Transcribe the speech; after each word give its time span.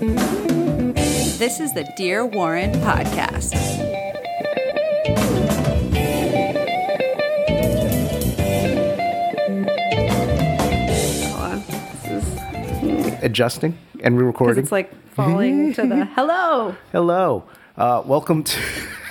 This 0.00 1.60
is 1.60 1.74
the 1.74 1.84
Dear 1.94 2.24
Warren 2.24 2.72
podcast. 2.80 3.52
Hold. 10.70 11.62
This 11.62 12.82
is 12.82 13.22
adjusting 13.22 13.76
and 14.02 14.16
re-recording. 14.18 14.62
it's 14.62 14.72
like 14.72 14.92
falling 15.12 15.72
to 15.74 15.86
the 15.86 16.04
hello. 16.16 16.74
Hello, 16.92 17.44
uh, 17.76 18.02
welcome 18.06 18.42
to 18.44 18.60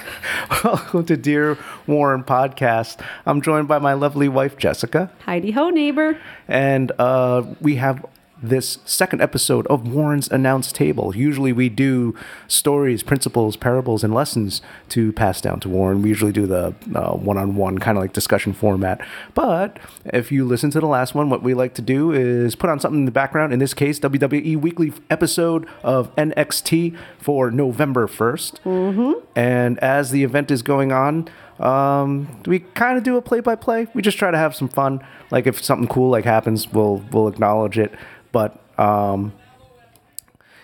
welcome 0.63 1.05
to 1.05 1.17
Dear 1.17 1.57
Warren 1.87 2.23
podcast. 2.23 2.99
I'm 3.25 3.41
joined 3.41 3.67
by 3.67 3.79
my 3.79 3.93
lovely 3.93 4.29
wife 4.29 4.57
Jessica, 4.57 5.11
Heidi 5.25 5.51
ho, 5.51 5.69
neighbor. 5.69 6.17
and 6.47 6.91
uh, 6.97 7.43
we 7.61 7.75
have 7.75 8.05
this 8.41 8.79
second 8.85 9.21
episode 9.21 9.67
of 9.67 9.87
Warren's 9.87 10.27
Announced 10.29 10.75
Table. 10.75 11.15
Usually 11.15 11.51
we 11.51 11.69
do 11.69 12.15
stories, 12.47 13.03
principles, 13.03 13.55
parables, 13.55 14.03
and 14.03 14.13
lessons 14.13 14.61
to 14.89 15.11
pass 15.13 15.41
down 15.41 15.59
to 15.61 15.69
Warren. 15.69 16.01
We 16.01 16.09
usually 16.09 16.31
do 16.31 16.47
the 16.47 16.73
uh, 16.95 17.11
one-on-one 17.11 17.79
kind 17.79 17.97
of 17.97 18.03
like 18.03 18.13
discussion 18.13 18.53
format. 18.53 19.01
But 19.33 19.79
if 20.05 20.31
you 20.31 20.45
listen 20.45 20.71
to 20.71 20.79
the 20.79 20.87
last 20.87 21.15
one, 21.15 21.29
what 21.29 21.43
we 21.43 21.53
like 21.53 21.73
to 21.75 21.81
do 21.81 22.11
is 22.11 22.55
put 22.55 22.69
on 22.69 22.79
something 22.79 23.01
in 23.01 23.05
the 23.05 23.11
background. 23.11 23.53
In 23.53 23.59
this 23.59 23.73
case, 23.73 23.99
WWE 23.99 24.57
Weekly 24.57 24.93
episode 25.09 25.67
of 25.83 26.13
NXT 26.15 26.97
for 27.19 27.51
November 27.51 28.07
1st. 28.07 28.59
Mm-hmm. 28.61 29.11
And 29.35 29.79
as 29.79 30.11
the 30.11 30.23
event 30.23 30.51
is 30.51 30.61
going 30.61 30.91
on, 30.91 31.29
um, 31.59 32.41
we 32.45 32.59
kind 32.59 32.97
of 32.97 33.03
do 33.03 33.17
a 33.17 33.21
play-by-play. 33.21 33.87
We 33.93 34.01
just 34.01 34.17
try 34.17 34.31
to 34.31 34.37
have 34.37 34.55
some 34.55 34.69
fun. 34.69 35.05
Like 35.29 35.45
if 35.45 35.63
something 35.63 35.87
cool 35.87 36.09
like 36.09 36.25
happens, 36.25 36.71
we'll 36.71 37.03
we'll 37.11 37.27
acknowledge 37.27 37.77
it. 37.77 37.93
But 38.31 38.59
um, 38.79 39.33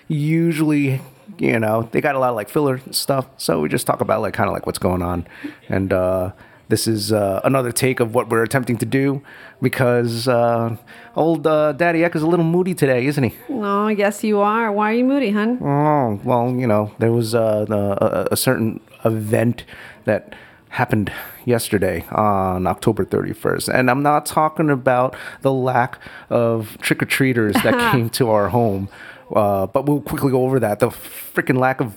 usually 0.07 1.01
you 1.37 1.59
know 1.59 1.89
they 1.91 2.01
got 2.01 2.15
a 2.15 2.19
lot 2.19 2.29
of 2.29 2.35
like 2.35 2.47
filler 2.49 2.79
stuff 2.91 3.25
so 3.37 3.59
we 3.59 3.67
just 3.67 3.87
talk 3.87 3.99
about 3.99 4.21
like 4.21 4.33
kind 4.33 4.47
of 4.47 4.53
like 4.53 4.65
what's 4.65 4.77
going 4.77 5.01
on 5.01 5.27
and 5.67 5.91
uh 5.91 6.31
this 6.67 6.87
is 6.87 7.11
uh, 7.11 7.41
another 7.43 7.71
take 7.71 7.99
of 7.99 8.15
what 8.15 8.29
we're 8.29 8.41
attempting 8.41 8.77
to 8.77 8.85
do 8.85 9.21
because 9.61 10.27
uh, 10.27 10.75
old 11.15 11.45
uh, 11.45 11.73
Daddy 11.73 12.03
Eck 12.03 12.15
is 12.15 12.23
a 12.23 12.27
little 12.27 12.45
moody 12.45 12.73
today, 12.73 13.05
isn't 13.05 13.23
he? 13.23 13.35
Oh, 13.49 13.87
yes, 13.87 14.23
you 14.23 14.39
are. 14.39 14.71
Why 14.71 14.91
are 14.91 14.95
you 14.95 15.03
moody, 15.05 15.29
hun? 15.29 15.59
Oh, 15.61 16.19
well, 16.23 16.55
you 16.55 16.65
know, 16.65 16.91
there 16.97 17.11
was 17.11 17.35
uh, 17.35 17.65
a, 17.69 18.33
a 18.33 18.37
certain 18.37 18.79
event 19.03 19.63
that 20.05 20.33
happened 20.75 21.09
yesterday 21.45 22.05
on 22.11 22.67
October 22.67 23.05
31st. 23.05 23.73
And 23.73 23.89
I'm 23.89 24.03
not 24.03 24.25
talking 24.25 24.69
about 24.69 25.15
the 25.41 25.53
lack 25.53 25.99
of 26.29 26.77
trick 26.81 27.01
or 27.01 27.05
treaters 27.05 27.55
that 27.63 27.91
came 27.93 28.09
to 28.11 28.29
our 28.29 28.49
home, 28.49 28.89
uh, 29.33 29.67
but 29.67 29.85
we'll 29.85 30.01
quickly 30.01 30.31
go 30.31 30.43
over 30.43 30.59
that. 30.59 30.79
The 30.79 30.89
freaking 30.89 31.57
lack 31.57 31.79
of 31.79 31.95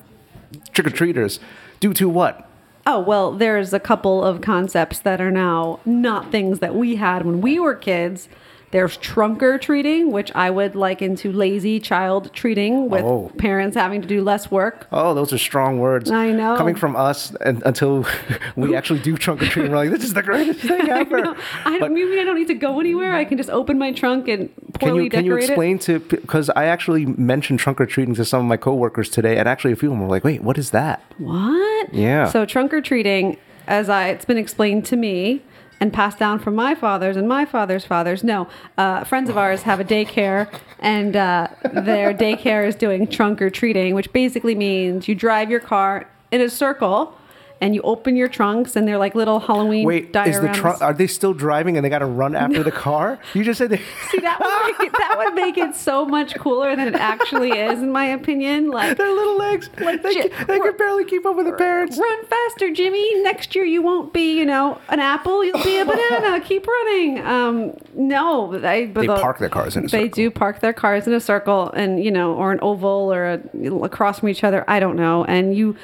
trick 0.72 0.86
or 0.86 0.90
treaters 0.90 1.40
due 1.80 1.92
to 1.94 2.08
what? 2.08 2.48
Oh, 2.86 3.00
well, 3.00 3.32
there's 3.32 3.72
a 3.72 3.80
couple 3.80 4.24
of 4.24 4.40
concepts 4.40 5.00
that 5.00 5.20
are 5.20 5.32
now 5.32 5.80
not 5.84 6.30
things 6.30 6.60
that 6.60 6.76
we 6.76 6.96
had 6.96 7.26
when 7.26 7.40
we 7.40 7.58
were 7.58 7.74
kids. 7.74 8.28
There's 8.70 8.98
trunk 8.98 9.42
or 9.42 9.56
treating, 9.56 10.12
which 10.12 10.30
I 10.34 10.50
would 10.50 10.76
liken 10.76 11.16
to 11.16 11.32
lazy 11.32 11.80
child 11.80 12.32
treating 12.34 12.90
with 12.90 13.02
Oh. 13.02 13.32
parents 13.38 13.74
having 13.76 14.02
to 14.02 14.08
do 14.08 14.22
less 14.22 14.50
work. 14.50 14.86
Oh, 14.92 15.14
those 15.14 15.32
are 15.32 15.38
strong 15.38 15.78
words. 15.78 16.10
I 16.10 16.32
know. 16.32 16.54
Coming 16.56 16.74
from 16.74 16.94
us 16.94 17.34
and, 17.40 17.62
until 17.64 18.04
we 18.56 18.76
actually 18.76 18.98
do 19.00 19.16
trunk 19.16 19.42
or 19.42 19.46
treat, 19.46 19.70
we're 19.70 19.76
like, 19.76 19.90
this 19.90 20.04
is 20.04 20.12
the 20.12 20.22
greatest 20.22 20.60
thing 20.60 20.86
ever. 20.90 21.34
I 21.64 21.78
But- 21.78 21.86
don't 21.86 21.94
mean 21.94 22.18
I 22.18 22.24
don't 22.24 22.36
need 22.38 22.48
to 22.48 22.54
go 22.54 22.78
anywhere. 22.78 23.14
I 23.14 23.24
can 23.24 23.38
just 23.38 23.48
open 23.50 23.78
my 23.78 23.92
trunk 23.92 24.28
and 24.28 24.50
Can 24.78 24.90
poorly 24.90 25.04
you 25.04 25.10
can 25.10 25.24
you 25.24 25.30
decorate 25.30 25.44
it. 25.44 25.50
explain 25.52 25.78
to 25.80 25.98
because 26.00 26.50
I 26.50 26.66
actually 26.66 27.06
mentioned 27.06 27.60
trunk 27.60 27.80
or 27.80 27.86
treating 27.86 28.14
to 28.16 28.24
some 28.24 28.40
of 28.40 28.46
my 28.46 28.58
coworkers 28.58 29.08
today, 29.08 29.38
and 29.38 29.48
actually 29.48 29.72
a 29.72 29.76
few 29.76 29.88
of 29.90 29.94
them 29.98 30.02
were 30.02 30.08
like, 30.10 30.24
"Wait, 30.24 30.42
what 30.42 30.58
is 30.58 30.70
that?" 30.72 31.02
What? 31.16 31.94
Yeah. 31.94 32.26
So 32.28 32.44
trunk 32.44 32.74
or 32.74 32.80
treating, 32.82 33.38
as 33.66 33.88
I 33.88 34.08
it's 34.08 34.24
been 34.26 34.36
explained 34.38 34.84
to 34.86 34.96
me 34.96 35.42
and 35.80 35.92
passed 35.92 36.18
down 36.18 36.38
from 36.38 36.54
my 36.54 36.74
fathers 36.74 37.16
and 37.16 37.28
my 37.28 37.44
father's 37.44 37.84
fathers. 37.84 38.24
No, 38.24 38.48
uh, 38.76 39.04
friends 39.04 39.30
of 39.30 39.36
ours 39.36 39.62
have 39.62 39.80
a 39.80 39.84
daycare, 39.84 40.52
and 40.78 41.16
uh, 41.16 41.48
their 41.72 42.14
daycare 42.14 42.66
is 42.66 42.74
doing 42.74 43.06
trunk 43.06 43.40
or 43.40 43.50
treating, 43.50 43.94
which 43.94 44.12
basically 44.12 44.54
means 44.54 45.08
you 45.08 45.14
drive 45.14 45.50
your 45.50 45.60
car 45.60 46.08
in 46.30 46.40
a 46.40 46.50
circle. 46.50 47.14
And 47.60 47.74
you 47.74 47.82
open 47.82 48.14
your 48.14 48.28
trunks, 48.28 48.76
and 48.76 48.86
they're 48.86 48.98
like 48.98 49.16
little 49.16 49.40
Halloween 49.40 49.84
Wait, 49.84 50.04
is 50.04 50.12
the 50.12 50.18
dioramas. 50.46 50.54
trunk? 50.54 50.80
Are 50.80 50.92
they 50.94 51.08
still 51.08 51.34
driving 51.34 51.76
and 51.76 51.84
they 51.84 51.88
got 51.88 51.98
to 51.98 52.06
run 52.06 52.36
after 52.36 52.62
the 52.62 52.70
car? 52.70 53.18
You 53.34 53.42
just 53.42 53.58
said 53.58 53.70
they. 53.70 53.78
See, 54.10 54.20
that 54.20 54.38
would, 54.38 54.78
make 54.78 54.86
it, 54.86 54.92
that 54.96 55.14
would 55.18 55.34
make 55.34 55.58
it 55.58 55.74
so 55.74 56.04
much 56.06 56.36
cooler 56.36 56.76
than 56.76 56.86
it 56.86 56.94
actually 56.94 57.50
is, 57.50 57.82
in 57.82 57.90
my 57.90 58.04
opinion. 58.04 58.70
Like, 58.70 58.96
Their 58.96 59.12
little 59.12 59.36
legs, 59.36 59.70
Like 59.80 60.04
they, 60.04 60.14
J- 60.14 60.28
can, 60.28 60.46
they 60.46 60.60
can 60.60 60.76
barely 60.76 61.04
keep 61.04 61.26
up 61.26 61.34
with 61.34 61.46
the 61.46 61.52
parents. 61.52 61.98
Run 61.98 62.24
faster, 62.26 62.72
Jimmy. 62.72 63.22
Next 63.22 63.54
year 63.56 63.64
you 63.64 63.82
won't 63.82 64.12
be, 64.12 64.38
you 64.38 64.46
know, 64.46 64.78
an 64.88 65.00
apple. 65.00 65.44
You'll 65.44 65.62
be 65.64 65.78
a 65.78 65.84
banana. 65.84 66.40
Keep 66.40 66.64
running. 66.66 67.18
Um, 67.26 67.72
no, 67.94 68.56
they, 68.56 68.86
but 68.86 69.00
They 69.00 69.06
the- 69.08 69.16
park 69.20 69.40
their 69.40 69.48
cars 69.48 69.76
in 69.76 69.84
a 69.84 69.88
They 69.88 70.02
circle. 70.04 70.14
do 70.14 70.30
park 70.30 70.60
their 70.60 70.72
cars 70.72 71.08
in 71.08 71.12
a 71.12 71.20
circle, 71.20 71.70
and 71.72 72.02
you 72.04 72.12
know, 72.12 72.34
or 72.34 72.52
an 72.52 72.60
oval, 72.62 73.12
or 73.12 73.24
a, 73.26 73.40
across 73.82 74.20
from 74.20 74.28
each 74.28 74.44
other. 74.44 74.64
I 74.68 74.78
don't 74.78 74.94
know. 74.96 75.24
And 75.24 75.56
you 75.56 75.76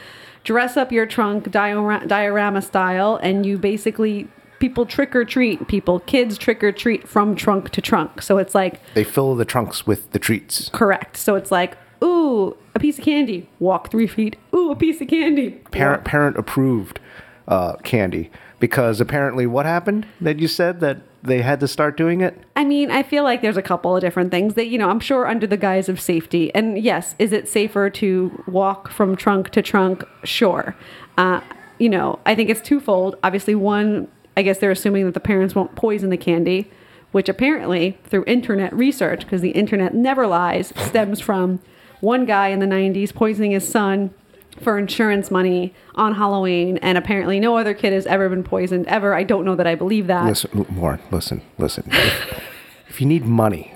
dress 0.45 0.77
up 0.77 0.93
your 0.93 1.07
trunk 1.07 1.51
diorama, 1.51 2.07
diorama 2.07 2.63
style, 2.63 3.17
and 3.23 3.45
you 3.45 3.59
basically 3.59 4.29
people 4.61 4.87
trick 4.87 5.15
or 5.17 5.25
treat. 5.25 5.67
People, 5.69 6.01
kids 6.01 6.39
trick 6.39 6.63
or 6.63 6.73
treat 6.73 7.09
from 7.09 7.35
trunk 7.35 7.71
to 7.71 7.81
trunk. 7.81 8.23
So 8.23 8.39
it's 8.39 8.55
like 8.55 8.81
They 8.95 9.05
fill 9.05 9.35
the 9.35 9.45
trunks 9.45 9.87
with 9.87 10.11
the 10.13 10.19
treats. 10.19 10.69
correct. 10.71 11.17
So 11.17 11.35
it's 11.35 11.51
like, 11.51 11.77
ooh, 12.03 12.57
a 12.75 12.79
piece 12.79 12.99
of 12.99 13.05
candy. 13.05 13.49
Walk 13.59 13.91
three 13.91 14.07
feet. 14.07 14.37
Ooh, 14.55 14.71
a 14.71 14.77
piece 14.77 15.01
of 15.01 15.09
candy. 15.09 15.51
Parent 15.71 16.05
parent 16.05 16.37
approved 16.39 17.01
uh, 17.49 17.77
candy 17.83 18.31
because 18.61 19.01
apparently 19.01 19.47
what 19.47 19.67
happened 19.67 20.07
that 20.21 20.39
you 20.39 20.49
said 20.49 20.81
that 20.81 20.99
they 21.25 21.41
had 21.41 21.59
to 21.61 21.67
start 21.67 21.97
doing 21.97 22.21
it. 22.21 22.39
I 22.55 22.65
mean, 22.65 22.91
I 22.91 23.03
feel 23.03 23.25
like 23.25 23.41
there's 23.41 23.57
a 23.57 23.63
couple 23.63 23.97
of 23.97 24.03
different 24.03 24.31
things 24.31 24.55
that, 24.55 24.67
you 24.67 24.77
know, 24.77 24.91
I'm 24.91 25.01
sure 25.01 25.27
under 25.27 25.47
the 25.47 25.57
guise 25.57 25.89
of 25.89 25.99
safety. 25.99 26.55
And 26.55 26.79
yes, 26.79 27.15
is 27.19 27.33
it 27.33 27.49
safer 27.49 27.89
to 27.91 28.45
walk 28.47 28.91
from 28.91 29.17
trunk 29.17 29.51
to 29.51 29.63
trunk? 29.63 30.05
Sure. 30.23 30.77
Uh, 31.17 31.41
you 31.79 31.89
know, 31.89 32.19
I 32.27 32.35
think 32.35 32.51
it's 32.51 32.61
twofold. 32.61 33.17
Obviously, 33.25 33.55
one, 33.55 34.07
I 34.37 34.43
guess 34.43 34.59
they're 34.59 34.71
assuming 34.71 35.07
that 35.07 35.15
the 35.15 35.21
parents 35.21 35.55
won't 35.55 35.75
poison 35.77 36.11
the 36.11 36.19
candy, 36.19 36.71
which 37.13 37.31
apparently, 37.31 37.99
through 38.05 38.25
internet 38.27 38.75
research, 38.75 39.21
because 39.21 39.41
the 39.41 39.51
internet 39.53 39.95
never 39.95 40.27
lies, 40.27 40.75
stems 40.77 41.21
from 41.21 41.61
one 42.01 42.27
guy 42.27 42.49
in 42.49 42.59
the 42.59 42.67
90s 42.67 43.15
poisoning 43.15 43.53
his 43.53 43.67
son 43.67 44.13
for 44.61 44.79
insurance 44.79 45.31
money 45.31 45.75
on 45.95 46.15
Halloween. 46.15 46.79
And 46.79 46.97
apparently, 46.99 47.41
no 47.41 47.57
other 47.57 47.75
kid 47.75 47.93
has 47.93 48.07
ever 48.07 48.29
been 48.29 48.45
poisoned 48.45 48.87
ever. 48.87 49.15
I 49.15 49.23
don't 49.25 49.45
know 49.45 49.55
that 49.57 49.67
I 49.67 49.75
believe 49.75 50.07
that. 50.07 50.25
Listen, 50.27 50.67
Warren, 50.77 51.01
listen, 51.11 51.43
listen. 51.59 51.85
if, 51.91 52.43
if 52.89 53.01
you 53.01 53.07
need 53.07 53.25
money, 53.25 53.75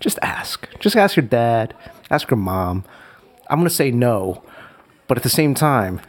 just 0.00 0.18
ask. 0.22 0.68
Just 0.78 0.96
ask 0.96 1.16
your 1.16 1.26
dad, 1.26 1.74
ask 2.10 2.30
your 2.30 2.38
mom. 2.38 2.84
I'm 3.48 3.58
going 3.58 3.68
to 3.68 3.74
say 3.74 3.90
no, 3.90 4.42
but 5.06 5.16
at 5.16 5.22
the 5.22 5.28
same 5.28 5.54
time, 5.54 6.00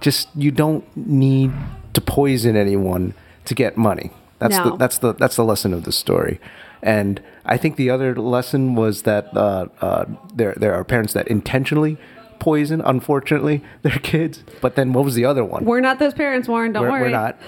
just 0.00 0.28
you 0.34 0.50
don't 0.50 0.84
need 0.96 1.52
to 1.94 2.00
poison 2.00 2.56
anyone 2.56 3.14
to 3.44 3.54
get 3.54 3.76
money. 3.76 4.10
That's 4.38 4.56
No. 4.56 4.70
the 4.70 4.76
that's 4.76 4.98
the 4.98 5.12
that's 5.14 5.36
the 5.36 5.44
lesson 5.44 5.74
of 5.74 5.84
the 5.84 5.92
story. 5.92 6.40
And 6.82 7.20
I 7.44 7.56
think 7.58 7.76
the 7.76 7.90
other 7.90 8.14
lesson 8.16 8.74
was 8.74 9.02
that 9.02 9.36
uh, 9.36 9.66
uh, 9.80 10.06
there 10.34 10.54
there 10.56 10.74
are 10.74 10.82
parents 10.84 11.12
that 11.12 11.28
intentionally 11.28 11.98
poison, 12.40 12.80
unfortunately, 12.80 13.62
their 13.82 13.98
kids. 13.98 14.42
But 14.60 14.74
then 14.74 14.92
what 14.92 15.04
was 15.04 15.14
the 15.14 15.24
other 15.24 15.44
one? 15.44 15.64
We're 15.64 15.80
not 15.80 15.98
those 16.00 16.14
parents, 16.14 16.48
Warren. 16.48 16.72
Don't 16.72 16.82
We're- 16.82 16.92
worry. 16.92 17.02
we're 17.02 17.10
not. 17.10 17.38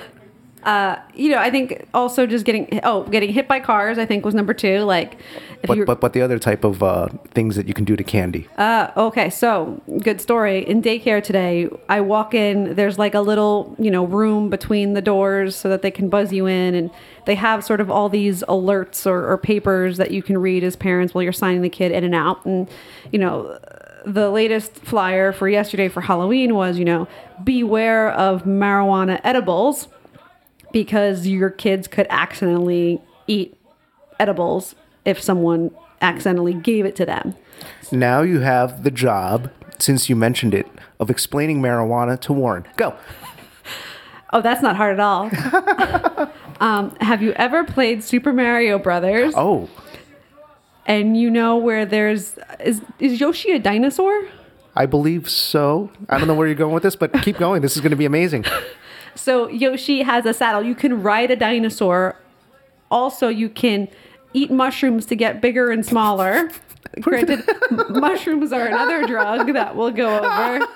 you 1.14 1.28
know, 1.30 1.38
I 1.38 1.50
think 1.50 1.88
also 1.92 2.24
just 2.26 2.44
getting 2.44 2.78
oh, 2.84 3.02
getting 3.04 3.32
hit 3.32 3.48
by 3.48 3.58
cars. 3.58 3.98
I 3.98 4.06
think 4.06 4.24
was 4.24 4.34
number 4.34 4.54
two. 4.54 4.80
Like, 4.80 5.14
if 5.62 5.66
But, 5.66 5.76
you 5.76 5.84
but 5.84 6.00
but 6.00 6.12
the 6.12 6.22
other 6.22 6.38
type 6.38 6.62
of 6.62 6.82
uh, 6.84 7.08
things 7.32 7.56
that 7.56 7.66
you 7.66 7.74
can 7.74 7.84
do 7.84 7.96
to 7.96 8.04
candy. 8.04 8.46
uh, 8.58 8.90
okay, 8.96 9.28
so 9.28 9.80
good 10.02 10.20
story. 10.20 10.58
In 10.64 10.80
daycare 10.80 11.20
today, 11.22 11.68
I 11.88 12.00
walk 12.00 12.32
in. 12.34 12.74
There's 12.76 12.96
like 12.96 13.14
a 13.14 13.20
little 13.20 13.74
you 13.78 13.90
know 13.90 14.04
room 14.04 14.50
between 14.50 14.92
the 14.94 15.02
doors 15.02 15.56
so 15.56 15.68
that 15.68 15.82
they 15.82 15.90
can 15.90 16.08
buzz 16.08 16.32
you 16.32 16.46
in, 16.46 16.76
and 16.76 16.90
they 17.26 17.34
have 17.34 17.64
sort 17.64 17.80
of 17.80 17.90
all 17.90 18.08
these 18.08 18.44
alerts 18.48 19.04
or, 19.04 19.28
or 19.32 19.38
papers 19.38 19.96
that 19.96 20.12
you 20.12 20.22
can 20.22 20.38
read 20.38 20.62
as 20.62 20.76
parents 20.76 21.12
while 21.12 21.24
you're 21.24 21.32
signing 21.32 21.62
the 21.62 21.70
kid 21.70 21.90
in 21.90 22.04
and 22.04 22.14
out. 22.14 22.44
And 22.46 22.68
you 23.10 23.18
know, 23.18 23.58
the 24.04 24.30
latest 24.30 24.74
flyer 24.76 25.32
for 25.32 25.48
yesterday 25.48 25.88
for 25.88 26.00
Halloween 26.00 26.54
was 26.54 26.78
you 26.78 26.84
know 26.84 27.08
beware 27.42 28.10
of 28.12 28.44
marijuana 28.44 29.20
edibles 29.24 29.88
because 30.72 31.26
your 31.26 31.50
kids 31.50 31.86
could 31.86 32.06
accidentally 32.10 33.00
eat 33.26 33.56
edibles 34.18 34.74
if 35.04 35.20
someone 35.20 35.70
accidentally 36.00 36.54
gave 36.54 36.84
it 36.84 36.96
to 36.96 37.06
them. 37.06 37.34
Now 37.90 38.22
you 38.22 38.40
have 38.40 38.82
the 38.82 38.90
job, 38.90 39.50
since 39.78 40.08
you 40.08 40.16
mentioned 40.16 40.54
it, 40.54 40.66
of 40.98 41.10
explaining 41.10 41.60
marijuana 41.60 42.18
to 42.20 42.32
Warren. 42.32 42.66
Go. 42.76 42.96
Oh, 44.32 44.40
that's 44.40 44.62
not 44.62 44.76
hard 44.76 44.98
at 44.98 45.00
all. 45.00 45.30
um, 46.60 46.96
have 47.00 47.22
you 47.22 47.32
ever 47.32 47.64
played 47.64 48.02
Super 48.02 48.32
Mario 48.32 48.78
Brothers? 48.78 49.34
Oh, 49.36 49.68
and 50.86 51.16
you 51.16 51.30
know 51.30 51.56
where 51.56 51.84
there's 51.86 52.36
is 52.60 52.82
is 52.98 53.20
Yoshi 53.20 53.52
a 53.52 53.58
dinosaur? 53.58 54.26
I 54.74 54.86
believe 54.86 55.28
so. 55.28 55.90
I 56.08 56.18
don't 56.18 56.28
know 56.28 56.34
where 56.34 56.46
you're 56.46 56.56
going 56.56 56.72
with 56.72 56.82
this, 56.82 56.96
but 56.96 57.12
keep 57.22 57.36
going. 57.36 57.60
This 57.60 57.76
is 57.76 57.82
going 57.82 57.90
to 57.90 57.96
be 57.96 58.06
amazing. 58.06 58.44
So 59.14 59.48
Yoshi 59.48 60.02
has 60.02 60.24
a 60.24 60.32
saddle. 60.32 60.62
You 60.62 60.74
can 60.74 61.02
ride 61.02 61.30
a 61.30 61.36
dinosaur. 61.36 62.16
Also, 62.90 63.28
you 63.28 63.48
can 63.48 63.88
eat 64.32 64.50
mushrooms 64.50 65.06
to 65.06 65.16
get 65.16 65.40
bigger 65.40 65.70
and 65.70 65.84
smaller. 65.84 66.50
Granted, 67.00 67.44
mushrooms 67.90 68.52
are 68.52 68.66
another 68.66 69.06
drug 69.06 69.52
that 69.52 69.76
we'll 69.76 69.90
go 69.90 70.18
over. 70.18 70.66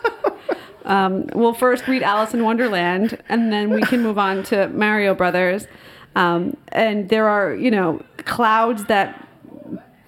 Um, 0.84 1.28
we'll 1.34 1.54
first 1.54 1.86
read 1.88 2.02
Alice 2.02 2.32
in 2.32 2.44
Wonderland, 2.44 3.18
and 3.28 3.52
then 3.52 3.70
we 3.70 3.82
can 3.82 4.02
move 4.02 4.18
on 4.18 4.42
to 4.44 4.68
Mario 4.68 5.14
Brothers. 5.14 5.66
Um, 6.14 6.56
and 6.68 7.08
there 7.08 7.28
are, 7.28 7.54
you 7.54 7.70
know, 7.70 8.02
clouds 8.18 8.84
that 8.84 9.25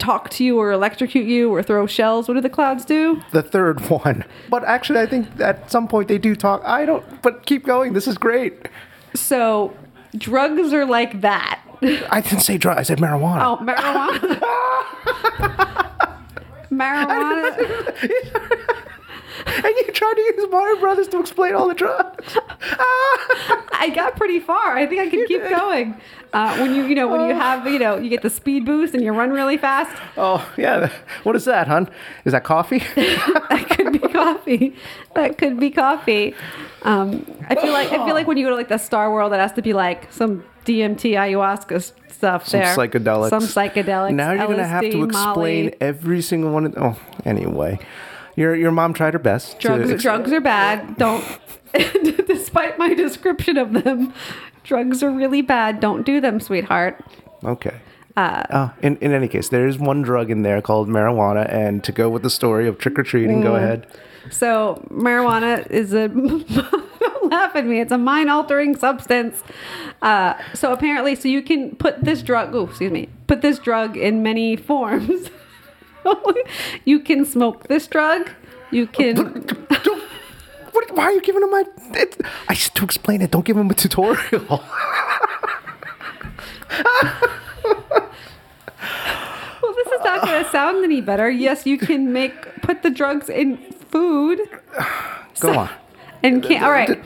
talk 0.09 0.31
to 0.31 0.43
you 0.43 0.59
or 0.59 0.73
electrocute 0.73 1.27
you 1.27 1.53
or 1.55 1.63
throw 1.63 1.87
shells. 1.87 2.29
What 2.29 2.35
do 2.35 2.41
the 2.41 2.49
clouds 2.49 2.87
do? 2.87 3.23
The 3.33 3.43
third 3.43 3.79
one. 3.91 4.25
But 4.49 4.65
actually, 4.65 5.01
I 5.01 5.07
think 5.07 5.39
at 5.39 5.71
some 5.71 5.87
point 5.87 6.09
they 6.09 6.17
do 6.17 6.35
talk. 6.35 6.63
I 6.65 6.87
don't, 6.87 7.05
but 7.21 7.45
keep 7.45 7.65
going. 7.67 7.93
This 7.93 8.07
is 8.07 8.17
great. 8.17 8.69
So, 9.15 9.77
drugs 10.17 10.73
are 10.73 10.87
like 10.87 11.21
that. 11.21 11.61
I 12.11 12.21
didn't 12.23 12.41
say 12.41 12.57
drugs, 12.57 12.81
I 12.81 12.83
said 12.85 12.99
marijuana. 12.99 13.43
Oh, 13.45 13.59
marijuana. 13.63 14.41
marijuana. 16.71 18.58
And 19.59 19.75
you 19.77 19.93
tried 19.93 20.15
to 20.15 20.21
use 20.21 20.51
Mario 20.51 20.81
Brothers 20.81 21.09
to 21.09 21.21
explain 21.21 21.55
all 21.55 21.69
the 21.69 21.75
drugs. 21.75 22.37
I 22.61 23.91
got 23.95 24.17
pretty 24.17 24.41
far. 24.41 24.77
I 24.77 24.87
think 24.87 25.01
I 25.01 25.09
can 25.09 25.27
keep 25.27 25.43
going. 25.49 26.01
Uh, 26.33 26.57
when 26.59 26.75
you, 26.75 26.85
you 26.85 26.95
know, 26.95 27.09
when 27.09 27.23
you 27.29 27.35
have, 27.35 27.67
you 27.67 27.79
know, 27.79 27.97
you 27.97 28.11
get 28.11 28.23
the 28.23 28.31
speed 28.31 28.65
boost 28.67 28.95
and 28.95 29.03
you 29.03 29.13
run 29.13 29.31
really 29.31 29.57
fast. 29.57 29.97
Oh, 30.17 30.47
yeah. 30.57 30.91
What 31.23 31.35
is 31.37 31.45
that, 31.47 31.67
hon? 31.69 31.89
Is 32.25 32.33
that 32.33 32.45
coffee? 32.45 32.83
That 33.49 33.71
could 33.71 33.93
be 33.93 33.99
coffee. 33.99 34.77
That 35.15 35.39
could 35.39 35.59
be 35.59 35.71
coffee. 35.71 36.35
Um, 36.83 37.25
I 37.49 37.55
feel 37.55 37.73
like 37.73 37.89
I 37.93 38.05
feel 38.05 38.15
like 38.15 38.27
when 38.27 38.37
you 38.37 38.45
go 38.45 38.51
to 38.51 38.57
like 38.57 38.69
the 38.69 38.79
Star 38.79 39.13
World, 39.13 39.33
it 39.33 39.41
has 39.41 39.53
to 39.53 39.63
be 39.63 39.73
like 39.73 40.13
some 40.13 40.45
DMT 40.65 41.13
ayahuasca 41.15 41.93
stuff 42.11 42.47
Some 42.47 42.61
there. 42.61 42.77
psychedelics. 42.77 43.31
Some 43.31 43.45
psychedelics. 43.45 44.15
Now 44.15 44.33
you're 44.33 44.47
going 44.47 44.59
to 44.59 44.67
have 44.67 44.83
to 44.83 45.05
explain 45.05 45.67
Molly. 45.67 45.75
every 45.81 46.21
single 46.21 46.51
one. 46.53 46.67
Of, 46.67 46.75
oh, 46.77 47.01
anyway. 47.25 47.79
Your, 48.39 48.55
your 48.55 48.71
mom 48.71 48.95
tried 48.95 49.15
her 49.15 49.19
best. 49.19 49.59
drugs. 49.59 49.91
ex- 49.91 50.03
drugs 50.03 50.33
are 50.33 50.41
bad. 50.41 50.97
Don't. 50.97 51.25
despite 52.27 52.79
my 52.79 52.95
description 52.95 53.57
of 53.57 53.73
them, 53.73 54.15
drugs 54.63 55.03
are 55.03 55.11
really 55.11 55.43
bad. 55.43 55.81
Don't 55.81 56.05
do 56.07 56.21
them, 56.21 56.39
sweetheart. 56.39 57.05
Okay. 57.43 57.75
Uh, 58.17 58.71
in, 58.81 58.97
in 58.99 59.13
any 59.13 59.29
case, 59.29 59.49
there 59.49 59.67
is 59.67 59.79
one 59.79 60.03
drug 60.03 60.31
in 60.31 60.43
there 60.43 60.61
called 60.63 60.89
marijuana, 60.89 61.49
and 61.53 61.83
to 61.85 61.93
go 61.93 62.09
with 62.09 62.23
the 62.23 62.31
story 62.31 62.67
of 62.69 62.79
trick 62.79 62.99
or 62.99 63.03
treating, 63.03 63.41
Mm. 63.41 63.43
go 63.43 63.57
ahead. 63.57 63.87
So 64.31 64.87
marijuana 64.91 65.69
is 65.71 65.93
a 65.93 66.09
don't 66.09 67.31
laugh 67.31 67.55
at 67.57 67.65
me. 67.67 67.81
It's 67.81 67.93
a 67.93 67.99
mind 67.99 68.31
altering 68.31 68.77
substance. 68.77 69.43
Uh, 70.03 70.35
so 70.55 70.73
apparently, 70.73 71.15
so 71.15 71.29
you 71.29 71.43
can 71.43 71.75
put 71.77 72.05
this 72.05 72.23
drug. 72.23 72.55
Oh, 72.55 72.65
excuse 72.67 72.93
me. 72.93 73.09
Put 73.27 73.41
this 73.43 73.59
drug 73.59 73.97
in 73.97 74.23
many 74.23 74.55
forms. 74.57 75.29
you 76.85 77.01
can 77.01 77.25
smoke 77.25 77.69
this 77.69 77.87
drug. 77.87 78.31
You 78.71 78.87
can. 78.87 79.15
Don't, 79.17 80.01
what, 80.73 80.91
why 80.95 81.05
are 81.05 81.13
you 81.13 81.21
giving 81.23 81.43
him 81.43 81.51
my? 81.51 81.65
It, 81.95 82.21
I 82.49 82.53
s- 82.53 82.71
to 82.71 82.85
explain 82.85 83.23
it. 83.23 83.31
Don't 83.31 83.45
give 83.45 83.57
him 83.57 83.71
a 83.71 83.75
tutorial. 83.75 84.63
Well, 89.61 89.75
this 89.75 89.87
is 89.89 90.01
not 90.05 90.23
going 90.25 90.45
to 90.45 90.51
sound 90.51 90.85
any 90.85 91.01
better. 91.01 91.29
Yes, 91.29 91.67
you 91.67 91.79
can 91.79 92.13
make 92.13 92.63
put 92.63 92.83
the 92.83 92.91
drugs 92.91 93.29
in 93.29 93.57
food 93.91 94.41
go 95.41 95.59
on. 95.59 95.71
and 96.23 96.43
can't. 96.43 96.63
All 96.63 96.71
right, 96.71 96.99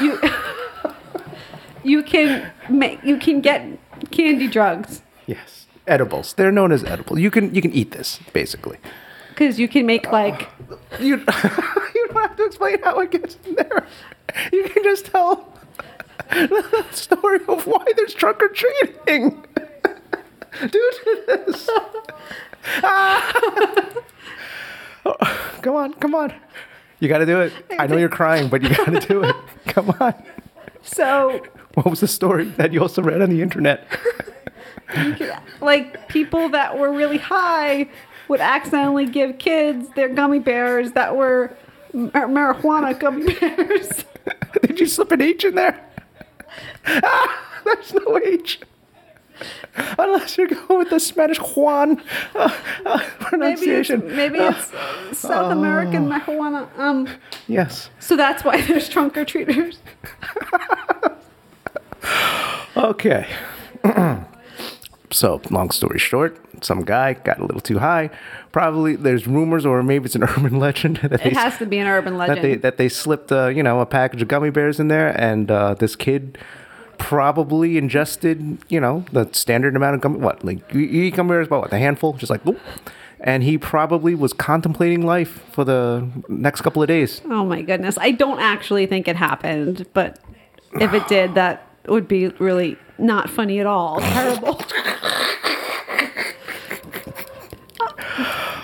you 0.00 0.20
you 1.84 2.02
can 2.02 2.50
make 2.68 3.02
you 3.04 3.16
can 3.18 3.40
get 3.40 3.66
candy 4.10 4.48
drugs. 4.48 5.02
Yes, 5.26 5.63
edibles. 5.86 6.32
They're 6.34 6.52
known 6.52 6.72
as 6.72 6.84
edible. 6.84 7.18
You 7.18 7.30
can 7.30 7.54
you 7.54 7.62
can 7.62 7.72
eat 7.72 7.90
this 7.92 8.18
basically. 8.32 8.78
Because 9.30 9.58
you 9.58 9.68
can 9.68 9.86
make 9.86 10.10
like 10.12 10.48
You 11.00 11.16
you 11.94 12.06
don't 12.08 12.16
have 12.16 12.36
to 12.36 12.44
explain 12.44 12.82
how 12.82 13.00
it 13.00 13.10
gets 13.10 13.36
in 13.44 13.54
there. 13.56 13.86
You 14.52 14.64
can 14.68 14.82
just 14.82 15.06
tell 15.06 15.52
the 16.30 16.84
story 16.92 17.40
of 17.48 17.66
why 17.66 17.84
there's 17.96 18.14
trunk 18.14 18.42
or 18.42 18.48
treating. 18.48 19.44
Due 20.60 20.68
to 21.04 21.22
this. 21.26 21.68
Ah. 22.82 23.32
come 25.62 25.74
on, 25.76 25.92
come 25.94 26.14
on. 26.14 26.32
You 27.00 27.08
got 27.08 27.18
to 27.18 27.26
do 27.26 27.40
it. 27.40 27.52
I 27.78 27.86
know 27.86 27.96
you're 27.96 28.08
crying, 28.08 28.48
but 28.48 28.62
you 28.62 28.70
got 28.70 28.86
to 28.86 29.00
do 29.00 29.24
it. 29.24 29.36
Come 29.66 29.90
on. 30.00 30.14
so 30.82 31.42
What 31.74 31.86
was 31.86 32.00
the 32.00 32.08
story 32.08 32.44
that 32.56 32.72
you 32.72 32.80
also 32.80 33.02
read 33.02 33.20
on 33.20 33.30
the 33.30 33.42
internet? 33.42 33.86
Like 35.60 36.08
people 36.08 36.48
that 36.50 36.78
were 36.78 36.92
really 36.92 37.18
high 37.18 37.88
would 38.28 38.40
accidentally 38.40 39.06
give 39.06 39.38
kids 39.38 39.88
their 39.96 40.08
gummy 40.08 40.38
bears 40.38 40.92
that 40.92 41.14
were 41.16 41.56
mar- 41.92 42.26
marijuana 42.28 42.98
gummy 42.98 43.32
bears. 43.40 44.04
Did 44.62 44.80
you 44.80 44.86
slip 44.86 45.12
an 45.12 45.20
H 45.20 45.44
in 45.44 45.54
there? 45.54 45.80
Ah, 46.86 47.46
there's 47.64 47.94
no 47.94 48.18
H. 48.22 48.60
Unless 49.98 50.38
you're 50.38 50.46
going 50.46 50.78
with 50.78 50.90
the 50.90 51.00
Spanish 51.00 51.38
Juan 51.38 52.00
uh, 52.36 52.50
uh, 52.86 52.98
maybe 52.98 53.02
it's, 53.02 53.24
pronunciation. 53.24 54.14
maybe 54.16 54.38
it's 54.38 55.18
South 55.18 55.50
American 55.50 56.06
marijuana. 56.08 56.68
Um, 56.78 57.08
Yes. 57.48 57.90
so 57.98 58.16
that's 58.16 58.44
why 58.44 58.60
there's 58.60 58.88
trunk 58.88 59.16
or 59.16 59.24
treaters. 59.24 59.78
Okay. 62.76 63.26
so, 65.14 65.40
long 65.50 65.70
story 65.70 65.98
short, 65.98 66.36
some 66.64 66.84
guy 66.84 67.12
got 67.14 67.38
a 67.38 67.44
little 67.44 67.60
too 67.60 67.78
high. 67.78 68.10
Probably 68.50 68.96
there's 68.96 69.26
rumors, 69.26 69.64
or 69.64 69.82
maybe 69.82 70.06
it's 70.06 70.16
an 70.16 70.24
urban 70.34 70.58
legend 70.58 70.96
that 70.98 71.22
they 71.22 71.30
It 71.30 71.36
has 71.36 71.56
to 71.58 71.66
be 71.66 71.78
an 71.78 71.86
urban 71.86 72.16
legend. 72.18 72.38
that 72.38 72.42
they 72.42 72.54
that 72.56 72.76
they 72.76 72.88
slipped 72.88 73.30
uh, 73.30 73.46
you 73.48 73.62
know 73.62 73.80
a 73.80 73.86
package 73.86 74.22
of 74.22 74.28
gummy 74.28 74.50
bears 74.50 74.80
in 74.80 74.88
there, 74.88 75.08
and 75.20 75.50
uh, 75.50 75.74
this 75.74 75.94
kid 75.96 76.36
probably 76.98 77.76
ingested 77.78 78.58
you 78.68 78.80
know 78.80 79.04
the 79.12 79.28
standard 79.32 79.76
amount 79.76 79.94
of 79.96 80.00
gummy. 80.00 80.18
What 80.18 80.44
like 80.44 80.72
you, 80.74 80.80
you 80.80 81.02
eat 81.04 81.14
gummy 81.14 81.28
bears 81.28 81.46
about 81.46 81.62
what 81.62 81.72
a 81.72 81.78
handful, 81.78 82.12
just 82.14 82.30
like 82.30 82.44
whoop. 82.44 82.60
And 83.20 83.42
he 83.42 83.56
probably 83.56 84.14
was 84.14 84.34
contemplating 84.34 85.06
life 85.06 85.42
for 85.50 85.64
the 85.64 86.06
next 86.28 86.60
couple 86.60 86.82
of 86.82 86.88
days. 86.88 87.22
oh 87.26 87.44
my 87.44 87.62
goodness, 87.62 87.96
I 87.98 88.10
don't 88.10 88.38
actually 88.40 88.84
think 88.86 89.08
it 89.08 89.16
happened, 89.16 89.86
but 89.94 90.18
if 90.74 90.92
it 90.92 91.06
did, 91.08 91.34
that 91.34 91.66
would 91.90 92.08
be 92.08 92.28
really 92.28 92.76
not 92.98 93.28
funny 93.30 93.60
at 93.60 93.66
all. 93.66 94.00
Terrible. 94.00 94.60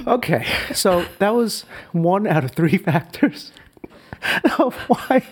Okay, 0.07 0.47
so 0.73 1.05
that 1.19 1.35
was 1.35 1.63
one 1.93 2.27
out 2.27 2.43
of 2.45 2.53
three 2.53 2.79
factors 2.79 3.53
of 4.59 4.75
why 4.89 5.27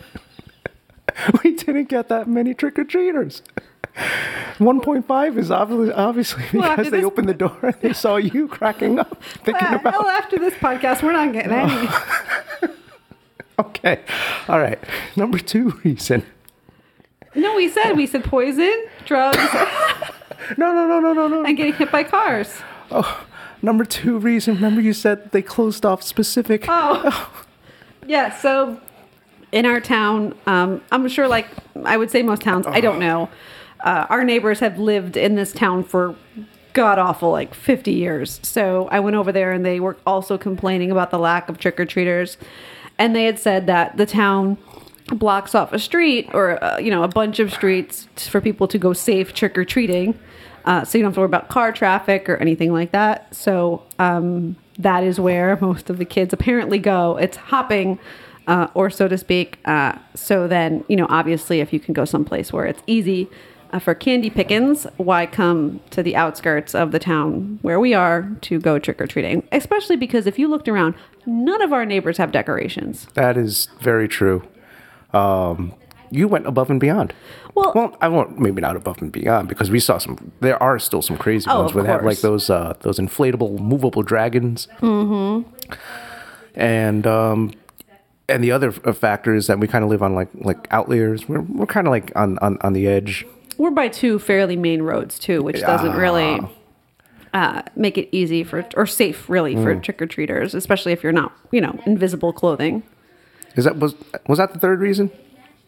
we 1.42 1.54
didn't 1.54 1.88
get 1.88 2.08
that 2.08 2.28
many 2.28 2.54
trick 2.54 2.78
or 2.78 2.84
treaters. 2.84 3.42
1.5 4.58 5.38
is 5.38 5.50
obviously, 5.50 5.92
obviously 5.92 6.44
Well, 6.52 6.76
because 6.76 6.92
they 6.92 7.02
opened 7.02 7.28
the 7.28 7.34
door 7.34 7.56
and 7.62 7.74
they 7.80 7.92
saw 7.92 8.16
you 8.16 8.46
cracking 8.46 8.98
up, 8.98 9.20
thinking 9.44 9.66
well, 9.68 9.80
about. 9.80 10.06
after 10.06 10.38
this 10.38 10.54
podcast, 10.54 11.02
we're 11.02 11.12
not 11.12 11.32
getting 11.32 11.52
any. 11.52 11.88
Okay, 13.58 14.00
all 14.48 14.60
right. 14.60 14.78
Number 15.16 15.38
two 15.38 15.70
reason. 15.82 16.24
No, 17.34 17.56
we 17.56 17.68
said 17.68 17.92
we 17.92 18.06
said 18.06 18.24
poison, 18.24 18.86
drugs, 19.04 19.38
No, 20.56 20.72
no, 20.72 20.86
no, 20.86 21.00
no, 21.00 21.12
no, 21.12 21.28
no. 21.28 21.44
and 21.44 21.56
getting 21.56 21.74
hit 21.74 21.90
by 21.92 22.04
cars. 22.04 22.60
Oh, 22.90 23.26
number 23.60 23.84
two 23.84 24.18
reason. 24.18 24.54
Remember, 24.54 24.80
you 24.80 24.92
said 24.92 25.30
they 25.32 25.42
closed 25.42 25.84
off 25.84 26.02
specific. 26.02 26.64
Oh, 26.68 27.30
yeah. 28.06 28.34
So 28.34 28.80
in 29.52 29.66
our 29.66 29.80
town, 29.80 30.34
um, 30.46 30.80
I'm 30.90 31.06
sure, 31.08 31.28
like 31.28 31.48
I 31.84 31.96
would 31.96 32.10
say 32.10 32.22
most 32.22 32.42
towns, 32.42 32.66
I 32.66 32.80
don't 32.80 32.98
know. 32.98 33.28
Uh, 33.80 34.06
our 34.08 34.24
neighbors 34.24 34.60
have 34.60 34.78
lived 34.78 35.16
in 35.16 35.34
this 35.34 35.52
town 35.52 35.84
for 35.84 36.14
god 36.72 36.98
awful 36.98 37.30
like 37.30 37.54
50 37.54 37.92
years. 37.92 38.40
So 38.42 38.88
I 38.90 39.00
went 39.00 39.16
over 39.16 39.32
there 39.32 39.52
and 39.52 39.64
they 39.64 39.80
were 39.80 39.96
also 40.06 40.38
complaining 40.38 40.90
about 40.90 41.10
the 41.10 41.18
lack 41.18 41.48
of 41.48 41.58
trick 41.58 41.78
or 41.78 41.84
treaters, 41.84 42.38
and 42.98 43.14
they 43.14 43.24
had 43.24 43.38
said 43.38 43.66
that 43.66 43.96
the 43.96 44.06
town 44.06 44.56
blocks 45.08 45.54
off 45.54 45.72
a 45.72 45.78
street 45.78 46.28
or 46.32 46.62
uh, 46.62 46.78
you 46.78 46.90
know 46.90 47.02
a 47.02 47.08
bunch 47.08 47.38
of 47.38 47.52
streets 47.52 48.06
for 48.28 48.40
people 48.40 48.68
to 48.68 48.78
go 48.78 48.92
safe 48.92 49.34
trick 49.34 49.56
or 49.58 49.64
treating. 49.64 50.18
Uh, 50.64 50.84
so 50.84 50.98
you 50.98 51.02
don't 51.02 51.10
have 51.10 51.14
to 51.14 51.20
worry 51.20 51.26
about 51.26 51.48
car 51.48 51.72
traffic 51.72 52.28
or 52.28 52.36
anything 52.36 52.72
like 52.72 52.92
that. 52.92 53.34
So 53.34 53.82
um, 53.98 54.56
that 54.78 55.02
is 55.02 55.18
where 55.18 55.56
most 55.60 55.88
of 55.88 55.98
the 55.98 56.04
kids 56.04 56.32
apparently 56.32 56.78
go. 56.78 57.16
It's 57.16 57.36
hopping, 57.36 57.98
uh, 58.46 58.68
or 58.74 58.90
so 58.90 59.08
to 59.08 59.16
speak. 59.16 59.58
Uh, 59.64 59.96
so 60.14 60.48
then, 60.48 60.84
you 60.88 60.96
know, 60.96 61.06
obviously, 61.08 61.60
if 61.60 61.72
you 61.72 61.80
can 61.80 61.94
go 61.94 62.04
someplace 62.04 62.52
where 62.52 62.66
it's 62.66 62.82
easy 62.86 63.28
uh, 63.72 63.78
for 63.78 63.94
candy 63.94 64.30
pickings, 64.30 64.86
why 64.96 65.26
come 65.26 65.80
to 65.90 66.02
the 66.02 66.16
outskirts 66.16 66.74
of 66.74 66.90
the 66.92 66.98
town 66.98 67.58
where 67.62 67.78
we 67.78 67.94
are 67.94 68.28
to 68.42 68.58
go 68.58 68.78
trick 68.78 69.00
or 69.00 69.06
treating? 69.06 69.46
Especially 69.52 69.96
because 69.96 70.26
if 70.26 70.38
you 70.38 70.48
looked 70.48 70.68
around, 70.68 70.94
none 71.26 71.62
of 71.62 71.72
our 71.72 71.84
neighbors 71.84 72.16
have 72.16 72.32
decorations. 72.32 73.06
That 73.14 73.36
is 73.36 73.68
very 73.80 74.08
true. 74.08 74.46
Um, 75.12 75.72
you 76.10 76.26
went 76.28 76.46
above 76.46 76.70
and 76.70 76.80
beyond. 76.80 77.12
Well- 77.54 77.72
well, 77.74 77.96
I 78.00 78.08
won't. 78.08 78.38
Maybe 78.38 78.60
not 78.60 78.76
above 78.76 79.00
and 79.02 79.10
beyond 79.12 79.48
because 79.48 79.70
we 79.70 79.80
saw 79.80 79.98
some. 79.98 80.32
There 80.40 80.62
are 80.62 80.78
still 80.78 81.02
some 81.02 81.16
crazy 81.18 81.46
Oh, 81.50 81.60
ones 81.62 81.74
where 81.74 81.84
they 81.84 81.90
have 81.90 82.04
like 82.04 82.20
those 82.20 82.48
uh, 82.50 82.74
those 82.80 82.98
inflatable, 82.98 83.58
movable 83.58 84.02
dragons. 84.02 84.68
Mm-hmm. 84.80 85.48
And 86.54 87.06
um, 87.06 87.52
and 88.28 88.42
the 88.42 88.52
other 88.52 88.72
factor 88.72 89.34
is 89.34 89.46
that 89.46 89.58
we 89.60 89.68
kind 89.68 89.84
of 89.84 89.90
live 89.90 90.02
on 90.02 90.14
like 90.14 90.28
like 90.34 90.66
outliers. 90.70 91.28
We're 91.28 91.40
we're 91.42 91.66
kind 91.66 91.86
of 91.86 91.90
like 91.90 92.12
on, 92.16 92.38
on 92.38 92.58
on 92.62 92.72
the 92.72 92.86
edge. 92.88 93.26
We're 93.58 93.70
by 93.70 93.88
two 93.88 94.18
fairly 94.18 94.56
main 94.56 94.82
roads 94.82 95.18
too, 95.18 95.42
which 95.42 95.60
doesn't 95.60 95.96
really 95.96 96.40
uh, 97.34 97.62
make 97.76 97.98
it 97.98 98.08
easy 98.12 98.44
for 98.44 98.64
or 98.76 98.86
safe 98.86 99.28
really 99.28 99.54
for 99.56 99.74
Mm. 99.74 99.82
trick 99.82 100.00
or 100.00 100.06
treaters, 100.06 100.54
especially 100.54 100.92
if 100.92 101.02
you're 101.02 101.12
not, 101.12 101.32
you 101.50 101.60
know, 101.60 101.78
invisible 101.84 102.32
clothing. 102.32 102.82
Is 103.56 103.64
that 103.64 103.78
was 103.78 103.94
was 104.26 104.38
that 104.38 104.52
the 104.52 104.58
third 104.58 104.80
reason? 104.80 105.10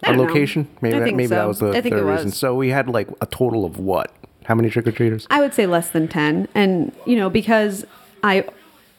A 0.02 0.06
don't 0.06 0.16
know. 0.16 0.22
location? 0.24 0.68
Maybe 0.80 0.96
I 0.96 1.00
that, 1.00 1.14
maybe 1.14 1.26
that 1.26 1.46
was 1.46 1.58
the 1.58 1.72
third 1.72 2.04
reason. 2.04 2.30
So 2.30 2.54
we 2.54 2.70
had 2.70 2.88
like 2.88 3.08
a 3.20 3.26
total 3.26 3.64
of 3.64 3.78
what? 3.78 4.12
How 4.44 4.54
many 4.54 4.70
trick 4.70 4.86
or 4.86 4.92
treaters? 4.92 5.26
I 5.30 5.40
would 5.40 5.54
say 5.54 5.66
less 5.66 5.90
than 5.90 6.08
10. 6.08 6.48
And, 6.54 6.92
you 7.06 7.16
know, 7.16 7.28
because 7.28 7.86
I 8.24 8.46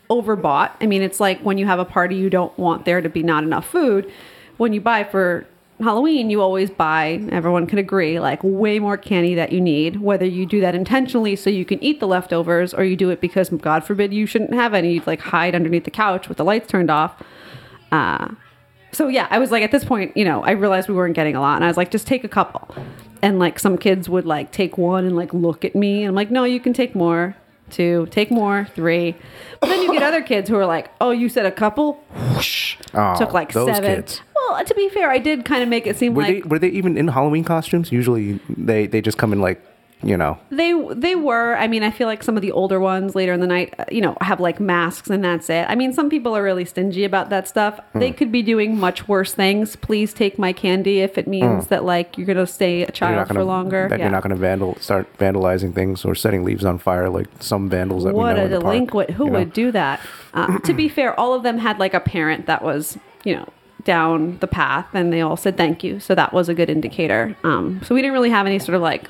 overbought, 0.09 0.71
I 0.79 0.85
mean, 0.85 1.01
it's 1.01 1.19
like 1.19 1.41
when 1.41 1.57
you 1.57 1.65
have 1.65 1.79
a 1.79 1.85
party, 1.85 2.15
you 2.15 2.29
don't 2.29 2.57
want 2.57 2.85
there 2.85 3.01
to 3.01 3.09
be 3.09 3.23
not 3.23 3.43
enough 3.43 3.67
food. 3.67 4.11
When 4.57 4.73
you 4.73 4.81
buy 4.81 5.03
for 5.03 5.47
Halloween, 5.79 6.29
you 6.29 6.41
always 6.41 6.69
buy, 6.69 7.27
everyone 7.31 7.65
can 7.65 7.79
agree, 7.79 8.19
like 8.19 8.39
way 8.43 8.77
more 8.77 8.97
candy 8.97 9.33
that 9.35 9.51
you 9.51 9.59
need, 9.59 9.99
whether 9.99 10.25
you 10.25 10.45
do 10.45 10.61
that 10.61 10.75
intentionally 10.75 11.35
so 11.35 11.49
you 11.49 11.65
can 11.65 11.83
eat 11.83 11.99
the 11.99 12.07
leftovers 12.07 12.73
or 12.73 12.83
you 12.83 12.95
do 12.95 13.09
it 13.09 13.19
because, 13.19 13.49
God 13.49 13.83
forbid, 13.83 14.13
you 14.13 14.27
shouldn't 14.27 14.53
have 14.53 14.75
any. 14.75 14.93
You'd 14.93 15.07
like 15.07 15.21
hide 15.21 15.55
underneath 15.55 15.85
the 15.85 15.91
couch 15.91 16.29
with 16.29 16.37
the 16.37 16.45
lights 16.45 16.67
turned 16.67 16.91
off. 16.91 17.21
Uh, 17.91 18.29
so 18.91 19.07
yeah, 19.07 19.27
I 19.29 19.39
was 19.39 19.51
like, 19.51 19.63
at 19.63 19.71
this 19.71 19.83
point, 19.83 20.15
you 20.17 20.25
know, 20.25 20.43
I 20.43 20.51
realized 20.51 20.89
we 20.89 20.95
weren't 20.95 21.15
getting 21.15 21.35
a 21.35 21.41
lot, 21.41 21.55
and 21.55 21.63
I 21.63 21.67
was 21.67 21.77
like, 21.77 21.91
just 21.91 22.07
take 22.07 22.23
a 22.23 22.27
couple. 22.29 22.73
And 23.21 23.39
like 23.39 23.59
some 23.59 23.77
kids 23.77 24.09
would 24.09 24.25
like 24.25 24.51
take 24.51 24.77
one 24.77 25.05
and 25.05 25.15
like 25.15 25.33
look 25.33 25.63
at 25.65 25.75
me, 25.75 26.03
and 26.03 26.09
I'm 26.09 26.15
like, 26.15 26.31
no, 26.31 26.43
you 26.43 26.59
can 26.59 26.73
take 26.73 26.95
more. 26.95 27.35
Two, 27.69 28.07
take 28.11 28.31
more. 28.31 28.67
Three. 28.75 29.15
But 29.61 29.67
then 29.67 29.81
you 29.83 29.93
get 29.93 30.03
other 30.03 30.21
kids 30.21 30.49
who 30.49 30.57
are 30.57 30.65
like, 30.65 30.91
oh, 30.99 31.11
you 31.11 31.29
said 31.29 31.45
a 31.45 31.51
couple. 31.51 32.03
Whoosh. 32.33 32.75
Oh, 32.93 33.15
Took 33.17 33.31
like 33.33 33.53
those 33.53 33.73
seven. 33.73 33.95
kids. 33.95 34.21
Well, 34.35 34.65
to 34.65 34.75
be 34.75 34.89
fair, 34.89 35.09
I 35.09 35.19
did 35.19 35.45
kind 35.45 35.63
of 35.63 35.69
make 35.69 35.87
it 35.87 35.97
seem 35.97 36.13
Were 36.13 36.23
like 36.23 36.43
they 36.43 36.49
were 36.49 36.59
they 36.59 36.67
even 36.69 36.97
in 36.97 37.07
Halloween 37.07 37.43
costumes? 37.45 37.91
Usually 37.91 38.39
they 38.49 38.87
they 38.87 38.99
just 38.99 39.17
come 39.17 39.31
in 39.31 39.39
like 39.39 39.63
you 40.03 40.17
know 40.17 40.37
They 40.49 40.73
they 40.93 41.15
were. 41.15 41.55
I 41.55 41.67
mean, 41.67 41.83
I 41.83 41.91
feel 41.91 42.07
like 42.07 42.23
some 42.23 42.35
of 42.35 42.41
the 42.41 42.51
older 42.51 42.79
ones 42.79 43.15
later 43.15 43.33
in 43.33 43.39
the 43.39 43.47
night, 43.47 43.73
uh, 43.77 43.85
you 43.91 44.01
know, 44.01 44.17
have 44.21 44.39
like 44.39 44.59
masks 44.59 45.09
and 45.09 45.23
that's 45.23 45.49
it. 45.49 45.65
I 45.69 45.75
mean, 45.75 45.93
some 45.93 46.09
people 46.09 46.35
are 46.35 46.43
really 46.43 46.65
stingy 46.65 47.03
about 47.03 47.29
that 47.29 47.47
stuff. 47.47 47.79
Hmm. 47.93 47.99
They 47.99 48.11
could 48.11 48.31
be 48.31 48.41
doing 48.41 48.77
much 48.79 49.07
worse 49.07 49.33
things. 49.33 49.75
Please 49.75 50.13
take 50.13 50.39
my 50.39 50.53
candy 50.53 51.01
if 51.01 51.17
it 51.17 51.27
means 51.27 51.67
that 51.67 51.83
like 51.85 52.17
you're 52.17 52.27
gonna 52.27 52.47
stay 52.47 52.81
a 52.83 52.85
Hmm. 52.87 52.91
child 52.93 53.27
gonna 53.27 53.39
for 53.39 53.43
longer. 53.43 53.87
that 53.89 53.99
Yeah. 53.99 54.05
you're 54.05 54.11
not 54.11 54.23
gonna 54.23 54.35
vandal 54.35 54.75
start 54.79 55.07
vandalizing 55.19 55.73
things 55.73 56.03
or 56.05 56.15
setting 56.15 56.43
leaves 56.43 56.65
on 56.65 56.77
fire 56.77 57.09
like 57.09 57.27
some 57.39 57.69
vandals 57.69 58.03
that 58.03 58.13
we 58.13 58.19
what 58.19 58.35
know 58.35 58.41
a 58.43 58.45
in 58.45 58.51
the 58.51 58.59
park, 58.59 58.73
delinquent! 58.73 59.09
Who 59.11 59.25
you 59.25 59.29
know? 59.31 59.39
would 59.39 59.53
do 59.53 59.71
that? 59.71 59.99
Uh, 60.33 60.57
to 60.63 60.73
be 60.73 60.89
fair, 60.89 61.17
all 61.19 61.33
of 61.33 61.43
them 61.43 61.57
had 61.59 61.79
like 61.79 61.93
a 61.93 61.99
parent 61.99 62.45
that 62.47 62.63
was, 62.63 62.97
you 63.23 63.35
know, 63.35 63.47
down 63.83 64.37
the 64.41 64.47
path, 64.47 64.85
and 64.93 65.11
they 65.11 65.21
all 65.21 65.35
said 65.37 65.57
thank 65.57 65.83
you. 65.83 65.99
So 65.99 66.13
that 66.15 66.33
was 66.33 66.49
a 66.49 66.53
good 66.53 66.69
indicator. 66.69 67.35
Um, 67.43 67.81
so 67.83 67.95
we 67.95 68.01
didn't 68.01 68.13
really 68.13 68.29
have 68.29 68.45
any 68.45 68.59
sort 68.59 68.75
of 68.75 68.81
like. 68.81 69.09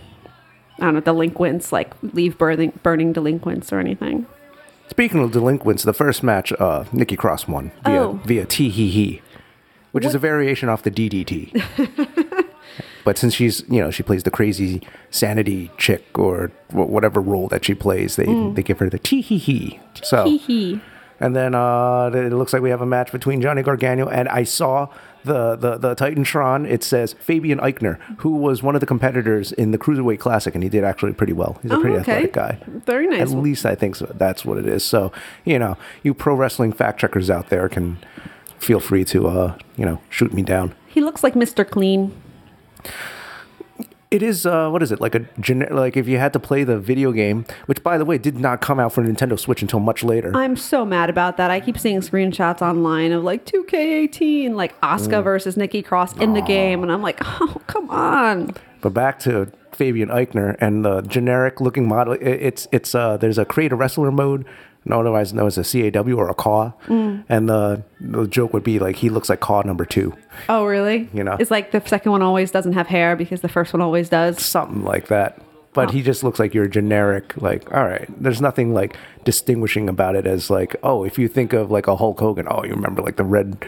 I 0.81 0.85
don't 0.85 0.95
know, 0.95 0.99
delinquents, 1.01 1.71
like 1.71 1.93
leave 2.01 2.37
burning, 2.37 2.77
burning 2.83 3.13
delinquents 3.13 3.71
or 3.71 3.79
anything. 3.79 4.25
Speaking 4.89 5.21
of 5.23 5.31
delinquents, 5.31 5.83
the 5.83 5.93
first 5.93 6.21
match, 6.23 6.51
uh, 6.59 6.83
Nikki 6.91 7.15
Cross 7.15 7.47
won 7.47 7.71
via 7.85 8.01
Oh. 8.01 8.19
via 8.25 8.45
tee 8.45 8.69
hee 8.69 8.89
hee, 8.89 9.21
which 9.93 10.03
is 10.03 10.13
a 10.15 10.19
variation 10.19 10.67
off 10.67 10.83
the 10.83 10.91
DDT. 10.91 11.53
but 13.05 13.17
since 13.17 13.33
she's 13.33 13.63
you 13.69 13.79
know 13.79 13.89
she 13.91 14.03
plays 14.03 14.23
the 14.23 14.31
crazy 14.31 14.81
sanity 15.09 15.71
chick 15.77 16.03
or 16.19 16.51
whatever 16.71 17.21
role 17.21 17.47
that 17.47 17.63
she 17.63 17.73
plays, 17.73 18.15
they 18.17 18.25
they 18.53 18.63
give 18.63 18.79
her 18.79 18.89
the 18.89 18.99
tee 18.99 19.21
hee 19.21 19.37
hee. 19.37 19.79
So. 20.03 20.37
And 21.19 21.35
then 21.35 21.53
uh, 21.53 22.09
it 22.15 22.33
looks 22.33 22.51
like 22.51 22.63
we 22.63 22.71
have 22.71 22.81
a 22.81 22.85
match 22.87 23.11
between 23.11 23.41
Johnny 23.43 23.61
Gargano 23.61 24.09
and 24.09 24.27
I 24.27 24.43
saw 24.43 24.87
the 25.23 25.55
the 25.55 25.77
the 25.77 25.95
Titantron. 25.95 26.67
It 26.69 26.83
says 26.83 27.13
Fabian 27.19 27.59
Aichner, 27.59 27.99
who 28.19 28.31
was 28.37 28.61
one 28.63 28.75
of 28.75 28.79
the 28.81 28.87
competitors 28.87 29.51
in 29.51 29.71
the 29.71 29.77
Cruiserweight 29.77 30.19
Classic, 30.19 30.53
and 30.55 30.63
he 30.63 30.69
did 30.69 30.83
actually 30.83 31.13
pretty 31.13 31.33
well. 31.33 31.59
He's 31.61 31.71
a 31.71 31.75
Oh, 31.75 31.81
pretty 31.81 31.97
okay. 31.97 32.11
athletic 32.11 32.33
guy. 32.33 32.57
Very 32.85 33.07
nice. 33.07 33.21
At 33.31 33.37
least 33.37 33.65
I 33.65 33.75
think 33.75 33.95
so. 33.95 34.05
That's 34.15 34.43
what 34.45 34.57
it 34.57 34.65
is. 34.67 34.83
So 34.83 35.11
you 35.45 35.59
know, 35.59 35.77
you 36.03 36.13
pro 36.13 36.35
wrestling 36.35 36.71
fact 36.73 36.99
checkers 36.99 37.29
out 37.29 37.49
there 37.49 37.67
can 37.69 37.97
feel 38.59 38.79
free 38.79 39.03
to 39.05 39.27
uh, 39.27 39.57
you 39.77 39.85
know 39.85 40.01
shoot 40.09 40.33
me 40.33 40.41
down. 40.41 40.73
He 40.87 41.01
looks 41.01 41.23
like 41.23 41.33
Mr. 41.35 41.67
Clean. 41.69 42.11
It 44.11 44.21
is 44.21 44.45
uh, 44.45 44.69
what 44.69 44.83
is 44.83 44.91
it 44.91 44.99
like 44.99 45.15
a 45.15 45.21
gener- 45.39 45.71
like 45.71 45.95
if 45.95 46.05
you 46.05 46.17
had 46.17 46.33
to 46.33 46.39
play 46.39 46.65
the 46.65 46.77
video 46.77 47.13
game, 47.13 47.45
which 47.65 47.81
by 47.81 47.97
the 47.97 48.03
way 48.03 48.17
did 48.17 48.37
not 48.37 48.59
come 48.59 48.77
out 48.77 48.91
for 48.91 49.01
Nintendo 49.01 49.39
Switch 49.39 49.61
until 49.61 49.79
much 49.79 50.03
later. 50.03 50.35
I'm 50.35 50.57
so 50.57 50.83
mad 50.85 51.09
about 51.09 51.37
that. 51.37 51.49
I 51.49 51.61
keep 51.61 51.79
seeing 51.79 52.01
screenshots 52.01 52.61
online 52.61 53.13
of 53.13 53.23
like 53.23 53.45
2K18, 53.45 54.51
like 54.51 54.79
Asuka 54.81 55.23
versus 55.23 55.55
Nikki 55.55 55.81
Cross 55.81 56.17
in 56.17 56.33
the 56.33 56.41
game, 56.41 56.83
and 56.83 56.91
I'm 56.91 57.01
like, 57.01 57.19
oh, 57.23 57.61
come 57.67 57.89
on. 57.89 58.53
But 58.81 58.93
back 58.93 59.17
to 59.19 59.49
Fabian 59.71 60.09
Aichner 60.09 60.57
and 60.59 60.83
the 60.83 61.01
generic 61.03 61.61
looking 61.61 61.87
model. 61.87 62.17
It's 62.19 62.67
it's 62.73 62.93
uh 62.93 63.15
there's 63.15 63.37
a 63.37 63.45
create 63.45 63.71
a 63.71 63.77
wrestler 63.77 64.11
mode, 64.11 64.45
otherwise 64.89 65.33
known 65.33 65.47
as 65.47 65.57
a 65.57 65.63
CAW 65.63 66.13
or 66.17 66.29
a 66.29 66.33
CAW, 66.33 66.73
Mm. 66.87 67.23
and 67.29 67.47
the 67.49 67.83
the 67.99 68.25
joke 68.27 68.53
would 68.53 68.63
be 68.63 68.79
like 68.79 68.95
he 68.97 69.09
looks 69.09 69.29
like 69.29 69.39
CAW 69.39 69.61
number 69.63 69.85
two, 69.85 70.13
Oh, 70.49 70.65
really? 70.65 71.09
You 71.13 71.23
know. 71.23 71.35
It's 71.39 71.51
like 71.51 71.71
the 71.71 71.81
second 71.85 72.11
one 72.11 72.21
always 72.21 72.51
doesn't 72.51 72.73
have 72.73 72.87
hair 72.87 73.15
because 73.15 73.41
the 73.41 73.49
first 73.49 73.73
one 73.73 73.81
always 73.81 74.09
does. 74.09 74.43
something 74.43 74.83
like 74.83 75.07
that. 75.07 75.39
But 75.73 75.91
he 75.91 76.01
just 76.01 76.21
looks 76.23 76.37
like 76.39 76.53
your 76.53 76.67
generic 76.67 77.33
like 77.41 77.71
all 77.73 77.85
right. 77.85 78.05
There's 78.21 78.41
nothing 78.41 78.73
like 78.73 78.97
distinguishing 79.23 79.87
about 79.87 80.15
it 80.15 80.25
as 80.27 80.49
like 80.49 80.75
oh 80.83 81.03
if 81.05 81.17
you 81.19 81.27
think 81.27 81.53
of 81.53 81.69
like 81.71 81.87
a 81.87 81.95
Hulk 81.95 82.19
Hogan 82.19 82.47
oh 82.49 82.63
you 82.65 82.71
remember 82.71 83.01
like 83.01 83.15
the 83.17 83.23
red. 83.23 83.63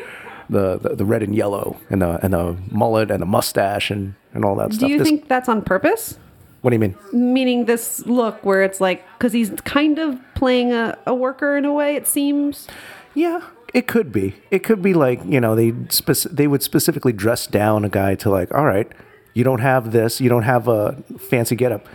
The, 0.50 0.77
the, 0.77 0.89
the 0.98 1.05
red 1.05 1.24
and 1.24 1.34
yellow 1.34 1.77
and 1.89 2.01
the 2.01 2.20
and 2.24 2.34
the 2.34 2.58
mullet 2.70 3.10
and 3.10 3.22
the 3.22 3.25
mustache 3.25 3.89
and, 3.89 4.13
and 4.34 4.43
all 4.43 4.55
that 4.58 4.72
Do 4.72 4.75
stuff. 4.75 4.88
Do 4.88 4.91
you 4.91 5.00
This- 5.00 5.08
think 5.08 5.27
that's 5.29 5.48
on 5.48 5.62
purpose? 5.62 6.20
What 6.63 6.70
do 6.70 6.75
you 6.75 6.79
mean? 6.79 6.96
Meaning 7.12 7.65
this 7.65 8.05
look 8.05 8.46
where 8.46 8.63
it's 8.63 8.79
like, 8.79 9.03
because 9.17 9.34
he's 9.34 9.51
kind 9.65 10.00
of 10.00 10.17
playing 10.34 10.72
a, 10.72 10.98
a 11.05 11.13
worker 11.13 11.58
in 11.58 11.65
a 11.65 11.74
way, 11.74 11.98
it 11.98 12.08
seems. 12.08 12.70
Yeah, 13.13 13.41
it 13.74 13.86
could 13.86 14.13
be. 14.13 14.36
It 14.50 14.60
could 14.60 14.82
be 14.82 14.93
like 14.93 15.20
you 15.25 15.41
know 15.41 15.55
they 15.55 15.74
spec- 15.89 16.32
they 16.32 16.48
would 16.48 16.63
specifically 16.63 17.12
dress 17.12 17.48
down 17.48 17.84
a 17.84 17.89
guy 17.89 18.15
to 18.15 18.29
like, 18.29 18.53
all 18.53 18.65
right, 18.65 18.89
you 19.34 19.43
don't 19.43 19.60
have 19.60 19.91
this, 19.91 20.22
you 20.22 20.29
don't 20.29 20.43
have 20.43 20.70
a 20.70 20.93
fancy 21.20 21.58
getup. 21.58 21.86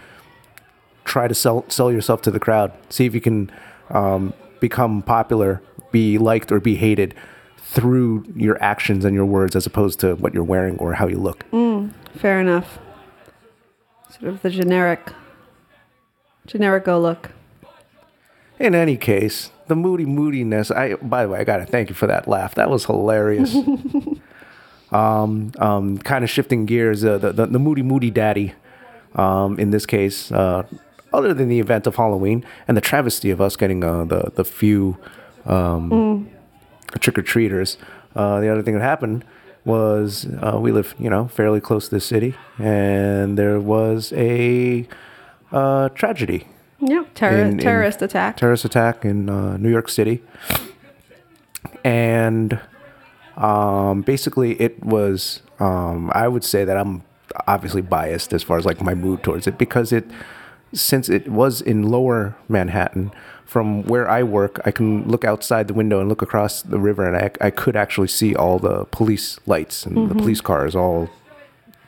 Try 1.06 1.28
to 1.28 1.34
sell 1.34 1.64
sell 1.68 1.90
yourself 1.90 2.20
to 2.22 2.30
the 2.30 2.38
crowd. 2.38 2.70
See 2.90 3.06
if 3.06 3.14
you 3.14 3.22
can 3.22 3.50
um, 3.88 4.34
become 4.60 5.00
popular, 5.00 5.62
be 5.92 6.18
liked 6.18 6.52
or 6.52 6.60
be 6.60 6.74
hated 6.76 7.14
through 7.56 8.26
your 8.36 8.62
actions 8.62 9.06
and 9.06 9.14
your 9.14 9.24
words, 9.24 9.56
as 9.56 9.64
opposed 9.64 9.98
to 10.00 10.14
what 10.16 10.34
you're 10.34 10.44
wearing 10.44 10.76
or 10.76 10.92
how 10.92 11.06
you 11.06 11.18
look. 11.18 11.46
Fair 12.18 12.38
enough. 12.38 12.78
Sort 14.10 14.32
of 14.32 14.42
the 14.42 14.50
generic, 14.50 15.12
generic 16.46 16.84
go 16.84 16.98
look. 16.98 17.30
In 18.58 18.74
any 18.74 18.96
case, 18.96 19.50
the 19.66 19.76
moody 19.76 20.06
moodiness. 20.06 20.70
I 20.70 20.94
by 20.94 21.24
the 21.24 21.28
way, 21.30 21.40
I 21.40 21.44
gotta 21.44 21.66
thank 21.66 21.90
you 21.90 21.94
for 21.94 22.06
that 22.06 22.26
laugh. 22.26 22.54
That 22.54 22.70
was 22.70 22.86
hilarious. 22.86 23.54
um, 24.92 25.52
um, 25.58 25.98
kind 25.98 26.24
of 26.24 26.30
shifting 26.30 26.64
gears. 26.64 27.04
Uh, 27.04 27.18
the, 27.18 27.32
the 27.32 27.46
the 27.46 27.58
moody 27.58 27.82
moody 27.82 28.10
daddy. 28.10 28.54
Um, 29.14 29.58
in 29.58 29.70
this 29.70 29.86
case, 29.86 30.30
uh, 30.30 30.64
other 31.12 31.32
than 31.32 31.48
the 31.48 31.60
event 31.60 31.86
of 31.86 31.96
Halloween 31.96 32.44
and 32.66 32.76
the 32.76 32.80
travesty 32.80 33.30
of 33.30 33.40
us 33.40 33.56
getting 33.56 33.84
uh, 33.84 34.04
the 34.04 34.32
the 34.34 34.44
few 34.44 34.96
um, 35.44 36.28
trick 37.00 37.18
or 37.18 37.22
treaters, 37.22 37.78
uh, 38.14 38.40
the 38.40 38.50
other 38.50 38.62
thing 38.62 38.74
that 38.74 38.82
happened 38.82 39.24
was 39.64 40.26
uh, 40.42 40.58
we 40.60 40.72
live, 40.72 40.94
you 40.98 41.10
know, 41.10 41.28
fairly 41.28 41.60
close 41.60 41.88
to 41.88 41.94
the 41.96 42.00
city, 42.00 42.34
and 42.58 43.36
there 43.38 43.60
was 43.60 44.12
a 44.16 44.86
uh, 45.52 45.88
tragedy 45.90 46.46
Yeah, 46.80 47.04
terror, 47.14 47.36
in- 47.38 47.52
in 47.52 47.58
terrorist 47.58 48.02
attack. 48.02 48.36
terrorist 48.36 48.64
attack 48.64 49.04
in 49.04 49.28
uh, 49.28 49.56
New 49.58 49.70
York 49.70 49.88
City, 49.88 50.22
and 51.84 52.60
um, 53.36 54.02
basically 54.02 54.60
it 54.60 54.82
was. 54.84 55.42
Um, 55.60 56.10
I 56.14 56.28
would 56.28 56.44
say 56.44 56.64
that 56.64 56.76
I'm 56.76 57.02
obviously 57.46 57.82
biased 57.82 58.32
as 58.32 58.42
far 58.42 58.58
as 58.58 58.64
like 58.64 58.80
my 58.80 58.94
mood 58.94 59.22
towards 59.24 59.46
it 59.46 59.58
because 59.58 59.92
it, 59.92 60.04
since 60.72 61.08
it 61.08 61.28
was 61.28 61.60
in 61.60 61.82
Lower 61.82 62.36
Manhattan. 62.48 63.10
From 63.48 63.82
where 63.84 64.06
I 64.08 64.22
work, 64.22 64.60
I 64.66 64.70
can 64.70 65.08
look 65.08 65.24
outside 65.24 65.68
the 65.68 65.74
window 65.74 66.00
and 66.00 66.08
look 66.08 66.20
across 66.20 66.60
the 66.60 66.78
river, 66.78 67.06
and 67.06 67.16
I, 67.16 67.46
I 67.46 67.50
could 67.50 67.76
actually 67.76 68.08
see 68.08 68.36
all 68.36 68.58
the 68.58 68.84
police 68.90 69.40
lights 69.46 69.86
and 69.86 70.10
the 70.10 70.14
police 70.14 70.42
cars 70.42 70.76
all 70.76 71.08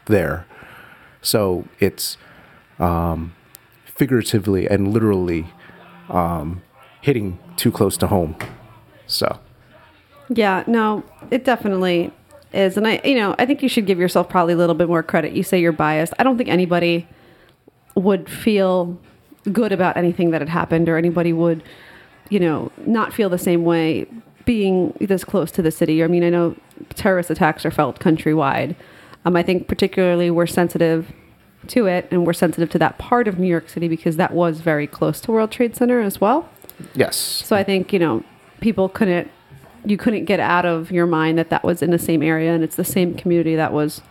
there. 0.07 0.47
So 1.21 1.67
it's 1.79 2.17
um, 2.79 3.35
figuratively 3.85 4.67
and 4.67 4.89
literally 4.89 5.53
um, 6.09 6.63
hitting 7.03 7.39
too 7.57 7.71
close 7.71 7.99
to 7.99 8.07
home. 8.07 8.37
So, 9.07 9.39
Yeah, 10.31 10.65
no, 10.67 11.05
it 11.31 11.45
definitely 11.45 12.11
is. 12.53 12.77
And 12.77 12.87
I, 12.87 13.01
you 13.05 13.17
know, 13.17 13.35
I 13.39 13.45
think 13.45 13.63
you 13.63 13.69
should 13.69 13.87
give 13.87 13.99
yourself 13.99 14.29
probably 14.29 14.55
a 14.55 14.57
little 14.57 14.75
bit 14.75 14.89
more 14.89 15.03
credit. 15.03 15.33
You 15.33 15.43
say 15.43 15.61
you're 15.61 15.73
biased. 15.73 16.15
I 16.19 16.23
don't 16.23 16.39
think 16.39 16.49
anybody 16.49 17.07
would 17.95 18.31
feel 18.31 18.99
good 19.53 19.73
about 19.73 19.97
anything 19.97 20.31
that 20.31 20.41
had 20.41 20.49
happened 20.49 20.89
or 20.89 20.97
anybody 20.97 21.33
would, 21.33 21.63
you 22.29 22.41
know, 22.41 22.71
not 22.87 23.13
feel 23.13 23.29
the 23.29 23.39
same 23.39 23.65
way 23.65 24.07
being 24.45 24.93
this 25.01 25.25
close 25.25 25.51
to 25.53 25.63
the 25.63 25.71
city. 25.71 26.03
I 26.03 26.07
mean, 26.07 26.25
I 26.25 26.31
know 26.31 26.57
terrorist 26.95 27.31
attacks 27.31 27.65
are 27.65 27.71
felt 27.71 27.99
countrywide. 28.01 28.75
Um, 29.25 29.37
I 29.37 29.43
think 29.43 29.69
particularly 29.69 30.31
we're 30.31 30.47
sensitive 30.47 31.13
to 31.69 31.87
it 31.87 32.09
and 32.11 32.27
we're 32.27 32.33
sensitive 32.33 32.71
to 32.71 32.79
that 32.79 32.99
part 32.99 33.29
of 33.29 33.39
New 33.39 33.47
York 33.47 33.69
City 33.69 33.89
because 33.89 34.17
that 34.17 34.33
was 34.33 34.61
very 34.61 34.87
close 34.87 35.21
to 35.23 35.33
World 35.33 35.51
Trade 35.51 35.77
Center 35.77 36.01
as 36.01 36.21
well. 36.21 36.49
yes. 36.95 37.17
So 37.17 37.55
I 37.55 37.63
think 37.63 37.93
you 37.93 37.99
know 37.99 38.25
people 38.61 38.89
couldn't 38.89 39.31
you 39.85 39.97
couldn't 39.97 40.25
get 40.25 40.41
out 40.41 40.67
of 40.67 40.91
your 40.91 41.07
mind 41.07 41.39
that 41.39 41.51
that 41.51 41.65
was 41.65 41.83
in 41.83 41.91
the 41.91 41.99
same 41.99 42.23
area 42.23 42.55
and 42.55 42.63
it's 42.63 42.77
the 42.77 42.85
same 42.85 43.15
community 43.15 43.57
that 43.57 43.73
was 43.73 44.03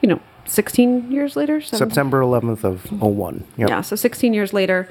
you 0.00 0.08
know 0.08 0.20
16 0.46 1.10
years 1.10 1.36
later 1.36 1.60
17 1.60 1.78
September 1.88 2.20
11th 2.20 2.64
of 2.64 2.90
01. 3.02 3.44
Yep. 3.56 3.68
yeah 3.68 3.80
so 3.80 3.96
16 3.96 4.34
years 4.34 4.52
later 4.52 4.88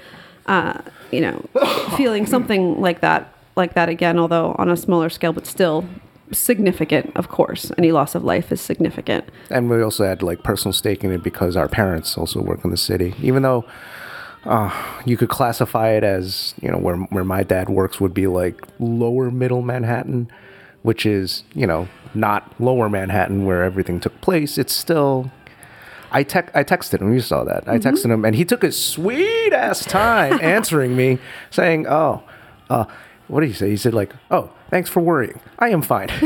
uh, 0.48 0.82
you 1.12 1.22
know 1.22 1.44
feeling 1.98 2.26
something 2.26 2.80
like 2.80 3.02
that 3.02 3.34
like 3.56 3.74
that 3.74 3.90
again 3.90 4.20
although 4.20 4.56
on 4.58 4.70
a 4.70 4.78
smaller 4.78 5.10
scale 5.10 5.34
but 5.34 5.46
still 5.46 5.86
significant 6.32 7.16
of 7.16 7.30
course 7.30 7.72
any 7.78 7.92
loss 7.92 8.16
of 8.16 8.24
life 8.24 8.52
is 8.52 8.60
significant 8.60 9.24
And 9.50 9.70
we 9.70 9.82
also 9.82 10.06
had 10.06 10.24
like 10.24 10.44
personal 10.44 10.74
stake 10.74 11.04
in 11.04 11.12
it 11.12 11.22
because 11.24 11.56
our 11.56 11.68
parents 11.68 12.18
also 12.18 12.42
work 12.42 12.64
in 12.66 12.72
the 12.72 12.78
city. 12.78 13.14
Even 13.22 13.44
though 13.44 13.64
uh, 14.46 14.72
you 15.06 15.18
could 15.18 15.30
classify 15.30 15.90
it 15.90 16.04
as, 16.04 16.54
you 16.62 16.70
know, 16.70 16.78
where, 16.78 16.98
where 16.98 17.24
my 17.24 17.44
dad 17.44 17.70
works 17.70 18.00
would 18.00 18.14
be 18.14 18.28
like 18.28 18.64
lower 18.80 19.32
middle 19.32 19.62
Manhattan, 19.62 20.30
which 20.84 21.06
is, 21.06 21.44
you 21.54 21.66
know, 21.68 21.88
not 22.14 22.54
lower 22.60 22.90
Manhattan 22.90 23.46
where 23.46 23.64
everything 23.64 24.00
took 24.00 24.20
place. 24.22 24.58
It's 24.58 24.74
still. 24.74 25.32
I, 26.16 26.24
tec- 26.24 26.56
I 26.56 26.64
texted 26.64 27.02
him. 27.02 27.14
You 27.14 27.20
saw 27.20 27.44
that. 27.44 27.68
I 27.68 27.78
texted 27.78 28.10
him, 28.10 28.24
and 28.24 28.36
he 28.36 28.46
took 28.46 28.62
his 28.62 28.82
sweet 28.82 29.52
ass 29.52 29.84
time 29.84 30.40
answering 30.42 30.96
me, 30.96 31.20
saying, 31.52 31.88
"Oh, 31.88 32.24
uh, 32.70 32.86
what 33.28 33.42
did 33.42 33.48
he 33.48 33.54
say?" 33.54 33.70
He 33.70 33.78
said, 33.78 33.94
"Like, 33.94 34.14
oh, 34.32 34.50
thanks 34.70 34.90
for 34.90 35.02
worrying. 35.02 35.40
I 35.60 35.70
am 35.70 35.82
fine." 35.82 36.10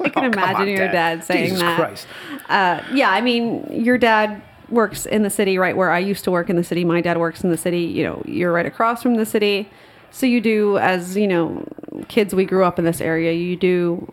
I 0.00 0.08
can 0.10 0.24
imagine 0.32 0.68
your 0.68 0.88
dad 0.88 1.24
saying 1.24 1.44
Oh, 1.44 1.48
Jesus 1.54 1.60
that. 1.62 1.78
Christ. 1.78 2.06
Uh, 2.48 2.82
yeah, 2.92 3.10
I 3.10 3.20
mean, 3.22 3.66
your 3.70 3.96
dad 3.98 4.42
works 4.68 5.06
in 5.06 5.22
the 5.22 5.30
city, 5.30 5.56
right 5.58 5.76
where 5.76 5.90
I 5.90 5.98
used 5.98 6.24
to 6.24 6.30
work 6.30 6.50
in 6.50 6.56
the 6.56 6.64
city. 6.64 6.84
My 6.84 7.00
dad 7.00 7.16
works 7.18 7.42
in 7.42 7.50
the 7.50 7.56
city. 7.56 7.80
You 7.80 8.04
know, 8.04 8.22
you're 8.26 8.52
right 8.52 8.66
across 8.66 9.02
from 9.02 9.14
the 9.14 9.26
city. 9.26 9.70
So 10.10 10.26
you 10.26 10.40
do, 10.40 10.76
as 10.78 11.16
you 11.16 11.28
know, 11.28 11.66
kids, 12.08 12.34
we 12.34 12.44
grew 12.44 12.64
up 12.64 12.78
in 12.78 12.84
this 12.84 13.00
area. 13.00 13.32
You 13.32 13.56
do, 13.56 14.12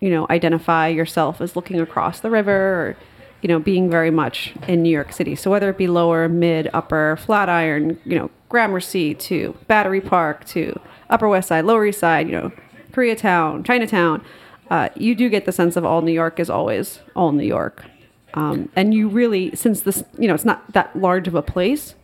you 0.00 0.10
know, 0.10 0.26
identify 0.30 0.88
yourself 0.88 1.40
as 1.40 1.56
looking 1.56 1.80
across 1.80 2.20
the 2.20 2.30
river 2.30 2.52
or, 2.52 2.96
you 3.44 3.48
know, 3.48 3.58
being 3.58 3.90
very 3.90 4.10
much 4.10 4.54
in 4.66 4.82
New 4.82 4.88
York 4.88 5.12
City. 5.12 5.34
So 5.34 5.50
whether 5.50 5.68
it 5.68 5.76
be 5.76 5.86
lower, 5.86 6.30
mid, 6.30 6.70
upper, 6.72 7.18
Flatiron, 7.20 8.00
you 8.06 8.18
know, 8.18 8.30
Gramercy 8.48 9.14
to 9.16 9.54
Battery 9.68 10.00
Park 10.00 10.46
to 10.46 10.80
Upper 11.10 11.28
West 11.28 11.48
Side, 11.48 11.66
Lower 11.66 11.84
East 11.84 12.00
Side, 12.00 12.26
you 12.26 12.32
know, 12.32 12.52
Koreatown, 12.92 13.62
Chinatown, 13.62 14.24
uh, 14.70 14.88
you 14.96 15.14
do 15.14 15.28
get 15.28 15.44
the 15.44 15.52
sense 15.52 15.76
of 15.76 15.84
all 15.84 16.00
New 16.00 16.10
York 16.10 16.40
is 16.40 16.48
always 16.48 17.00
all 17.14 17.32
New 17.32 17.44
York. 17.44 17.84
Um, 18.32 18.70
and 18.74 18.94
you 18.94 19.08
really, 19.08 19.54
since 19.54 19.82
this, 19.82 20.02
you 20.18 20.26
know, 20.26 20.32
it's 20.32 20.46
not 20.46 20.72
that 20.72 20.96
large 20.96 21.28
of 21.28 21.34
a 21.34 21.42
place. 21.42 21.96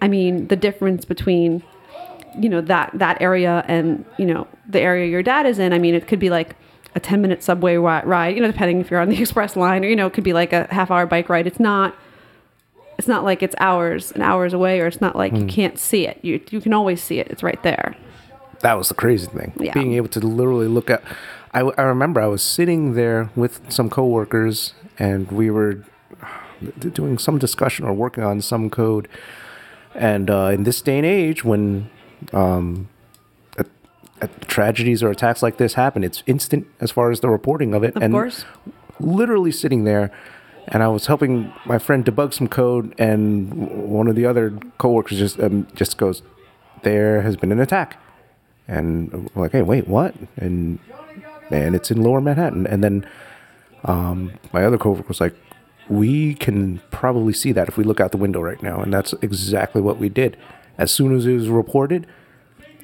I 0.00 0.06
mean, 0.06 0.46
the 0.46 0.54
difference 0.54 1.04
between, 1.04 1.64
you 2.38 2.48
know, 2.48 2.60
that 2.60 2.92
that 2.94 3.20
area 3.20 3.64
and 3.66 4.04
you 4.16 4.26
know 4.26 4.46
the 4.68 4.80
area 4.80 5.08
your 5.08 5.24
dad 5.24 5.44
is 5.44 5.58
in. 5.58 5.72
I 5.72 5.80
mean, 5.80 5.96
it 5.96 6.06
could 6.06 6.20
be 6.20 6.30
like 6.30 6.54
a 6.94 7.00
ten 7.00 7.20
minute 7.22 7.42
subway 7.42 7.76
ride. 7.76 8.34
You 8.34 8.40
know, 8.40 8.50
depending 8.50 8.80
if 8.80 8.90
you're 8.90 9.00
on 9.00 9.08
the 9.08 9.18
express 9.20 9.56
line, 9.56 9.84
or 9.84 9.88
you 9.88 9.96
know, 9.96 10.06
it 10.06 10.12
could 10.12 10.24
be 10.24 10.32
like 10.32 10.52
a 10.52 10.66
half 10.70 10.90
hour 10.90 11.06
bike 11.06 11.28
ride. 11.28 11.46
It's 11.46 11.60
not. 11.60 11.94
It's 12.98 13.06
not 13.06 13.22
like 13.22 13.44
it's 13.44 13.54
hours 13.60 14.10
and 14.10 14.24
hours 14.24 14.52
away, 14.52 14.80
or 14.80 14.88
it's 14.88 15.00
not 15.00 15.14
like 15.14 15.32
you 15.32 15.46
can't 15.46 15.78
see 15.78 16.06
it. 16.08 16.18
You 16.22 16.40
you 16.50 16.60
can 16.60 16.72
always 16.72 17.00
see 17.00 17.20
it. 17.20 17.28
It's 17.28 17.44
right 17.44 17.62
there. 17.62 17.94
that 18.60 18.74
was 18.74 18.88
the 18.88 18.94
crazy 18.94 19.28
thing. 19.28 19.52
Yeah. 19.60 19.72
Being 19.72 19.92
able 19.94 20.08
to 20.08 20.20
literally 20.20 20.66
look 20.66 20.90
at. 20.90 21.02
I, 21.54 21.60
I 21.60 21.82
remember 21.82 22.20
I 22.20 22.26
was 22.26 22.42
sitting 22.42 22.94
there 22.94 23.30
with 23.36 23.60
some 23.72 23.88
coworkers 23.88 24.74
and 24.98 25.30
we 25.30 25.48
were 25.48 25.84
doing 26.78 27.18
some 27.18 27.38
discussion 27.38 27.86
or 27.86 27.94
working 27.94 28.24
on 28.24 28.40
some 28.42 28.68
code. 28.68 29.08
And 29.94 30.28
uh, 30.28 30.50
in 30.52 30.64
this 30.64 30.82
day 30.82 30.96
and 30.98 31.06
age, 31.06 31.44
when 31.44 31.88
um, 32.32 32.88
tragedies 34.46 35.02
or 35.02 35.10
attacks 35.10 35.42
like 35.42 35.58
this 35.58 35.74
happen, 35.74 36.02
it's 36.02 36.22
instant 36.26 36.66
as 36.80 36.90
far 36.90 37.10
as 37.10 37.20
the 37.20 37.28
reporting 37.28 37.74
of 37.74 37.84
it. 37.84 37.96
Of 37.96 38.02
and 38.02 38.12
course. 38.12 38.44
literally 38.98 39.52
sitting 39.52 39.84
there 39.84 40.10
and 40.68 40.82
I 40.82 40.88
was 40.88 41.06
helping 41.06 41.52
my 41.64 41.78
friend 41.78 42.04
debug 42.04 42.34
some 42.34 42.48
code 42.48 42.94
and 42.98 43.52
one 43.88 44.06
of 44.06 44.16
the 44.16 44.26
other 44.26 44.50
coworkers 44.78 45.18
just 45.18 45.40
um, 45.40 45.66
just 45.74 45.96
goes 45.96 46.22
there 46.82 47.22
has 47.22 47.36
been 47.36 47.52
an 47.52 47.60
attack. 47.60 47.96
And 48.66 49.12
I'm 49.12 49.28
like 49.34 49.52
hey 49.52 49.62
wait 49.62 49.88
what? 49.88 50.14
And 50.36 50.78
and 51.50 51.74
it's 51.74 51.90
in 51.90 52.02
lower 52.02 52.20
Manhattan. 52.20 52.66
And 52.66 52.84
then 52.84 53.06
um, 53.84 54.32
my 54.52 54.64
other 54.64 54.78
coworker 54.78 55.08
was 55.08 55.20
like 55.20 55.34
we 55.88 56.34
can 56.34 56.82
probably 56.90 57.32
see 57.32 57.52
that 57.52 57.68
if 57.68 57.78
we 57.78 57.84
look 57.84 57.98
out 57.98 58.12
the 58.12 58.18
window 58.18 58.40
right 58.40 58.62
now. 58.62 58.80
And 58.80 58.92
that's 58.92 59.14
exactly 59.22 59.80
what 59.80 59.98
we 59.98 60.10
did. 60.10 60.36
As 60.76 60.92
soon 60.92 61.16
as 61.16 61.26
it 61.26 61.32
was 61.32 61.48
reported 61.48 62.06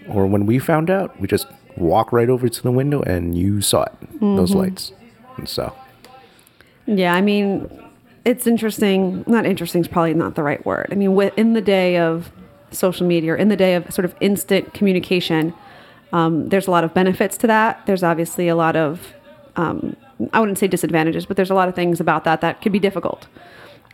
or 0.09 0.27
when 0.27 0.47
we 0.47 0.59
found 0.59 0.90
out 0.90 1.19
we 1.21 1.27
just 1.27 1.47
walk 1.77 2.12
right 2.12 2.29
over 2.29 2.49
to 2.49 2.62
the 2.62 2.71
window 2.71 3.03
and 3.03 3.37
you 3.37 3.61
saw 3.61 3.83
it 3.83 3.93
those 4.21 4.55
lights 4.55 4.93
and 5.37 5.49
so 5.49 5.75
Yeah, 6.87 7.14
I 7.14 7.21
mean, 7.21 7.69
it's 8.25 8.47
interesting. 8.47 9.25
Not 9.27 9.47
interesting 9.47 9.81
is 9.81 9.88
probably 9.88 10.14
not 10.14 10.35
the 10.35 10.43
right 10.43 10.64
word. 10.64 10.88
I 10.90 10.95
mean, 10.95 11.19
in 11.37 11.55
the 11.55 11.61
day 11.61 11.99
of 11.99 12.31
social 12.71 13.07
media, 13.07 13.33
or 13.33 13.37
in 13.37 13.49
the 13.49 13.57
day 13.57 13.75
of 13.75 13.90
sort 13.93 14.05
of 14.05 14.14
instant 14.21 14.75
communication, 14.75 15.55
um, 16.12 16.49
there's 16.49 16.67
a 16.67 16.71
lot 16.71 16.85
of 16.85 16.93
benefits 16.95 17.37
to 17.38 17.47
that. 17.47 17.85
There's 17.87 18.03
obviously 18.03 18.49
a 18.49 18.57
lot 18.57 18.77
of, 18.77 19.14
um, 19.57 19.97
I 20.33 20.40
wouldn't 20.40 20.59
say 20.59 20.69
disadvantages, 20.69 21.27
but 21.27 21.37
there's 21.37 21.51
a 21.51 21.55
lot 21.55 21.69
of 21.69 21.75
things 21.75 22.01
about 22.01 22.25
that 22.25 22.40
that 22.40 22.61
could 22.61 22.73
be 22.73 22.79
difficult. 22.79 23.27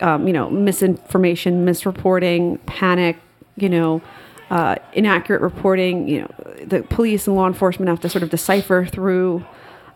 Um, 0.01 0.27
you 0.27 0.33
know, 0.33 0.51
misinformation, 0.51 1.65
misreporting, 1.67 2.65
panic, 2.67 3.19
you 3.57 3.69
know, 3.69 4.01
uh, 4.51 4.77
inaccurate 4.93 5.41
reporting. 5.43 6.09
You 6.09 6.21
know, 6.23 6.31
the 6.65 6.83
police 6.83 7.27
and 7.27 7.37
law 7.37 7.47
enforcement 7.47 7.89
have 7.89 8.01
to 8.01 8.09
sort 8.09 8.23
of 8.23 8.31
decipher 8.31 8.85
through 8.87 9.45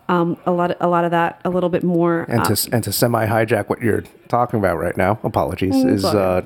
um, 0.07 0.37
a 0.45 0.51
lot, 0.51 0.71
of, 0.71 0.77
a 0.79 0.87
lot 0.87 1.03
of 1.03 1.11
that 1.11 1.41
a 1.45 1.49
little 1.49 1.69
bit 1.69 1.83
more. 1.83 2.25
and 2.29 2.41
uh, 2.41 2.45
to 2.55 2.69
and 2.73 2.83
to 2.83 2.91
semi 2.91 3.25
hijack 3.25 3.69
what 3.69 3.81
you're 3.81 4.03
talking 4.27 4.59
about 4.59 4.77
right 4.77 4.95
now, 4.97 5.19
apologies, 5.23 5.73
Mm, 5.75 5.91
is 5.93 6.05
uh, 6.05 6.41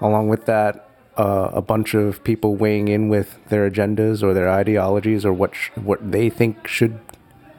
along 0.00 0.28
with 0.28 0.46
that 0.46 0.88
uh, 1.16 1.50
a 1.52 1.60
bunch 1.62 1.94
of 1.94 2.22
people 2.24 2.56
weighing 2.56 2.88
in 2.88 3.08
with 3.08 3.38
their 3.48 3.68
agendas 3.70 4.22
or 4.22 4.32
their 4.34 4.48
ideologies 4.48 5.24
or 5.24 5.32
what 5.32 5.54
sh- 5.54 5.70
what 5.76 6.10
they 6.12 6.30
think 6.30 6.66
should 6.68 6.98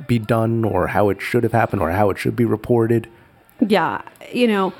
be 0.07 0.19
done 0.19 0.63
or 0.63 0.87
how 0.87 1.09
it 1.09 1.21
should 1.21 1.43
have 1.43 1.51
happened 1.53 1.81
or 1.81 1.91
how 1.91 2.09
it 2.09 2.17
should 2.17 2.35
be 2.35 2.45
reported. 2.45 3.07
yeah, 3.65 4.01
you 4.33 4.47
know, 4.47 4.71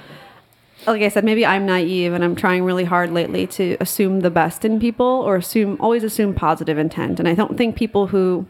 like 0.87 1.01
I 1.01 1.09
said, 1.09 1.23
maybe 1.23 1.45
I'm 1.45 1.65
naive 1.65 2.13
and 2.13 2.23
I'm 2.23 2.35
trying 2.35 2.63
really 2.63 2.83
hard 2.83 3.11
lately 3.11 3.47
to 3.47 3.77
assume 3.79 4.21
the 4.21 4.29
best 4.29 4.65
in 4.65 4.79
people 4.79 5.05
or 5.05 5.37
assume 5.37 5.77
always 5.79 6.03
assume 6.03 6.33
positive 6.33 6.77
intent. 6.77 7.19
And 7.19 7.27
I 7.27 7.33
don't 7.33 7.57
think 7.57 7.75
people 7.75 8.07
who 8.07 8.45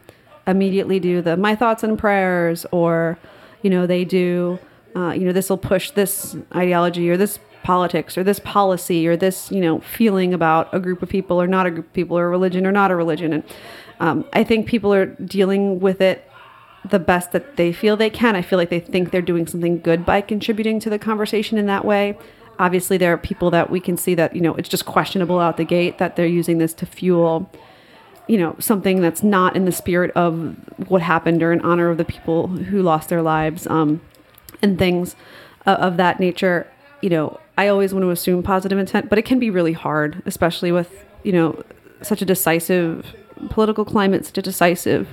immediately 0.46 1.00
do 1.00 1.20
the 1.22 1.36
my 1.36 1.54
thoughts 1.54 1.82
and 1.82 1.98
prayers 1.98 2.66
or 2.70 3.18
you 3.62 3.70
know 3.70 3.86
they 3.86 4.04
do 4.04 4.58
uh, 4.94 5.10
you 5.10 5.24
know 5.24 5.32
this 5.32 5.50
will 5.50 5.58
push 5.58 5.90
this 5.90 6.36
ideology 6.54 7.10
or 7.10 7.16
this 7.16 7.38
politics 7.62 8.16
or 8.16 8.22
this 8.22 8.38
policy 8.38 9.08
or 9.08 9.16
this 9.16 9.50
you 9.50 9.60
know 9.60 9.80
feeling 9.80 10.32
about 10.32 10.72
a 10.72 10.78
group 10.78 11.02
of 11.02 11.08
people 11.08 11.40
or 11.40 11.48
not 11.48 11.66
a 11.66 11.70
group 11.70 11.86
of 11.86 11.92
people 11.92 12.16
or 12.16 12.26
a 12.26 12.28
religion 12.28 12.64
or 12.64 12.70
not 12.70 12.92
a 12.92 12.96
religion 12.96 13.32
and 13.32 13.44
um, 13.98 14.24
i 14.32 14.44
think 14.44 14.68
people 14.68 14.94
are 14.94 15.06
dealing 15.06 15.80
with 15.80 16.00
it 16.00 16.25
the 16.90 16.98
best 16.98 17.32
that 17.32 17.56
they 17.56 17.72
feel 17.72 17.96
they 17.96 18.10
can. 18.10 18.36
I 18.36 18.42
feel 18.42 18.58
like 18.58 18.70
they 18.70 18.80
think 18.80 19.10
they're 19.10 19.22
doing 19.22 19.46
something 19.46 19.80
good 19.80 20.04
by 20.04 20.20
contributing 20.20 20.80
to 20.80 20.90
the 20.90 20.98
conversation 20.98 21.58
in 21.58 21.66
that 21.66 21.84
way. 21.84 22.16
Obviously, 22.58 22.96
there 22.96 23.12
are 23.12 23.18
people 23.18 23.50
that 23.50 23.70
we 23.70 23.80
can 23.80 23.96
see 23.96 24.14
that, 24.14 24.34
you 24.34 24.40
know, 24.40 24.54
it's 24.54 24.68
just 24.68 24.86
questionable 24.86 25.40
out 25.40 25.56
the 25.56 25.64
gate 25.64 25.98
that 25.98 26.16
they're 26.16 26.26
using 26.26 26.58
this 26.58 26.72
to 26.74 26.86
fuel, 26.86 27.50
you 28.26 28.38
know, 28.38 28.56
something 28.58 29.00
that's 29.00 29.22
not 29.22 29.54
in 29.54 29.66
the 29.66 29.72
spirit 29.72 30.10
of 30.16 30.56
what 30.88 31.02
happened 31.02 31.42
or 31.42 31.52
in 31.52 31.60
honor 31.60 31.90
of 31.90 31.98
the 31.98 32.04
people 32.04 32.48
who 32.48 32.82
lost 32.82 33.08
their 33.08 33.22
lives 33.22 33.66
um, 33.66 34.00
and 34.62 34.78
things 34.78 35.16
uh, 35.66 35.76
of 35.78 35.96
that 35.98 36.18
nature. 36.18 36.66
You 37.02 37.10
know, 37.10 37.40
I 37.58 37.68
always 37.68 37.92
want 37.92 38.04
to 38.04 38.10
assume 38.10 38.42
positive 38.42 38.78
intent, 38.78 39.10
but 39.10 39.18
it 39.18 39.24
can 39.26 39.38
be 39.38 39.50
really 39.50 39.74
hard, 39.74 40.22
especially 40.24 40.72
with, 40.72 41.04
you 41.22 41.32
know, 41.32 41.62
such 42.02 42.22
a 42.22 42.24
decisive 42.24 43.14
political 43.50 43.84
climate, 43.84 44.24
such 44.24 44.38
a 44.38 44.42
decisive 44.42 45.08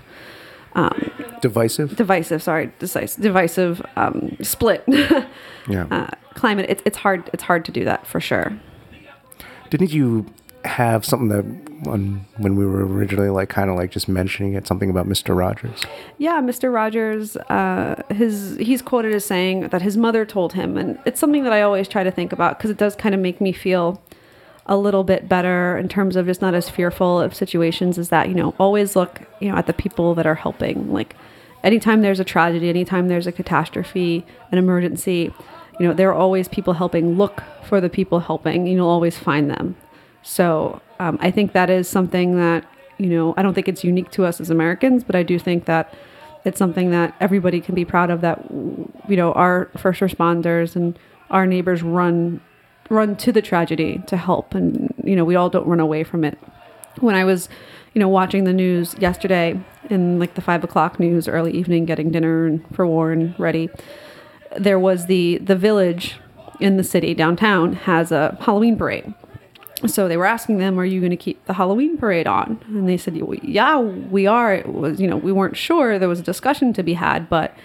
Divisive. 1.41 1.95
divisive 1.95 2.41
sorry 2.41 2.71
decisive 2.79 3.21
divisive 3.21 3.86
um, 3.95 4.36
split 4.41 4.83
Yeah. 5.67 5.88
uh, 5.91 6.07
climate 6.33 6.65
it's, 6.69 6.81
it's 6.86 6.97
hard 6.97 7.29
it's 7.33 7.43
hard 7.43 7.65
to 7.65 7.71
do 7.71 7.83
that 7.86 8.07
for 8.07 8.19
sure 8.19 8.57
didn't 9.69 9.91
you 9.91 10.25
have 10.65 11.03
something 11.03 11.27
that 11.27 11.43
when 11.86 12.25
when 12.38 12.55
we 12.55 12.65
were 12.65 12.86
originally 12.88 13.29
like 13.29 13.49
kind 13.49 13.69
of 13.69 13.75
like 13.75 13.91
just 13.91 14.07
mentioning 14.07 14.53
it, 14.53 14.65
something 14.65 14.89
about 14.89 15.05
Mister 15.07 15.33
Rogers? 15.36 15.83
Yeah, 16.17 16.39
Mr. 16.41 16.73
Rogers, 16.73 17.36
uh, 17.36 18.01
his 18.09 18.55
he's 18.57 18.81
quoted 18.81 19.13
as 19.13 19.25
saying 19.25 19.67
that 19.69 19.81
his 19.81 19.97
mother 19.97 20.25
told 20.25 20.53
him, 20.53 20.77
and 20.77 20.97
it's 21.05 21.19
something 21.19 21.43
that 21.43 21.51
I 21.51 21.62
always 21.63 21.89
try 21.89 22.03
to 22.03 22.12
think 22.12 22.31
about 22.31 22.57
because 22.57 22.69
it 22.71 22.77
does 22.77 22.95
kind 22.95 23.13
of 23.13 23.19
make 23.19 23.41
me 23.41 23.51
feel 23.51 24.01
a 24.65 24.78
little 24.78 25.04
bit 25.04 25.28
better 25.28 25.78
in 25.78 25.89
terms 25.89 26.15
of 26.15 26.26
just 26.26 26.41
not 26.41 26.54
as 26.54 26.69
fearful 26.69 27.19
of 27.19 27.36
situations. 27.36 27.97
Is 27.97 28.10
that 28.10 28.30
you 28.30 28.36
know 28.36 28.56
always 28.58 28.95
look 28.95 29.21
you 29.39 29.52
know 29.52 29.58
at 29.58 29.67
the 29.67 29.73
people 29.73 30.15
that 30.15 30.26
are 30.26 30.36
helping. 30.36 30.91
Like 30.91 31.15
anytime 31.63 32.02
there's 32.02 32.19
a 32.19 32.26
tragedy, 32.26 32.69
anytime 32.69 33.08
there's 33.08 33.28
a 33.28 33.32
catastrophe, 33.32 34.26
an 34.52 34.58
emergency, 34.58 35.34
you 35.80 35.88
know 35.88 35.93
there 35.93 36.10
are 36.10 36.15
always 36.15 36.47
people 36.47 36.73
helping. 36.73 37.17
Look 37.17 37.43
for 37.63 37.82
the 37.82 37.89
people 37.89 38.19
helping. 38.19 38.67
You'll 38.67 38.88
always 38.88 39.17
find 39.17 39.49
them. 39.49 39.76
So 40.23 40.82
um, 40.99 41.17
I 41.21 41.32
think 41.32 41.52
that 41.54 41.69
is 41.69 41.88
something 41.88 42.38
that, 42.38 42.65
you 42.97 43.08
know, 43.08 43.34
I 43.38 43.43
don't 43.43 43.54
think 43.54 43.67
it's 43.67 43.84
unique 43.84 44.10
to 44.12 44.26
us 44.26 44.39
as 44.39 44.49
Americans, 44.49 45.04
but 45.04 45.15
I 45.15 45.23
do 45.23 45.38
think 45.38 45.65
that 45.65 45.93
it's 46.45 46.58
something 46.58 46.91
that 46.91 47.15
everybody 47.19 47.62
can 47.62 47.76
be 47.76 47.86
proud 47.86 48.10
of 48.10 48.21
that, 48.21 48.49
you 48.49 49.17
know, 49.17 49.34
our 49.34 49.69
first 49.78 49.99
responders 50.02 50.76
and 50.76 50.97
our 51.30 51.45
neighbors 51.45 51.84
run 51.84 52.41
run 52.89 53.15
to 53.15 53.32
the 53.32 53.41
tragedy 53.41 54.02
to 54.08 54.17
help 54.17 54.54
and 54.54 54.93
you 55.04 55.15
know 55.15 55.26
we 55.26 55.36
all 55.36 55.50
don't 55.50 55.67
run 55.67 55.80
away 55.80 56.04
from 56.04 56.24
it 56.24 56.38
when 57.00 57.15
i 57.15 57.24
was 57.24 57.50
you 57.93 58.00
know 58.00 58.10
watching 58.10 58.43
the 58.43 58.54
news 58.54 58.96
yesterday 59.00 59.60
in 59.89 60.19
like 60.19 60.36
the 60.36 60.41
five 60.41 60.63
o'clock 60.63 61.00
news 61.00 61.28
early 61.28 61.52
evening 61.52 61.86
getting 61.86 62.12
dinner 62.12 62.46
and 62.46 62.63
for 62.76 62.86
warren 62.86 63.34
ready 63.38 63.69
there 64.58 64.80
was 64.80 65.06
the 65.08 65.38
the 65.39 65.56
village 65.56 66.15
in 66.60 66.78
the 66.78 66.84
city 66.84 67.13
downtown 67.13 67.74
has 67.74 68.12
a 68.12 68.38
halloween 68.41 68.78
parade 68.78 69.13
so 69.88 70.08
they 70.08 70.17
were 70.17 70.26
asking 70.26 70.60
them, 70.60 70.80
"Are 70.80 70.86
you 70.86 71.00
going 71.00 71.12
to 71.12 71.17
keep 71.17 71.43
the 71.46 71.54
Halloween 71.54 71.98
parade 71.98 72.28
on?" 72.28 72.60
And 72.67 72.88
they 72.88 72.98
said, 72.98 73.19
"Yeah, 73.43 73.80
we 73.80 74.28
are." 74.28 74.54
It 74.54 74.67
was, 74.67 75.00
you 75.00 75.08
know, 75.08 75.17
we 75.17 75.32
weren't 75.32 75.58
sure. 75.58 76.00
There 76.00 76.10
was 76.10 76.19
a 76.19 76.24
discussion 76.24 76.74
to 76.74 76.84
be 76.84 76.93
had, 76.93 77.30
but 77.30 77.56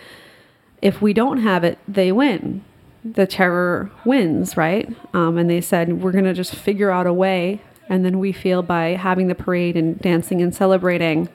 if 0.82 1.00
we 1.00 1.12
don't 1.12 1.38
have 1.38 1.64
it, 1.64 1.78
they 1.86 2.10
win. 2.12 2.64
The 3.14 3.26
terror 3.26 3.90
wins, 4.04 4.56
right? 4.56 4.88
Um, 5.14 5.38
and 5.38 5.48
they 5.48 5.60
said, 5.60 6.02
"We're 6.02 6.12
going 6.12 6.24
to 6.24 6.34
just 6.34 6.54
figure 6.54 6.90
out 6.90 7.06
a 7.06 7.12
way." 7.12 7.60
And 7.88 8.04
then 8.04 8.18
we 8.18 8.32
feel 8.32 8.62
by 8.62 8.90
having 8.90 9.28
the 9.28 9.34
parade 9.34 9.76
and 9.76 9.98
dancing 9.98 10.42
and 10.42 10.54
celebrating, 10.54 11.28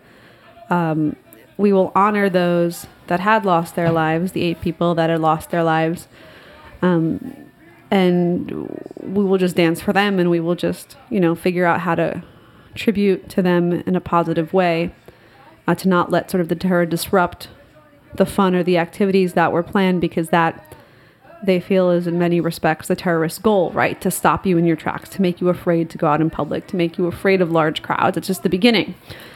um, 0.70 1.16
we 1.58 1.74
will 1.74 1.92
honor 1.96 2.30
those 2.30 2.86
that 3.08 3.20
had 3.20 3.44
lost 3.44 3.76
their 3.76 3.92
lives, 3.92 4.34
the 4.34 4.44
eight 4.44 4.62
people 4.62 4.94
that 4.96 5.10
had 5.10 5.20
lost 5.20 5.50
their 5.50 5.64
lives. 5.64 6.08
Um, 6.82 7.50
and 7.94 8.52
we 9.02 9.24
will 9.24 9.38
just 9.38 9.56
dance 9.56 9.80
for 9.80 9.94
them 9.94 10.18
and 10.18 10.32
we 10.32 10.40
will 10.40 10.56
just 10.56 10.98
you 11.12 11.20
know 11.20 11.36
figure 11.36 11.64
out 11.64 11.82
how 11.82 11.94
to 11.94 12.24
tribute 12.74 13.30
to 13.30 13.42
them 13.44 13.72
in 13.72 13.96
a 13.96 14.02
positive 14.02 14.52
way 14.52 14.92
uh, 15.68 15.76
to 15.76 15.88
not 15.88 16.10
let 16.10 16.32
sort 16.32 16.42
of 16.42 16.48
the 16.48 16.56
terror 16.56 16.88
disrupt 16.88 17.50
the 18.16 18.26
fun 18.26 18.56
or 18.56 18.64
the 18.64 18.80
activities 18.80 19.34
that 19.34 19.52
were 19.52 19.62
planned 19.62 20.02
because 20.02 20.30
that 20.30 20.73
they 21.46 21.60
feel 21.60 21.90
is 21.90 22.08
in 22.08 22.18
many 22.18 22.40
respects 22.40 22.88
the 22.88 22.96
terrorist 22.96 23.42
goal 23.44 23.72
right 23.72 24.00
to 24.02 24.10
stop 24.12 24.46
you 24.46 24.58
in 24.58 24.66
your 24.66 24.76
tracks 24.76 25.10
to 25.10 25.22
make 25.22 25.40
you 25.42 25.50
afraid 25.50 25.90
to 25.90 25.98
go 25.98 26.08
out 26.08 26.22
in 26.22 26.30
public 26.30 26.68
to 26.68 26.76
make 26.76 26.98
you 26.98 27.06
afraid 27.08 27.42
of 27.42 27.52
large 27.52 27.82
crowds 27.82 28.18
it's 28.18 28.28
just 28.28 28.44
the 28.44 28.50
beginning 28.50 28.96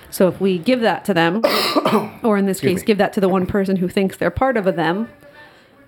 so 0.09 0.27
if 0.27 0.39
we 0.39 0.57
give 0.57 0.81
that 0.81 1.03
to 1.05 1.13
them 1.13 1.41
or 2.23 2.37
in 2.37 2.45
this 2.45 2.57
Excuse 2.57 2.73
case 2.79 2.81
me. 2.81 2.85
give 2.85 2.97
that 2.97 3.13
to 3.13 3.19
the 3.19 3.29
one 3.29 3.45
person 3.45 3.75
who 3.77 3.87
thinks 3.89 4.17
they're 4.17 4.31
part 4.31 4.57
of 4.57 4.65
a 4.67 4.71
them 4.71 5.09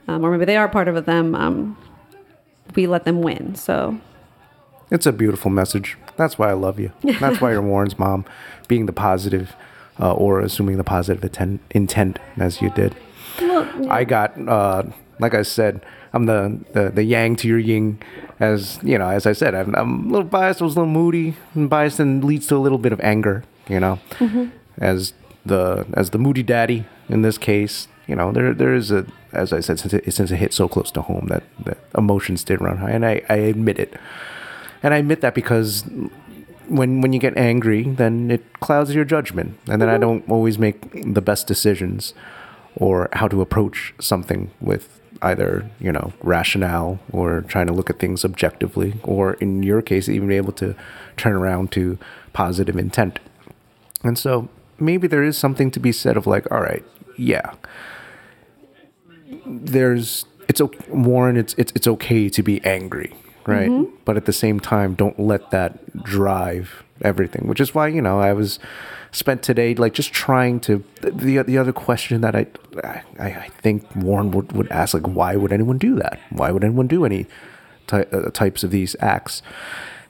um, 0.07 0.25
or 0.25 0.31
maybe 0.31 0.45
they 0.45 0.57
are 0.57 0.67
part 0.67 0.87
of 0.87 0.95
a 0.95 1.01
them 1.01 1.35
um, 1.35 1.77
we 2.75 2.87
let 2.87 3.03
them 3.05 3.21
win. 3.21 3.55
So 3.55 3.99
It's 4.91 5.05
a 5.05 5.11
beautiful 5.11 5.49
message. 5.51 5.97
That's 6.17 6.37
why 6.37 6.49
I 6.49 6.53
love 6.53 6.79
you. 6.79 6.91
That's 7.19 7.41
why 7.41 7.51
you're 7.51 7.61
Warren's 7.61 7.97
mom, 7.97 8.25
being 8.67 8.85
the 8.85 8.93
positive, 8.93 9.55
uh, 9.99 10.13
or 10.13 10.39
assuming 10.39 10.77
the 10.77 10.83
positive 10.83 11.23
atten- 11.23 11.59
intent 11.71 12.19
as 12.37 12.61
you 12.61 12.69
did. 12.71 12.95
I 13.89 14.03
got, 14.03 14.37
uh, 14.47 14.83
like 15.19 15.33
I 15.33 15.41
said, 15.43 15.83
I'm 16.13 16.25
the, 16.25 16.59
the 16.73 16.89
the 16.89 17.03
yang 17.03 17.35
to 17.37 17.47
your 17.47 17.59
yin. 17.59 17.99
As 18.39 18.79
you 18.83 18.97
know, 18.97 19.09
as 19.09 19.25
I 19.25 19.33
said, 19.33 19.53
I'm, 19.53 19.75
I'm 19.75 20.07
a 20.07 20.11
little 20.11 20.27
biased. 20.27 20.61
I 20.61 20.65
was 20.65 20.75
a 20.75 20.79
little 20.79 20.91
moody, 20.91 21.35
and 21.53 21.69
biased, 21.69 21.99
and 21.99 22.23
leads 22.23 22.47
to 22.47 22.55
a 22.55 22.57
little 22.57 22.77
bit 22.77 22.93
of 22.93 22.99
anger. 23.01 23.43
You 23.67 23.79
know, 23.79 23.99
mm-hmm. 24.11 24.47
as 24.77 25.13
the 25.45 25.85
as 25.93 26.11
the 26.11 26.17
moody 26.17 26.43
daddy 26.43 26.85
in 27.09 27.21
this 27.21 27.37
case. 27.37 27.87
You 28.07 28.15
know, 28.15 28.31
there 28.31 28.53
there 28.55 28.73
is 28.73 28.89
a, 28.89 29.05
as 29.33 29.53
I 29.53 29.59
said, 29.59 29.79
since 29.79 29.93
it, 29.93 30.11
since 30.11 30.31
it 30.31 30.37
hit 30.37 30.51
so 30.51 30.67
close 30.67 30.89
to 30.91 31.01
home, 31.03 31.27
that, 31.27 31.43
that 31.65 31.77
emotions 31.95 32.43
did 32.43 32.59
run 32.59 32.77
high, 32.77 32.89
and 32.89 33.05
I, 33.05 33.21
I 33.29 33.35
admit 33.35 33.77
it. 33.77 33.93
And 34.81 34.95
I 34.95 34.97
admit 34.97 35.21
that 35.21 35.35
because 35.35 35.83
when 36.67 37.01
when 37.01 37.13
you 37.13 37.19
get 37.19 37.37
angry, 37.37 37.83
then 37.83 38.31
it 38.31 38.59
clouds 38.61 38.95
your 38.95 39.05
judgment, 39.05 39.59
and 39.67 39.79
then 39.79 39.89
I 39.89 39.93
mm-hmm. 39.93 40.01
don't 40.01 40.29
always 40.29 40.57
make 40.57 41.13
the 41.13 41.21
best 41.21 41.45
decisions 41.45 42.15
or 42.75 43.09
how 43.13 43.27
to 43.27 43.41
approach 43.41 43.93
something 43.99 44.51
with 44.59 44.98
either 45.21 45.69
you 45.79 45.91
know 45.91 46.13
rationale 46.21 46.99
or 47.11 47.41
trying 47.41 47.67
to 47.67 47.73
look 47.73 47.89
at 47.89 47.99
things 47.99 48.23
objectively, 48.23 48.95
or 49.03 49.33
in 49.35 49.63
your 49.63 49.81
case, 49.81 50.09
even 50.09 50.27
be 50.27 50.37
able 50.37 50.53
to 50.53 50.75
turn 51.17 51.33
around 51.33 51.71
to 51.73 51.97
positive 52.33 52.77
intent. 52.77 53.19
And 54.03 54.17
so 54.17 54.49
maybe 54.79 55.07
there 55.07 55.23
is 55.23 55.37
something 55.37 55.71
to 55.71 55.79
be 55.79 55.91
said 55.91 56.17
of 56.17 56.25
like, 56.25 56.49
all 56.51 56.61
right, 56.61 56.83
yeah, 57.17 57.53
there's 59.45 60.25
it's 60.47 60.61
o- 60.61 60.71
Warren. 60.89 61.37
It's 61.37 61.53
it's 61.57 61.71
it's 61.75 61.87
okay 61.87 62.29
to 62.29 62.43
be 62.43 62.63
angry, 62.65 63.13
right? 63.45 63.69
Mm-hmm. 63.69 63.95
But 64.05 64.17
at 64.17 64.25
the 64.25 64.33
same 64.33 64.59
time, 64.59 64.95
don't 64.95 65.19
let 65.19 65.51
that 65.51 66.03
drive 66.03 66.83
everything. 67.01 67.47
Which 67.47 67.59
is 67.59 67.75
why 67.75 67.87
you 67.87 68.01
know 68.01 68.19
I 68.19 68.33
was 68.33 68.59
spent 69.11 69.41
today 69.41 69.73
like 69.75 69.93
just 69.93 70.13
trying 70.13 70.59
to 70.61 70.83
the 71.01 71.41
the 71.43 71.57
other 71.57 71.73
question 71.73 72.21
that 72.21 72.35
I 72.35 72.47
I, 72.83 73.03
I 73.19 73.49
think 73.61 73.83
Warren 73.95 74.31
would, 74.31 74.51
would 74.51 74.71
ask 74.71 74.93
like 74.93 75.07
why 75.07 75.35
would 75.35 75.51
anyone 75.51 75.77
do 75.77 75.95
that? 75.95 76.19
Why 76.29 76.51
would 76.51 76.63
anyone 76.63 76.87
do 76.87 77.05
any 77.05 77.25
ty- 77.87 78.07
uh, 78.11 78.29
types 78.29 78.63
of 78.63 78.71
these 78.71 78.95
acts? 78.99 79.41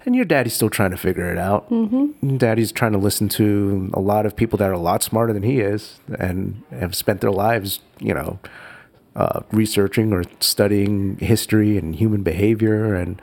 And 0.06 0.16
your 0.16 0.26
daddy's 0.26 0.54
still 0.54 0.70
trying 0.70 0.92
to 0.92 0.98
figure 0.98 1.32
it 1.32 1.38
out. 1.38 1.70
Mm-hmm. 1.70 2.38
Daddy's 2.38 2.72
trying 2.72 2.94
to 2.94 2.98
listen 2.98 3.28
to 3.30 3.92
a 3.94 4.00
lot 4.00 4.26
of 4.26 4.36
people 4.36 4.58
that 4.58 4.70
are 4.70 4.74
a 4.74 4.80
lot 4.80 5.04
smarter 5.04 5.34
than 5.34 5.44
he 5.44 5.60
is 5.60 6.00
and 6.18 6.64
have 6.72 6.96
spent 6.96 7.20
their 7.22 7.32
lives, 7.32 7.82
you 8.00 8.14
know, 8.14 8.40
uh, 9.16 9.42
researching 9.52 10.14
or 10.14 10.24
studying 10.40 11.18
history 11.18 11.78
and 11.78 11.96
human 11.96 12.24
behavior 12.24 12.96
and 12.96 13.22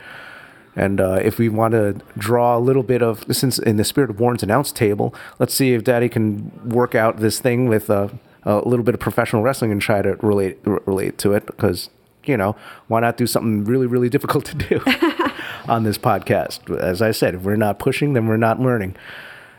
and 0.77 1.01
uh, 1.01 1.19
if 1.23 1.39
we 1.39 1.49
want 1.49 1.73
to 1.73 1.95
draw 2.19 2.57
a 2.57 2.61
little 2.61 2.83
bit 2.83 3.03
of 3.03 3.25
since 3.35 3.59
in 3.59 3.79
the 3.79 3.85
spirit 3.85 4.11
of 4.11 4.21
Warren's 4.21 4.43
announce 4.43 4.71
table, 4.71 5.15
let's 5.39 5.55
see 5.55 5.73
if 5.73 5.83
Daddy 5.83 6.11
can 6.11 6.53
work 6.69 6.95
out 6.95 7.19
this 7.19 7.41
thing 7.41 7.67
with 7.67 7.89
uh, 7.89 8.09
a 8.45 8.59
little 8.59 8.85
bit 8.85 8.95
of 8.95 9.01
professional 9.01 9.43
wrestling 9.43 9.73
and 9.73 9.81
try 9.81 10.03
to 10.03 10.17
relate 10.17 10.59
relate 10.65 11.17
to 11.19 11.33
it 11.33 11.47
because 11.47 11.89
you 12.25 12.37
know 12.37 12.55
why 12.89 13.01
not 13.01 13.17
do 13.17 13.27
something 13.27 13.65
really 13.65 13.87
really 13.87 14.11
difficult 14.11 14.45
to 14.45 14.55
do 14.55 14.81
on 15.69 15.85
this 15.85 15.97
podcast? 15.97 16.71
As 16.79 17.01
I 17.01 17.11
said, 17.11 17.35
if 17.35 17.43
we're 17.43 17.57
not 17.57 17.79
pushing, 17.79 18.13
then 18.13 18.27
we're 18.27 18.37
not 18.37 18.61
learning. 18.61 18.97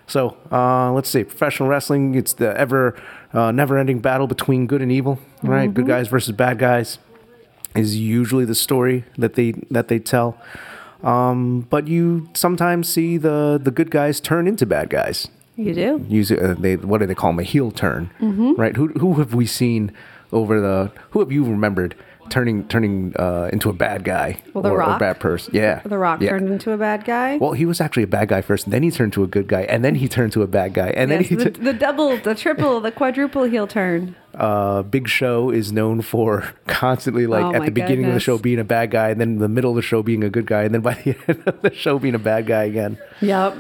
So 0.06 0.38
uh, 0.52 0.92
let's 0.94 1.10
see, 1.10 1.24
professional 1.24 1.68
wrestling. 1.68 2.14
It's 2.14 2.34
the 2.34 2.58
ever 2.58 2.96
uh, 3.34 3.52
never-ending 3.52 4.00
battle 4.00 4.28
between 4.28 4.68
good 4.68 4.82
and 4.82 4.92
evil, 4.92 5.20
right? 5.42 5.74
Good 5.74 5.88
guys 5.88 6.08
versus 6.08 6.34
bad 6.34 6.60
guys 6.60 7.00
is 7.76 7.98
usually 7.98 8.46
the 8.46 8.56
story 8.56 9.04
that 9.18 9.34
they 9.34 9.52
that 9.72 9.88
they 9.88 9.98
tell. 10.00 10.38
Um, 11.04 11.62
but 11.70 11.88
you 11.88 12.30
sometimes 12.34 12.90
see 12.90 13.18
the 13.18 13.60
the 13.62 13.72
good 13.72 13.92
guys 13.92 14.20
turn 14.20 14.48
into 14.48 14.66
bad 14.66 14.90
guys. 14.90 15.28
you 15.56 15.74
do. 15.74 16.06
Use 16.08 16.32
uh, 16.32 16.56
they 16.58 16.76
what 16.76 17.00
do 17.00 17.06
they 17.08 17.16
call 17.16 17.32
them? 17.32 17.40
A 17.40 17.44
heel 17.44 17.72
turn, 17.72 18.10
right? 18.58 18.76
Who 18.76 18.88
who 19.00 19.16
have 19.16 19.34
we 19.34 19.46
seen 19.46 19.92
over 20.32 20.60
the? 20.60 20.92
Who 21.12 21.20
have 21.20 21.32
you 21.32 21.44
remembered 21.44 21.96
turning 22.30 22.68
turning 22.68 23.14
uh, 23.18 23.50
into 23.52 23.70
a 23.70 23.74
bad 23.74 24.04
guy 24.04 24.42
Well, 24.54 24.62
The 24.62 24.70
or, 24.72 24.84
or 24.84 24.98
bad 25.00 25.20
person? 25.20 25.54
Yeah, 25.56 25.82
The 25.86 25.98
Rock 25.98 26.22
yeah. 26.22 26.30
turned 26.30 26.50
into 26.50 26.72
a 26.72 26.78
bad 26.78 27.06
guy. 27.06 27.38
Well, 27.38 27.54
he 27.54 27.66
was 27.66 27.80
actually 27.82 28.04
a 28.04 28.08
bad 28.08 28.28
guy 28.30 28.42
first, 28.42 28.66
and 28.66 28.74
then 28.74 28.84
he 28.84 28.92
turned 28.92 29.14
to 29.14 29.24
a 29.24 29.28
good 29.28 29.48
guy, 29.48 29.62
and 29.64 29.84
then 29.84 29.96
he 29.96 30.08
turned 30.08 30.32
to 30.34 30.42
a 30.44 30.48
bad 30.48 30.74
guy, 30.74 30.90
and 30.90 31.10
yes, 31.12 31.18
then 31.20 31.24
he. 31.30 31.36
the, 31.44 31.50
t- 31.52 31.62
the 31.62 31.74
double, 31.74 32.18
the 32.18 32.36
triple, 32.36 32.80
the 32.82 32.92
quadruple 32.92 33.44
heel 33.44 33.68
turn. 33.68 34.16
uh, 34.36 34.84
Big 34.84 35.08
Show 35.08 35.50
is 35.50 35.72
known 35.72 36.02
for 36.02 36.54
constantly 36.68 37.26
like 37.28 37.44
Oh 37.46 37.54
at 37.56 37.66
the 37.66 37.72
beginning 37.72 38.06
of 38.06 38.14
the 38.14 38.20
show 38.20 38.38
being 38.38 38.60
a 38.60 38.64
bad 38.64 38.92
guy, 38.92 39.10
and 39.10 39.20
then 39.22 39.38
the 39.40 39.50
middle 39.50 39.72
of 39.72 39.76
the 39.76 39.82
show 39.82 40.04
being 40.04 40.24
a 40.24 40.30
good 40.30 40.46
guy, 40.46 40.64
and 40.64 40.74
then 40.74 40.82
by 40.82 40.94
the 40.96 41.16
end 41.28 41.44
of 41.48 41.62
the 41.62 41.74
show 41.74 41.98
being 42.00 42.16
a 42.16 42.20
bad 42.20 42.46
guy 42.48 42.64
again. 42.66 42.98
Yep. 43.22 43.56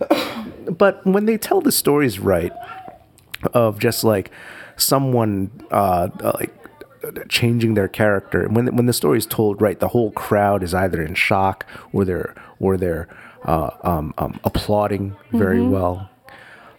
But 0.70 1.04
when 1.06 1.24
they 1.26 1.36
tell 1.36 1.60
the 1.60 1.72
stories 1.72 2.18
right, 2.18 2.52
of 3.54 3.78
just 3.78 4.04
like 4.04 4.30
someone 4.76 5.50
uh, 5.70 6.08
uh, 6.22 6.32
like 6.38 6.54
changing 7.28 7.74
their 7.74 7.88
character, 7.88 8.48
when 8.48 8.74
when 8.76 8.86
the 8.86 8.92
story 8.92 9.18
is 9.18 9.26
told 9.26 9.60
right, 9.60 9.78
the 9.78 9.88
whole 9.88 10.10
crowd 10.12 10.62
is 10.62 10.74
either 10.74 11.02
in 11.02 11.14
shock 11.14 11.66
or 11.92 12.04
they're 12.04 12.34
or 12.58 12.76
they're 12.76 13.08
uh, 13.44 13.70
um, 13.82 14.14
um, 14.18 14.38
applauding 14.44 15.16
very 15.32 15.62
well 15.62 16.10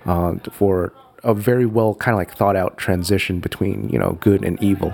uh, 0.05 0.35
for 0.51 0.93
a 1.23 1.33
very 1.33 1.65
well 1.65 1.93
kind 1.95 2.13
of 2.13 2.19
like 2.19 2.35
thought 2.35 2.55
out 2.55 2.77
transition 2.77 3.39
between 3.39 3.89
you 3.89 3.99
know 3.99 4.17
good 4.21 4.43
and 4.43 4.61
evil, 4.61 4.93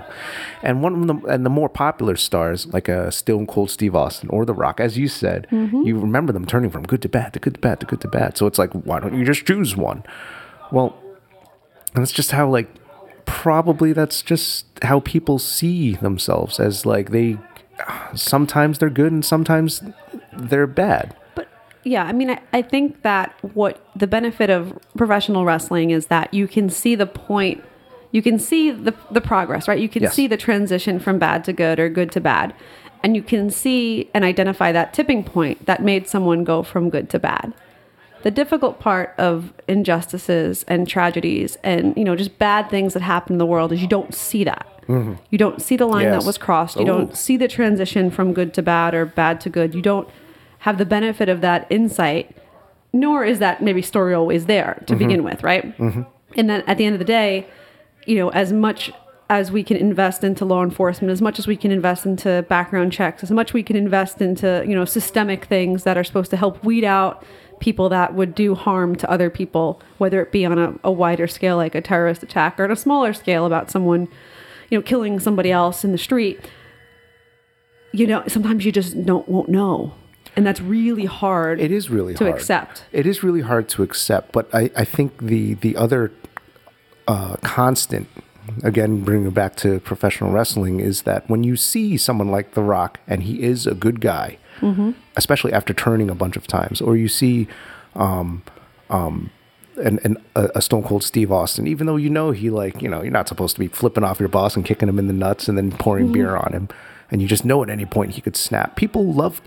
and 0.62 0.82
one 0.82 0.94
of 0.94 1.06
the 1.06 1.28
and 1.28 1.44
the 1.44 1.50
more 1.50 1.68
popular 1.68 2.16
stars 2.16 2.66
like 2.68 2.88
a 2.88 3.10
Still 3.12 3.38
and 3.38 3.48
Cold 3.48 3.70
Steve 3.70 3.94
Austin 3.94 4.28
or 4.30 4.44
The 4.44 4.54
Rock, 4.54 4.80
as 4.80 4.98
you 4.98 5.08
said, 5.08 5.46
you 5.86 5.98
remember 5.98 6.32
them 6.32 6.46
turning 6.46 6.70
from 6.70 6.84
good 6.84 7.02
to 7.02 7.08
bad 7.08 7.32
to 7.34 7.38
good 7.38 7.54
to 7.54 7.60
bad 7.60 7.80
to 7.80 7.86
good 7.86 8.00
to 8.00 8.08
bad. 8.08 8.36
So 8.36 8.46
it's 8.46 8.58
like 8.58 8.72
why 8.72 9.00
don't 9.00 9.16
you 9.18 9.24
just 9.24 9.46
choose 9.46 9.76
one? 9.76 10.04
Well, 10.70 10.98
and 11.94 12.02
that's 12.02 12.12
just 12.12 12.30
how 12.30 12.48
like 12.48 12.68
probably 13.28 13.92
that's 13.92 14.22
just 14.22 14.64
how 14.82 15.00
people 15.00 15.38
see 15.38 15.94
themselves 15.96 16.58
as 16.58 16.86
like 16.86 17.10
they 17.10 17.38
sometimes 18.14 18.78
they're 18.78 18.90
good 18.90 19.12
and 19.12 19.24
sometimes 19.24 19.82
they're 20.32 20.66
bad. 20.66 21.14
But 21.34 21.48
yeah, 21.84 22.04
I 22.04 22.12
mean, 22.12 22.30
I, 22.30 22.40
I 22.52 22.62
think 22.62 23.02
that 23.02 23.32
what 23.54 23.80
the 23.94 24.06
benefit 24.06 24.50
of 24.50 24.76
professional 24.96 25.44
wrestling 25.44 25.90
is 25.90 26.06
that 26.06 26.32
you 26.32 26.48
can 26.48 26.70
see 26.70 26.94
the 26.94 27.06
point, 27.06 27.62
you 28.12 28.22
can 28.22 28.38
see 28.38 28.70
the, 28.70 28.94
the 29.10 29.20
progress, 29.20 29.68
right? 29.68 29.78
You 29.78 29.88
can 29.88 30.02
Yes. 30.04 30.14
see 30.14 30.26
the 30.26 30.36
transition 30.36 30.98
from 30.98 31.18
bad 31.18 31.44
to 31.44 31.52
good 31.52 31.78
or 31.78 31.88
good 31.88 32.10
to 32.12 32.20
bad. 32.20 32.54
And 33.04 33.14
you 33.14 33.22
can 33.22 33.50
see 33.50 34.10
and 34.12 34.24
identify 34.24 34.72
that 34.72 34.92
tipping 34.92 35.22
point 35.22 35.66
that 35.66 35.82
made 35.82 36.08
someone 36.08 36.42
go 36.42 36.62
from 36.62 36.90
good 36.90 37.08
to 37.10 37.18
bad. 37.18 37.52
The 38.22 38.30
difficult 38.30 38.80
part 38.80 39.14
of 39.18 39.52
injustices 39.68 40.64
and 40.68 40.88
tragedies 40.88 41.56
and 41.62 41.96
you 41.96 42.04
know 42.04 42.16
just 42.16 42.38
bad 42.38 42.68
things 42.68 42.94
that 42.94 43.02
happen 43.02 43.34
in 43.34 43.38
the 43.38 43.46
world 43.46 43.72
is 43.72 43.80
you 43.80 43.88
don't 43.88 44.14
see 44.14 44.44
that. 44.44 44.66
You 44.88 45.36
don't 45.36 45.60
see 45.60 45.76
the 45.76 45.84
line 45.84 46.06
Mm-hmm. 46.06 46.14
Yes. 46.14 46.22
that 46.22 46.26
was 46.26 46.38
crossed. 46.38 46.76
You 46.76 46.82
Ooh. 46.82 46.86
don't 46.86 47.16
see 47.16 47.36
the 47.36 47.46
transition 47.46 48.10
from 48.10 48.32
good 48.32 48.54
to 48.54 48.62
bad 48.62 48.94
or 48.94 49.04
bad 49.04 49.38
to 49.42 49.50
good. 49.50 49.74
You 49.74 49.82
don't 49.82 50.08
have 50.60 50.78
the 50.78 50.86
benefit 50.86 51.28
of 51.28 51.42
that 51.42 51.66
insight, 51.68 52.34
nor 52.94 53.22
is 53.22 53.38
that 53.38 53.62
maybe 53.62 53.82
story 53.82 54.14
always 54.14 54.46
there 54.46 54.82
to 54.86 54.96
begin 54.96 55.22
with, 55.24 55.42
right? 55.44 55.78
And 55.78 56.06
then 56.50 56.62
at 56.66 56.78
the 56.78 56.86
end 56.86 56.94
of 56.94 56.98
the 56.98 57.04
day, 57.04 57.46
you 58.06 58.16
know, 58.16 58.30
as 58.30 58.50
much 58.52 58.90
as 59.28 59.52
we 59.52 59.62
can 59.62 59.76
invest 59.76 60.24
into 60.24 60.46
law 60.46 60.62
enforcement, 60.62 61.12
as 61.12 61.20
much 61.20 61.38
as 61.38 61.46
we 61.46 61.54
can 61.56 61.70
invest 61.70 62.06
into 62.06 62.46
background 62.48 62.90
checks, 62.90 63.22
as 63.22 63.30
much 63.30 63.52
we 63.52 63.62
can 63.62 63.76
invest 63.76 64.22
into, 64.22 64.64
you 64.66 64.74
know, 64.74 64.86
systemic 64.86 65.44
things 65.44 65.84
that 65.84 65.98
are 65.98 66.04
supposed 66.04 66.30
to 66.30 66.36
help 66.38 66.64
weed 66.64 66.82
out 66.84 67.22
people 67.60 67.88
that 67.88 68.14
would 68.14 68.34
do 68.34 68.54
harm 68.54 68.96
to 68.96 69.10
other 69.10 69.30
people, 69.30 69.80
whether 69.98 70.20
it 70.22 70.32
be 70.32 70.44
on 70.44 70.58
a, 70.58 70.74
a 70.84 70.92
wider 70.92 71.26
scale 71.26 71.56
like 71.56 71.74
a 71.74 71.80
terrorist 71.80 72.22
attack 72.22 72.58
or 72.58 72.64
on 72.64 72.70
a 72.70 72.76
smaller 72.76 73.12
scale 73.12 73.46
about 73.46 73.70
someone, 73.70 74.08
you 74.70 74.78
know, 74.78 74.82
killing 74.82 75.18
somebody 75.20 75.50
else 75.50 75.84
in 75.84 75.92
the 75.92 75.98
street. 75.98 76.40
You 77.92 78.06
know, 78.06 78.22
sometimes 78.28 78.64
you 78.64 78.72
just 78.72 79.04
don't 79.04 79.28
won't 79.28 79.48
know. 79.48 79.94
And 80.36 80.46
that's 80.46 80.60
really 80.60 81.06
hard 81.06 81.58
It 81.60 81.72
is 81.72 81.90
really 81.90 82.14
to 82.14 82.24
hard. 82.24 82.36
accept. 82.36 82.84
It 82.92 83.06
is 83.06 83.22
really 83.22 83.40
hard 83.40 83.68
to 83.70 83.82
accept, 83.82 84.30
but 84.32 84.48
I, 84.54 84.70
I 84.76 84.84
think 84.84 85.18
the 85.22 85.54
the 85.54 85.74
other 85.76 86.12
uh, 87.08 87.36
constant, 87.42 88.06
again, 88.62 89.02
bringing 89.02 89.28
it 89.28 89.34
back 89.34 89.56
to 89.56 89.80
professional 89.80 90.30
wrestling, 90.30 90.78
is 90.80 91.02
that 91.02 91.28
when 91.28 91.42
you 91.42 91.56
see 91.56 91.96
someone 91.96 92.30
like 92.30 92.52
The 92.54 92.62
Rock 92.62 93.00
and 93.08 93.22
he 93.24 93.42
is 93.42 93.66
a 93.66 93.74
good 93.74 94.00
guy, 94.00 94.38
especially 95.16 95.52
after 95.52 95.72
turning 95.72 96.10
a 96.10 96.14
bunch 96.14 96.36
of 96.36 96.46
times, 96.46 96.80
or 96.80 96.96
you 96.96 97.08
see 97.08 97.48
um, 97.94 98.42
um, 98.90 99.30
an, 99.76 99.98
an, 100.04 100.16
a, 100.34 100.50
a 100.56 100.62
Stone 100.62 100.84
Cold 100.84 101.02
Steve 101.02 101.30
Austin, 101.32 101.66
even 101.66 101.86
though 101.86 101.96
you 101.96 102.10
know 102.10 102.30
he 102.30 102.50
like 102.50 102.82
you 102.82 102.88
know 102.88 103.02
you're 103.02 103.12
not 103.12 103.28
supposed 103.28 103.54
to 103.56 103.60
be 103.60 103.68
flipping 103.68 104.04
off 104.04 104.20
your 104.20 104.28
boss 104.28 104.56
and 104.56 104.64
kicking 104.64 104.88
him 104.88 104.98
in 104.98 105.06
the 105.06 105.12
nuts 105.12 105.48
and 105.48 105.56
then 105.56 105.72
pouring 105.72 106.12
beer 106.12 106.36
on 106.36 106.52
him, 106.52 106.68
and 107.10 107.22
you 107.22 107.28
just 107.28 107.44
know 107.44 107.62
at 107.62 107.70
any 107.70 107.86
point 107.86 108.12
he 108.12 108.20
could 108.20 108.36
snap. 108.36 108.76
People 108.76 109.12
love 109.12 109.40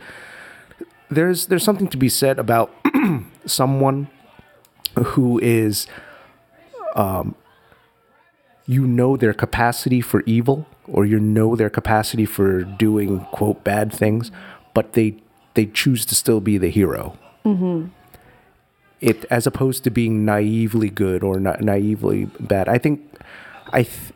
there's 1.11 1.47
there's 1.47 1.63
something 1.63 1.87
to 1.89 1.97
be 1.97 2.09
said 2.09 2.39
about 2.39 2.73
someone 3.45 4.07
who 4.97 5.39
is 5.39 5.85
um 6.95 7.35
you 8.65 8.87
know 8.87 9.17
their 9.17 9.33
capacity 9.33 9.99
for 10.01 10.23
evil 10.25 10.65
or 10.85 11.05
you 11.05 11.19
know 11.19 11.55
their 11.55 11.69
capacity 11.69 12.25
for 12.25 12.63
doing 12.63 13.19
quote 13.31 13.63
bad 13.63 13.91
things 13.91 14.31
but 14.73 14.93
they 14.93 15.15
they 15.53 15.65
choose 15.65 16.05
to 16.05 16.15
still 16.15 16.39
be 16.39 16.57
the 16.57 16.69
hero. 16.69 17.17
It 18.99 19.25
as 19.29 19.47
opposed 19.47 19.83
to 19.85 19.89
being 19.89 20.25
naively 20.25 20.89
good 20.89 21.23
or 21.23 21.39
na- 21.39 21.57
naively 21.59 22.25
bad 22.39 22.69
i 22.69 22.77
think 22.77 23.01
I, 23.73 23.83
th- 23.83 24.13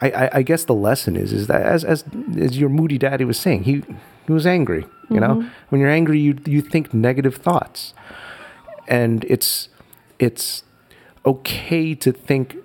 I 0.00 0.30
I 0.32 0.42
guess 0.42 0.64
the 0.64 0.74
lesson 0.74 1.14
is 1.16 1.32
is 1.32 1.46
that 1.46 1.62
as 1.62 1.84
as 1.84 2.04
as 2.36 2.58
your 2.58 2.68
moody 2.68 2.98
daddy 2.98 3.24
was 3.24 3.38
saying 3.38 3.64
he 3.64 3.84
he 4.26 4.32
was 4.32 4.46
angry 4.46 4.86
you 5.10 5.20
know? 5.20 5.36
Mm-hmm. 5.36 5.48
When 5.68 5.80
you're 5.80 5.90
angry 5.90 6.18
you 6.20 6.38
you 6.46 6.60
think 6.60 6.94
negative 6.94 7.36
thoughts. 7.36 7.94
And 8.88 9.24
it's 9.24 9.68
it's 10.18 10.64
okay 11.24 11.94
to 11.94 12.12
think 12.12 12.56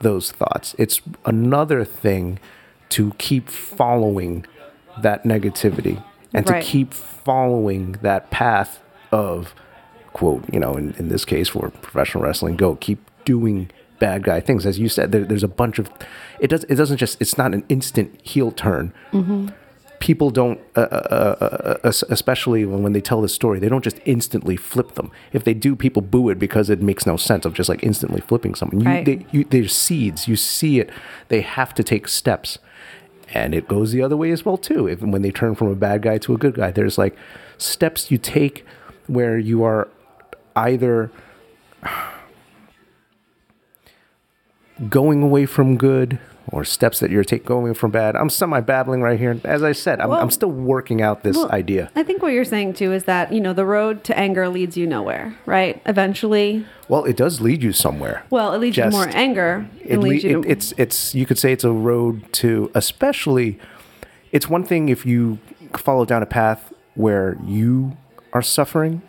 those 0.00 0.32
thoughts. 0.32 0.74
It's 0.78 1.00
another 1.24 1.84
thing 1.84 2.38
to 2.90 3.12
keep 3.18 3.48
following 3.48 4.46
that 5.00 5.24
negativity 5.24 6.02
and 6.34 6.48
Right. 6.48 6.62
to 6.62 6.68
keep 6.68 6.92
following 6.94 7.92
that 8.02 8.30
path 8.30 8.80
of 9.10 9.54
quote 10.12 10.44
you 10.52 10.60
know 10.60 10.76
in, 10.76 10.94
in 10.98 11.08
this 11.08 11.24
case 11.24 11.48
for 11.48 11.70
professional 11.70 12.22
wrestling 12.24 12.56
go 12.56 12.76
keep 12.76 12.98
doing 13.24 13.70
bad 13.98 14.24
guy 14.24 14.40
things. 14.40 14.66
As 14.66 14.80
you 14.80 14.88
said 14.88 15.12
there, 15.12 15.24
there's 15.24 15.44
a 15.44 15.48
bunch 15.48 15.78
of 15.78 15.88
it 16.40 16.48
does 16.48 16.64
it 16.64 16.74
doesn't 16.74 16.96
just 16.96 17.20
it's 17.20 17.38
not 17.38 17.54
an 17.54 17.64
instant 17.68 18.18
heel 18.26 18.50
turn. 18.50 18.92
People 20.00 20.30
don't 20.30 20.58
uh, 20.74 20.80
uh, 20.80 21.36
uh, 21.40 21.78
uh, 21.84 21.92
especially 22.10 22.64
when, 22.64 22.82
when 22.82 22.92
they 22.92 23.00
tell 23.00 23.20
this 23.22 23.32
story 23.32 23.60
they 23.60 23.68
don't 23.68 23.84
just 23.84 24.00
instantly 24.04 24.56
flip 24.56 24.96
them. 24.96 25.12
If 25.32 25.44
they 25.44 25.54
do 25.54 25.76
people 25.76 26.02
boo 26.02 26.28
it 26.30 26.40
because 26.40 26.68
it 26.68 26.82
makes 26.82 27.06
no 27.06 27.16
sense 27.16 27.44
of 27.44 27.54
just 27.54 27.68
like 27.68 27.84
instantly 27.84 28.20
flipping 28.20 28.56
someone. 28.56 28.80
You, 28.80 28.86
Right. 28.86 29.04
they, 29.04 29.24
you, 29.30 29.44
there's 29.44 29.72
seeds. 29.72 30.26
You 30.26 30.34
see 30.34 30.80
it. 30.80 30.90
They 31.28 31.40
have 31.42 31.72
to 31.74 31.84
take 31.84 32.08
steps 32.08 32.58
and 33.32 33.54
it 33.54 33.68
goes 33.68 33.92
the 33.92 34.02
other 34.02 34.16
way 34.16 34.30
as 34.30 34.44
well 34.44 34.56
too. 34.56 34.86
If 34.86 35.00
when 35.00 35.22
they 35.22 35.30
turn 35.30 35.54
from 35.54 35.68
a 35.68 35.74
bad 35.74 36.02
guy 36.02 36.18
to 36.18 36.34
a 36.34 36.38
good 36.38 36.54
guy 36.54 36.70
there's 36.70 36.98
like 36.98 37.16
steps 37.58 38.10
you 38.10 38.18
take 38.18 38.64
where 39.06 39.38
you 39.38 39.62
are 39.64 39.88
either 40.56 41.10
going 44.88 45.22
away 45.22 45.46
from 45.46 45.76
good 45.76 46.18
or 46.48 46.64
steps 46.64 46.98
that 47.00 47.10
you're 47.10 47.24
taking 47.24 47.46
going 47.46 47.74
from 47.74 47.90
bad. 47.90 48.16
I'm 48.16 48.28
semi 48.30 48.60
babbling 48.60 49.00
right 49.02 49.18
here. 49.18 49.40
As 49.44 49.62
i 49.62 49.72
said 49.72 50.00
i'm, 50.00 50.08
Well- 50.10 50.20
I'm 50.20 50.30
still 50.30 50.50
working 50.50 51.00
out 51.00 51.22
this 51.22 51.36
Well, 51.36 51.50
idea. 51.52 51.90
I 51.94 52.02
think 52.02 52.22
what 52.22 52.32
you're 52.32 52.44
saying 52.44 52.74
too 52.74 52.92
is 52.92 53.04
that, 53.04 53.32
you 53.32 53.40
know, 53.40 53.52
the 53.52 53.64
road 53.64 54.04
to 54.04 54.18
anger 54.18 54.48
leads 54.48 54.76
you 54.76 54.86
nowhere, 54.86 55.36
right? 55.46 55.80
Eventually, 55.86 56.66
well 56.88 57.04
it 57.04 57.16
does 57.16 57.40
lead 57.40 57.62
you 57.62 57.72
somewhere. 57.72 58.24
Well, 58.30 58.52
it 58.54 58.58
leads 58.58 58.76
you 58.76 58.84
to 58.84 58.90
more 58.90 59.08
anger. 59.10 59.66
it, 59.84 59.98
le- 59.98 60.02
leads 60.02 60.24
you 60.24 60.40
it, 60.40 60.42
to, 60.42 60.50
it's 60.50 60.74
it's 60.76 61.14
you 61.14 61.26
could 61.26 61.38
say 61.38 61.52
it's 61.52 61.64
a 61.64 61.72
road 61.72 62.30
to 62.34 62.70
especially 62.74 63.58
it's 64.32 64.48
one 64.48 64.64
thing 64.64 64.88
if 64.88 65.06
you 65.06 65.38
follow 65.76 66.04
down 66.04 66.22
a 66.22 66.26
path 66.26 66.72
where 66.94 67.36
you 67.46 67.96
are 68.32 68.42
suffering. 68.42 69.02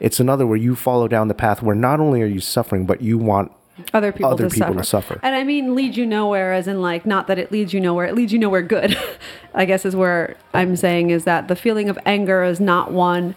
It's 0.00 0.20
another 0.20 0.46
where 0.46 0.56
you 0.56 0.76
follow 0.76 1.08
down 1.08 1.28
the 1.28 1.34
path 1.34 1.60
where 1.62 1.74
not 1.74 1.98
only 2.00 2.22
are 2.22 2.26
you 2.26 2.40
suffering 2.40 2.86
but 2.86 3.00
you 3.02 3.18
want 3.18 3.50
other 3.92 4.12
people, 4.12 4.30
other 4.30 4.48
to, 4.48 4.54
people 4.54 4.68
suffer. 4.68 4.78
to 4.78 4.84
suffer. 4.84 5.20
And 5.22 5.34
I 5.34 5.44
mean, 5.44 5.74
lead 5.74 5.96
you 5.96 6.06
nowhere, 6.06 6.52
as 6.52 6.68
in 6.68 6.80
like 6.80 7.06
not 7.06 7.26
that 7.26 7.38
it 7.38 7.52
leads 7.52 7.72
you 7.72 7.80
nowhere. 7.80 8.06
It 8.06 8.14
leads 8.14 8.32
you 8.32 8.38
nowhere 8.38 8.62
good. 8.62 8.98
I 9.54 9.64
guess 9.64 9.84
is 9.84 9.96
where 9.96 10.36
I'm 10.54 10.76
saying 10.76 11.10
is 11.10 11.24
that 11.24 11.48
the 11.48 11.56
feeling 11.56 11.88
of 11.88 11.98
anger 12.04 12.42
is 12.42 12.60
not 12.60 12.92
one 12.92 13.34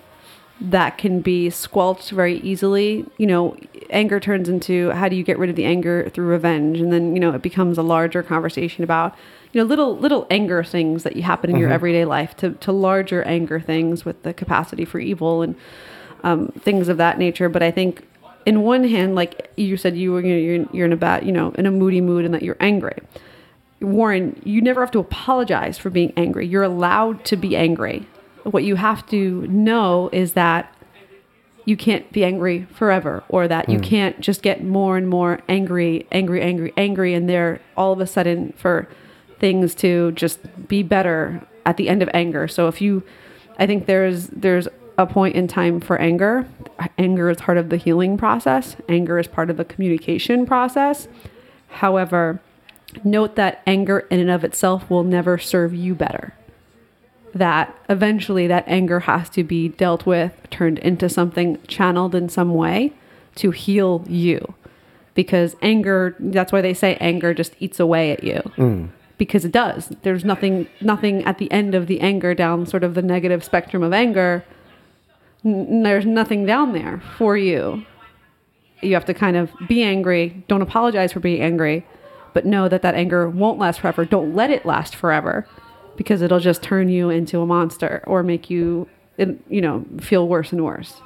that 0.62 1.00
can 1.00 1.22
be 1.22 1.50
squelched 1.50 2.12
very 2.12 2.38
easily. 2.40 3.06
You 3.18 3.28
know, 3.28 3.58
anger 3.90 4.20
turns 4.20 4.48
into 4.48 4.92
how 4.92 5.10
do 5.10 5.16
you 5.16 5.24
get 5.24 5.40
rid 5.40 5.50
of 5.50 5.56
the 5.56 5.66
anger 5.66 6.10
through 6.14 6.28
revenge, 6.28 6.80
and 6.80 6.94
then 6.94 7.16
you 7.16 7.20
know 7.20 7.32
it 7.32 7.42
becomes 7.42 7.78
a 7.78 7.84
larger 7.84 8.22
conversation 8.22 8.84
about 8.84 9.16
you 9.52 9.62
know 9.62 9.66
little 9.66 9.98
little 9.98 10.28
anger 10.30 10.64
things 10.64 11.04
that 11.04 11.16
you 11.16 11.24
happen 11.24 11.50
in 11.50 11.58
your 11.58 11.72
everyday 11.72 12.06
life 12.06 12.36
to 12.38 12.52
to 12.52 12.72
larger 12.72 13.24
anger 13.24 13.60
things 13.60 14.06
with 14.06 14.22
the 14.24 14.34
capacity 14.34 14.86
for 14.86 15.00
evil 15.00 15.42
and 15.42 15.56
um, 16.24 16.50
things 16.60 16.88
of 16.88 16.98
that 16.98 17.18
nature. 17.18 17.50
But 17.50 17.64
I 17.64 17.72
think, 17.72 18.08
in 18.46 18.62
one 18.62 18.84
hand, 18.84 19.16
like 19.16 19.52
you 19.56 19.78
said, 19.78 19.96
you 19.96 20.12
were 20.14 20.22
you're, 20.22 20.66
you're 20.72 20.86
in 20.86 20.94
a 20.94 20.98
bad, 20.98 21.26
you 21.26 21.32
know, 21.32 21.52
in 21.52 21.66
a 21.66 21.72
moody 21.72 22.02
mood, 22.02 22.26
and 22.26 22.34
that 22.34 22.42
you're 22.42 22.58
angry. 22.60 22.98
Warren, 23.82 24.40
you 24.44 24.62
never 24.62 24.82
have 24.82 24.92
to 24.92 25.00
apologize 25.00 25.78
for 25.78 25.90
being 25.90 26.14
angry. 26.16 26.48
You're 26.48 26.64
allowed 26.64 27.26
to 27.26 27.36
be 27.36 27.56
angry. 27.56 28.08
What 28.44 28.64
you 28.64 28.76
have 28.76 29.08
to 29.08 29.48
know 29.48 30.10
is 30.12 30.34
that 30.34 30.74
you 31.66 31.78
can't 31.78 32.12
be 32.12 32.24
angry 32.24 32.68
forever, 32.74 33.24
or 33.30 33.48
that 33.48 33.70
you 33.70 33.78
hmm. 33.78 33.84
can't 33.84 34.20
just 34.20 34.42
get 34.42 34.64
more 34.64 34.98
and 34.98 35.08
more 35.08 35.40
angry, 35.48 36.08
angry, 36.12 36.42
angry, 36.42 36.74
angry, 36.76 37.14
and 37.14 37.30
there 37.30 37.62
all 37.78 37.94
of 37.94 38.00
a 38.00 38.08
sudden 38.08 38.54
for 38.58 38.88
things 39.40 39.76
to 39.76 40.12
just 40.14 40.40
be 40.68 40.84
better 40.84 41.46
at 41.66 41.78
the 41.78 41.88
end 41.90 42.02
of 42.02 42.10
anger. 42.14 42.48
So 42.48 42.68
if 42.68 42.82
you, 42.82 43.04
I 43.60 43.68
think 43.68 43.86
there's 43.86 44.28
there's 44.28 44.68
a 44.98 45.08
point 45.08 45.36
in 45.36 45.48
time 45.48 45.80
for 45.80 45.98
anger. 46.00 46.48
Anger 46.98 47.30
is 47.30 47.38
part 47.38 47.58
of 47.58 47.70
the 47.70 47.78
healing 47.78 48.18
process. 48.18 48.76
Anger 48.90 49.20
is 49.20 49.28
part 49.28 49.50
of 49.50 49.58
the 49.58 49.66
communication 49.66 50.46
process. 50.46 51.08
However, 51.68 52.42
note 53.04 53.36
that 53.36 53.62
anger 53.66 54.00
in 54.10 54.20
and 54.20 54.30
of 54.30 54.44
itself 54.44 54.90
will 54.90 55.04
never 55.04 55.38
serve 55.38 55.74
you 55.74 55.96
better 55.96 56.34
that 57.34 57.74
eventually 57.90 58.48
that 58.48 58.64
anger 58.68 59.02
has 59.02 59.30
to 59.30 59.44
be 59.44 59.70
dealt 59.70 60.06
with, 60.06 60.34
turned 60.50 60.80
into 60.80 61.08
something 61.08 61.58
channeled 61.68 62.14
in 62.14 62.30
some 62.30 62.54
way 62.54 62.94
to 63.36 63.52
heal 63.52 64.04
you. 64.08 64.54
because 65.14 65.56
anger 65.62 66.16
that's 66.20 66.52
why 66.52 66.62
they 66.62 66.74
say 66.74 66.96
anger 67.02 67.34
just 67.34 67.54
eats 67.60 67.80
away 67.82 68.12
at 68.12 68.24
you 68.24 68.40
hmm. 68.56 68.86
because 69.18 69.44
it 69.44 69.52
does 69.52 69.92
there's 70.04 70.24
nothing 70.24 70.68
nothing 70.80 71.22
at 71.26 71.38
the 71.38 71.52
end 71.52 71.76
of 71.76 71.88
the 71.88 72.00
anger 72.00 72.34
down 72.34 72.66
sort 72.66 72.84
of 72.84 72.94
the 72.94 73.02
negative 73.02 73.44
spectrum 73.44 73.84
of 73.84 73.92
anger 73.92 74.44
N- 75.44 75.84
there's 75.84 76.06
nothing 76.06 76.46
down 76.46 76.74
there 76.74 77.02
for 77.18 77.38
you 77.38 77.86
you 78.82 78.94
have 78.96 79.06
to 79.06 79.14
kind 79.14 79.38
of 79.38 79.52
be 79.68 79.84
angry 79.84 80.44
don't 80.48 80.62
apologize 80.62 81.14
for 81.14 81.20
being 81.20 81.42
angry 81.42 81.86
but 82.34 82.46
know 82.46 82.68
that 82.70 82.82
that 82.82 82.96
anger 82.96 83.30
won't 83.30 83.60
last 83.60 83.80
forever 83.82 84.06
don't 84.06 84.34
let 84.36 84.50
it 84.50 84.66
last 84.66 84.96
forever 84.96 85.48
because 85.98 86.22
it'll 86.22 86.40
just 86.40 86.64
turn 86.64 86.90
you 86.90 87.10
into 87.10 87.42
a 87.42 87.46
monster 87.46 88.04
or 88.08 88.24
make 88.24 88.50
you 88.50 88.88
you 89.50 89.62
know 89.62 89.86
feel 90.00 90.28
worse 90.28 90.52
and 90.52 90.64
worse 90.64 91.02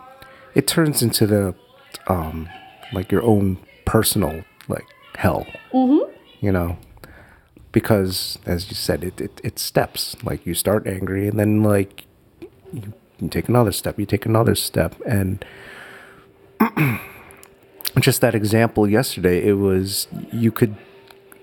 It 0.53 0.67
turns 0.67 1.01
into 1.01 1.27
the, 1.27 1.53
um, 2.07 2.47
like 2.93 3.11
your 3.11 3.23
own 3.23 3.57
personal 3.83 4.43
like 4.67 4.85
hell. 5.15 5.45
Mm-hmm. 5.73 6.11
You 6.39 6.51
know, 6.51 6.77
because 7.71 8.39
as 8.45 8.69
you 8.69 8.75
said, 8.75 9.03
it, 9.03 9.19
it 9.19 9.41
it 9.43 9.59
steps. 9.59 10.15
Like 10.23 10.45
you 10.45 10.53
start 10.53 10.87
angry, 10.87 11.27
and 11.27 11.39
then 11.39 11.63
like 11.63 12.05
you, 12.71 12.93
you 13.19 13.29
take 13.29 13.49
another 13.49 13.71
step, 13.71 13.99
you 13.99 14.05
take 14.05 14.25
another 14.25 14.55
step, 14.55 14.95
and 15.05 15.43
just 17.99 18.21
that 18.21 18.35
example 18.35 18.87
yesterday, 18.89 19.45
it 19.45 19.53
was 19.53 20.07
you 20.31 20.51
could 20.51 20.75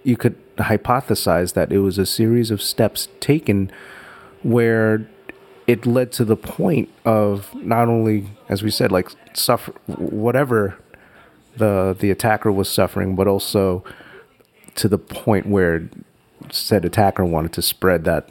you 0.05 0.17
could 0.17 0.37
hypothesize 0.57 1.55
that 1.55 1.73
it 1.73 1.79
was 1.79 1.99
a 1.99 2.07
series 2.07 2.51
of 2.51 2.61
steps 2.61 3.09
taken 3.21 3.71
where 4.43 5.07
it 5.67 5.87
led 5.87 6.13
to 6.13 6.25
the 6.25 6.37
point 6.37 6.89
of 7.05 7.55
not 7.55 7.89
only 7.89 8.31
as 8.49 8.63
we 8.63 8.71
said 8.71 8.91
like 8.91 9.09
suffer 9.33 9.73
whatever 9.87 10.77
the 11.57 11.97
the 11.99 12.11
attacker 12.11 12.51
was 12.51 12.69
suffering 12.69 13.15
but 13.15 13.27
also 13.29 13.85
to 14.75 14.89
the 14.89 14.99
point 14.99 15.47
where 15.47 15.89
said 16.51 16.85
attacker 16.85 17.25
wanted 17.25 17.53
to 17.53 17.63
spread 17.63 18.05
that 18.05 18.29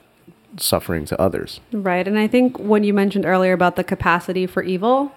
suffering 0.57 1.05
to 1.05 1.19
others. 1.19 1.59
Right. 1.71 2.07
And 2.07 2.17
I 2.17 2.27
think 2.27 2.57
when 2.59 2.83
you 2.83 2.93
mentioned 2.93 3.25
earlier 3.25 3.53
about 3.53 3.75
the 3.75 3.83
capacity 3.83 4.45
for 4.45 4.63
evil, 4.63 5.11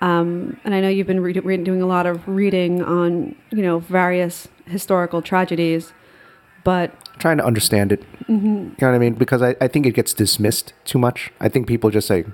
um, 0.00 0.58
and 0.64 0.74
I 0.74 0.80
know 0.80 0.88
you've 0.88 1.06
been 1.06 1.20
re- 1.20 1.38
re- 1.38 1.56
doing 1.58 1.82
a 1.82 1.86
lot 1.86 2.06
of 2.06 2.26
reading 2.26 2.82
on, 2.82 3.36
you 3.50 3.62
know, 3.62 3.78
various 3.78 4.48
historical 4.66 5.22
tragedies, 5.22 5.92
but 6.64 6.92
trying 7.18 7.38
to 7.38 7.44
understand 7.44 7.92
it. 7.92 8.02
You 8.28 8.36
know 8.36 8.72
what 8.78 8.94
i 8.94 8.98
mean? 8.98 9.14
Because 9.14 9.42
I, 9.42 9.54
I 9.60 9.68
think 9.68 9.86
it 9.86 9.92
gets 9.92 10.14
dismissed 10.14 10.72
too 10.84 10.98
much. 10.98 11.30
I 11.40 11.48
think 11.48 11.66
people 11.66 11.90
just 11.90 12.08
say 12.08 12.24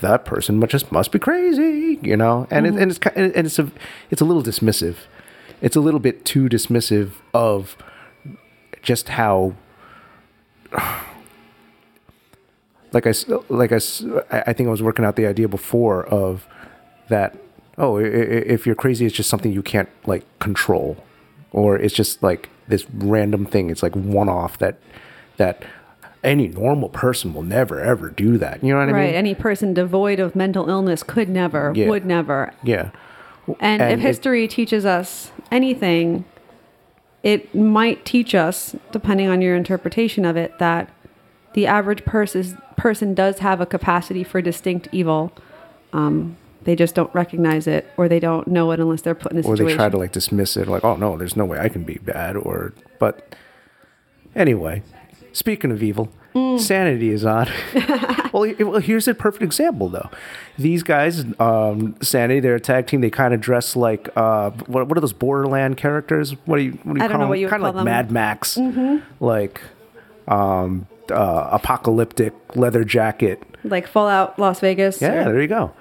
that 0.00 0.24
person 0.24 0.58
mu- 0.58 0.66
just 0.66 0.92
must 0.92 1.12
be 1.12 1.18
crazy 1.18 1.84
you 2.02 2.16
know? 2.16 2.46
And 2.50 2.66
it, 2.66 2.74
and 2.74 2.90
it's 2.90 2.98
and 3.14 3.46
it's 3.46 3.58
a 3.58 3.70
it's 4.10 4.20
a 4.20 4.24
little 4.24 4.42
dismissive. 4.42 4.96
It's 5.60 5.76
a 5.76 5.80
little 5.80 6.00
bit 6.00 6.24
too 6.24 6.48
dismissive 6.48 7.12
of 7.32 7.76
just 8.82 9.10
how 9.10 9.54
like 12.94 13.06
I 13.06 13.12
like 13.48 13.72
I, 13.72 13.76
I 14.46 14.52
think 14.52 14.66
I 14.68 14.70
was 14.70 14.82
working 14.82 15.04
out 15.04 15.16
the 15.16 15.26
idea 15.26 15.48
before 15.48 16.04
of 16.06 16.46
that 17.08 17.36
oh 17.76 17.98
if 17.98 18.66
you're 18.66 18.74
crazy 18.74 19.04
it's 19.06 19.14
just 19.14 19.28
something 19.28 19.52
you 19.52 19.62
can't 19.62 19.88
like 20.06 20.24
control 20.38 20.96
or 21.52 21.76
it's 21.76 21.94
just 21.94 22.22
like 22.22 22.48
this 22.68 22.86
random 22.94 23.44
thing 23.46 23.68
it's 23.70 23.82
like 23.82 23.94
one 23.94 24.28
off 24.28 24.58
that 24.58 24.78
that 25.36 25.64
any 26.22 26.48
normal 26.48 26.88
person 26.88 27.34
will 27.34 27.42
never 27.42 27.80
ever 27.80 28.08
do 28.10 28.38
that 28.38 28.62
you 28.62 28.72
know 28.72 28.78
what 28.78 28.88
I 28.88 28.92
right, 28.92 28.98
mean 28.98 29.06
Right. 29.06 29.14
any 29.14 29.34
person 29.34 29.74
devoid 29.74 30.20
of 30.20 30.34
mental 30.34 30.70
illness 30.70 31.02
could 31.02 31.28
never, 31.28 31.72
Yeah. 31.74 31.88
would 31.88 32.06
never. 32.06 32.52
yeah 32.62 32.90
And, 33.60 33.82
And 33.82 33.92
if 33.92 33.98
it- 33.98 34.02
history 34.02 34.48
teaches 34.48 34.86
us 34.86 35.30
anything, 35.52 36.24
it 37.22 37.54
might 37.54 38.04
teach 38.06 38.34
us, 38.34 38.74
depending 38.90 39.28
on 39.28 39.42
your 39.42 39.54
interpretation 39.54 40.24
of 40.24 40.36
it, 40.38 40.58
that 40.58 40.88
the 41.52 41.66
average 41.66 42.04
person 42.06 42.56
person 42.76 43.14
does 43.14 43.38
have 43.40 43.60
a 43.60 43.66
capacity 43.66 44.24
for 44.24 44.40
distinct 44.42 44.88
evil. 44.92 45.32
Um, 45.92 46.36
they 46.64 46.74
just 46.74 46.94
don't 46.94 47.14
recognize 47.14 47.66
it, 47.66 47.86
or 47.96 48.08
they 48.08 48.20
don't 48.20 48.48
know 48.48 48.70
it 48.72 48.80
unless 48.80 49.02
they're 49.02 49.14
put 49.14 49.32
in 49.32 49.38
a 49.38 49.40
or 49.40 49.56
situation. 49.56 49.66
they 49.66 49.74
try 49.74 49.88
to 49.90 49.96
like 49.98 50.12
dismiss 50.12 50.56
it 50.56 50.66
like 50.66 50.82
oh 50.82 50.96
no 50.96 51.16
there's 51.18 51.36
no 51.36 51.44
way 51.44 51.58
i 51.58 51.68
can 51.68 51.84
be 51.84 51.98
bad 51.98 52.36
or 52.36 52.72
but 52.98 53.34
anyway 54.34 54.82
speaking 55.32 55.70
of 55.70 55.82
evil 55.82 56.08
Mm. 56.34 56.58
sanity 56.58 57.10
is 57.10 57.24
on 57.24 57.46
well, 58.32 58.52
well 58.58 58.80
here's 58.80 59.06
a 59.06 59.14
perfect 59.14 59.44
example 59.44 59.88
though 59.88 60.10
these 60.58 60.82
guys 60.82 61.24
um 61.38 61.94
sanity 62.02 62.40
they're 62.40 62.56
a 62.56 62.60
tag 62.60 62.88
team 62.88 63.02
they 63.02 63.08
kind 63.10 63.32
of 63.34 63.40
dress 63.40 63.76
like 63.76 64.08
uh 64.16 64.50
what, 64.66 64.88
what 64.88 64.98
are 64.98 65.00
those 65.00 65.12
borderland 65.12 65.76
characters 65.76 66.32
what 66.44 66.56
do 66.56 66.64
you 66.64 66.72
what 66.82 66.94
do 66.94 66.98
you 66.98 67.04
I 67.04 67.06
don't 67.06 67.18
know 67.18 67.24
them 67.24 67.28
what 67.28 67.38
you 67.38 67.46
kind 67.46 67.62
of 67.64 67.72
like 67.76 67.84
them. 67.84 67.86
Mm-hmm. 67.86 68.64
mad 68.64 68.90
max 68.90 69.08
like 69.20 69.60
um 70.26 70.88
uh 71.10 71.48
apocalyptic 71.52 72.32
leather 72.56 72.84
jacket 72.84 73.42
like 73.64 73.86
Fallout 73.86 74.38
Las 74.38 74.60
Vegas. 74.60 75.00
yeah, 75.00 75.20
or- 75.26 75.32
there 75.32 75.42
you 75.42 75.48
go. 75.48 75.72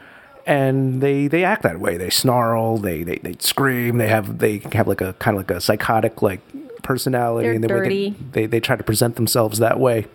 And 0.46 1.02
they 1.02 1.28
they 1.28 1.44
act 1.46 1.64
that 1.64 1.80
way. 1.80 1.96
They 1.98 2.10
snarl. 2.10 2.78
They 2.78 3.04
they, 3.04 3.18
they 3.20 3.36
scream. 3.40 3.98
They 3.98 4.10
have 4.10 4.40
they 4.40 4.58
have 4.74 4.88
like 4.90 5.00
a 5.02 5.14
kind 5.14 5.38
of 5.38 5.40
like 5.48 5.52
a 5.58 5.62
psychotic 5.62 6.22
like 6.22 6.42
personality. 6.84 7.46
They're 7.48 7.56
and 7.56 7.64
the 7.64 7.68
dirty. 7.70 8.10
They, 8.10 8.42
they 8.42 8.46
they 8.48 8.60
try 8.60 8.76
to 8.76 8.84
present 8.84 9.16
themselves 9.16 9.60
that 9.60 9.80
way. 9.80 10.06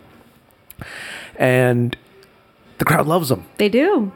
And 1.35 1.95
the 2.77 2.85
crowd 2.85 3.07
loves 3.07 3.29
them. 3.29 3.45
they 3.57 3.69
do. 3.69 4.11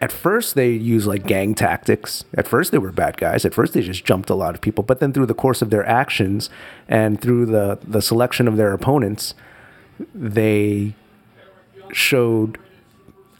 At 0.00 0.10
first, 0.10 0.56
they 0.56 0.70
use 0.70 1.06
like 1.06 1.26
gang 1.26 1.54
tactics. 1.54 2.24
At 2.34 2.48
first, 2.48 2.72
they 2.72 2.78
were 2.78 2.90
bad 2.90 3.16
guys. 3.18 3.44
At 3.44 3.54
first, 3.54 3.72
they 3.72 3.82
just 3.82 4.04
jumped 4.04 4.30
a 4.30 4.34
lot 4.34 4.54
of 4.54 4.60
people. 4.60 4.82
But 4.82 4.98
then, 4.98 5.12
through 5.12 5.26
the 5.26 5.34
course 5.34 5.62
of 5.62 5.70
their 5.70 5.86
actions 5.86 6.50
and 6.88 7.20
through 7.20 7.46
the 7.46 7.78
the 7.86 8.02
selection 8.02 8.48
of 8.48 8.56
their 8.56 8.72
opponents, 8.72 9.34
they 10.14 10.94
showed 11.92 12.58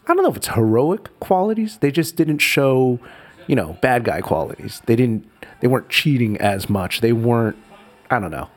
I 0.05 0.13
don't 0.13 0.23
know 0.23 0.29
if 0.29 0.37
it's 0.37 0.49
heroic 0.49 1.17
qualities. 1.21 1.77
They 1.77 1.89
just 1.89 2.17
didn't 2.17 2.39
show, 2.39 2.99
you 3.47 3.55
know, 3.55 3.77
bad 3.81 4.03
guy 4.03 4.21
qualities. 4.21 4.81
They 4.85 4.95
didn't 4.95 5.29
they 5.61 5.67
weren't 5.67 5.89
cheating 5.89 6.37
as 6.37 6.69
much. 6.69 7.01
They 7.01 7.13
weren't 7.13 7.57
I 8.09 8.19
don't 8.19 8.31
know. 8.31 8.49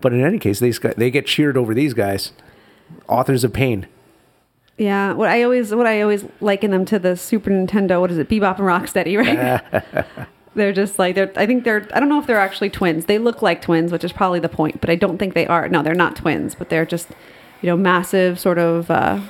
But 0.00 0.12
in 0.12 0.24
any 0.24 0.38
case, 0.38 0.58
these 0.58 0.78
guys, 0.78 0.94
they 0.96 1.10
get 1.10 1.26
cheered 1.26 1.56
over 1.56 1.74
these 1.74 1.94
guys. 1.94 2.32
Authors 3.08 3.44
of 3.44 3.52
pain. 3.52 3.86
Yeah, 4.78 5.12
what 5.12 5.28
I 5.28 5.42
always 5.42 5.74
what 5.74 5.86
I 5.86 6.00
always 6.02 6.24
liken 6.40 6.70
them 6.70 6.84
to 6.86 6.98
the 6.98 7.16
Super 7.16 7.50
Nintendo. 7.50 8.00
What 8.00 8.10
is 8.10 8.18
it, 8.18 8.28
Bebop 8.28 8.58
and 8.58 8.66
Rocksteady, 8.66 9.16
right? 9.18 10.26
they're 10.54 10.72
just 10.72 10.98
like 10.98 11.14
they're. 11.14 11.32
I 11.36 11.46
think 11.46 11.64
they're. 11.64 11.86
I 11.94 12.00
don't 12.00 12.08
know 12.08 12.18
if 12.20 12.26
they're 12.26 12.38
actually 12.38 12.70
twins. 12.70 13.06
They 13.06 13.18
look 13.18 13.42
like 13.42 13.62
twins, 13.62 13.90
which 13.92 14.04
is 14.04 14.12
probably 14.12 14.40
the 14.40 14.48
point. 14.48 14.80
But 14.80 14.90
I 14.90 14.94
don't 14.96 15.18
think 15.18 15.34
they 15.34 15.46
are. 15.46 15.68
No, 15.68 15.82
they're 15.82 15.94
not 15.94 16.16
twins. 16.16 16.54
But 16.54 16.68
they're 16.68 16.86
just, 16.86 17.08
you 17.62 17.66
know, 17.68 17.76
massive 17.76 18.38
sort 18.38 18.58
of 18.58 18.90
uh, 18.90 19.20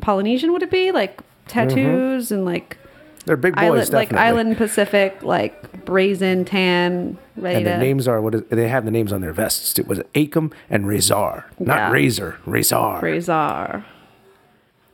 Polynesian. 0.00 0.52
Would 0.52 0.62
it 0.62 0.70
be 0.70 0.92
like 0.92 1.20
tattoos 1.48 2.32
and 2.32 2.44
like 2.44 2.76
They're 3.24 3.36
big 3.36 3.54
boys, 3.54 3.62
island, 3.64 3.92
like 3.92 4.12
island 4.12 4.56
Pacific, 4.56 5.22
like 5.22 5.84
brazen 5.84 6.44
tan, 6.44 7.18
ready 7.36 7.58
and 7.58 7.66
their 7.66 7.78
names 7.78 8.08
are 8.08 8.20
what 8.20 8.34
is, 8.34 8.42
they 8.50 8.68
have 8.68 8.84
the 8.84 8.90
names 8.90 9.12
on 9.12 9.20
their 9.20 9.32
vests. 9.32 9.78
It 9.78 9.86
was 9.86 9.98
Akam 10.14 10.52
and 10.70 10.86
Razor, 10.86 11.44
not 11.58 11.76
Yeah. 11.76 11.90
Razor, 11.92 12.38
Razor. 12.46 12.98
Razor. 13.02 13.84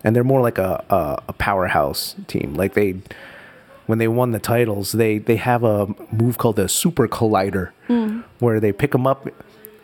and 0.05 0.17
they're 0.17 0.25
more 0.25 0.41
like 0.43 0.59
a, 0.59 0.85
a 0.91 1.23
a 1.29 1.33
powerhouse 1.33 2.15
team. 2.27 2.55
Like 2.55 2.75
they, 2.75 2.97
when 3.87 3.99
they 3.99 4.09
won 4.09 4.31
the 4.33 4.39
titles, 4.39 4.93
they 4.93 5.19
they 5.19 5.37
have 5.37 5.65
a 5.65 5.87
move 6.13 6.39
called 6.39 6.57
the 6.57 6.69
Super 6.69 7.09
Collider, 7.09 7.71
where 8.39 8.61
they 8.61 8.73
pick 8.73 8.93
them 8.93 9.07
up. 9.07 9.27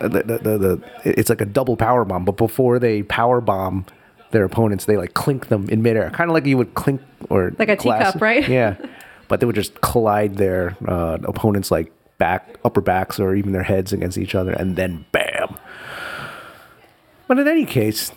uh, 0.01 0.09
The, 0.09 0.23
the, 0.23 0.39
the, 0.39 0.59
the 0.59 0.81
it's 1.05 1.29
like 1.31 1.41
a 1.41 1.47
double 1.47 1.77
power 1.77 2.05
bomb, 2.05 2.25
but 2.25 2.37
before 2.37 2.79
they 2.79 3.03
power 3.03 3.41
bomb 3.41 3.85
their 4.31 4.45
opponents, 4.45 4.85
they 4.85 4.97
like 4.97 5.15
clink 5.15 5.49
them 5.49 5.69
in 5.71 5.83
midair, 5.83 6.11
kind 6.11 6.31
of 6.31 6.35
like 6.35 6.47
you 6.47 6.57
would 6.57 6.75
clink 6.75 7.01
or 7.31 7.53
Like 7.59 7.69
a 7.71 7.77
glass- 7.77 8.07
teacup, 8.13 8.23
right? 8.23 8.47
Yeah, 8.49 8.77
but 9.29 9.41
they 9.41 9.47
would 9.47 9.57
just 9.57 9.81
collide 9.81 10.37
their 10.37 10.77
uh, 10.87 11.19
opponents 11.25 11.71
like 11.71 11.91
back 12.19 12.59
upper 12.65 12.81
backs 12.81 13.19
or 13.21 13.35
even 13.35 13.53
their 13.53 13.63
heads 13.63 13.93
against 13.93 14.19
each 14.19 14.35
other, 14.35 14.53
and 14.53 14.77
then 14.77 15.05
bam. 15.13 15.57
But 17.27 17.39
in 17.39 17.47
any 17.49 17.65
case, 17.67 18.11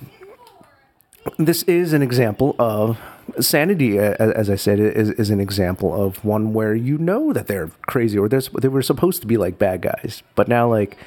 this 1.37 1.63
is 1.63 1.93
an 1.93 2.01
example 2.01 2.55
of 2.59 2.97
sanity 3.39 3.97
a- 3.97 4.15
as 4.17 4.49
i 4.49 4.55
said 4.55 4.79
is, 4.79 5.09
is 5.11 5.29
an 5.29 5.39
example 5.39 5.93
of 5.93 6.23
one 6.25 6.53
where 6.53 6.75
you 6.75 6.97
know 6.97 7.31
that 7.33 7.47
they're 7.47 7.69
crazy 7.87 8.17
or 8.17 8.27
there's, 8.27 8.49
they 8.61 8.67
were 8.67 8.81
supposed 8.81 9.21
to 9.21 9.27
be 9.27 9.37
like 9.37 9.57
bad 9.59 9.81
guys 9.81 10.23
but 10.35 10.47
now 10.47 10.67
like 10.69 10.97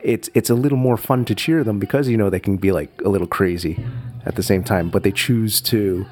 it's 0.00 0.28
it's 0.34 0.50
a 0.50 0.54
little 0.54 0.78
more 0.78 0.96
fun 0.96 1.24
to 1.24 1.34
cheer 1.34 1.64
them 1.64 1.78
because 1.78 2.08
you 2.08 2.16
know 2.16 2.28
they 2.30 2.40
can 2.40 2.56
be 2.56 2.72
like 2.72 2.90
a 3.04 3.08
little 3.08 3.26
crazy 3.26 3.82
at 4.26 4.34
the 4.36 4.42
same 4.42 4.62
time 4.62 4.88
but 4.90 5.02
they 5.02 5.12
choose 5.12 5.60
to 5.60 6.04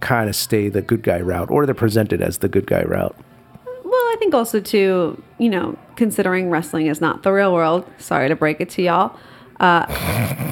kind 0.00 0.28
of 0.28 0.36
stay 0.36 0.68
the 0.68 0.82
good 0.82 1.02
guy 1.02 1.20
route 1.20 1.50
or 1.50 1.64
they're 1.66 1.74
presented 1.74 2.20
as 2.22 2.38
the 2.38 2.48
good 2.48 2.66
guy 2.66 2.82
route 2.82 3.16
Well, 3.64 3.94
I 4.12 4.16
think 4.18 4.34
also 4.34 4.60
too, 4.60 5.20
you 5.38 5.48
know, 5.50 5.76
considering 5.96 6.50
wrestling 6.50 6.86
is 6.86 7.00
not 7.00 7.22
the 7.22 7.32
real 7.32 7.52
world. 7.54 7.84
Sorry 7.98 8.28
to 8.28 8.36
break 8.36 8.60
it 8.60 8.68
to 8.70 8.82
y'all. 8.82 9.16
Uh, 9.60 10.47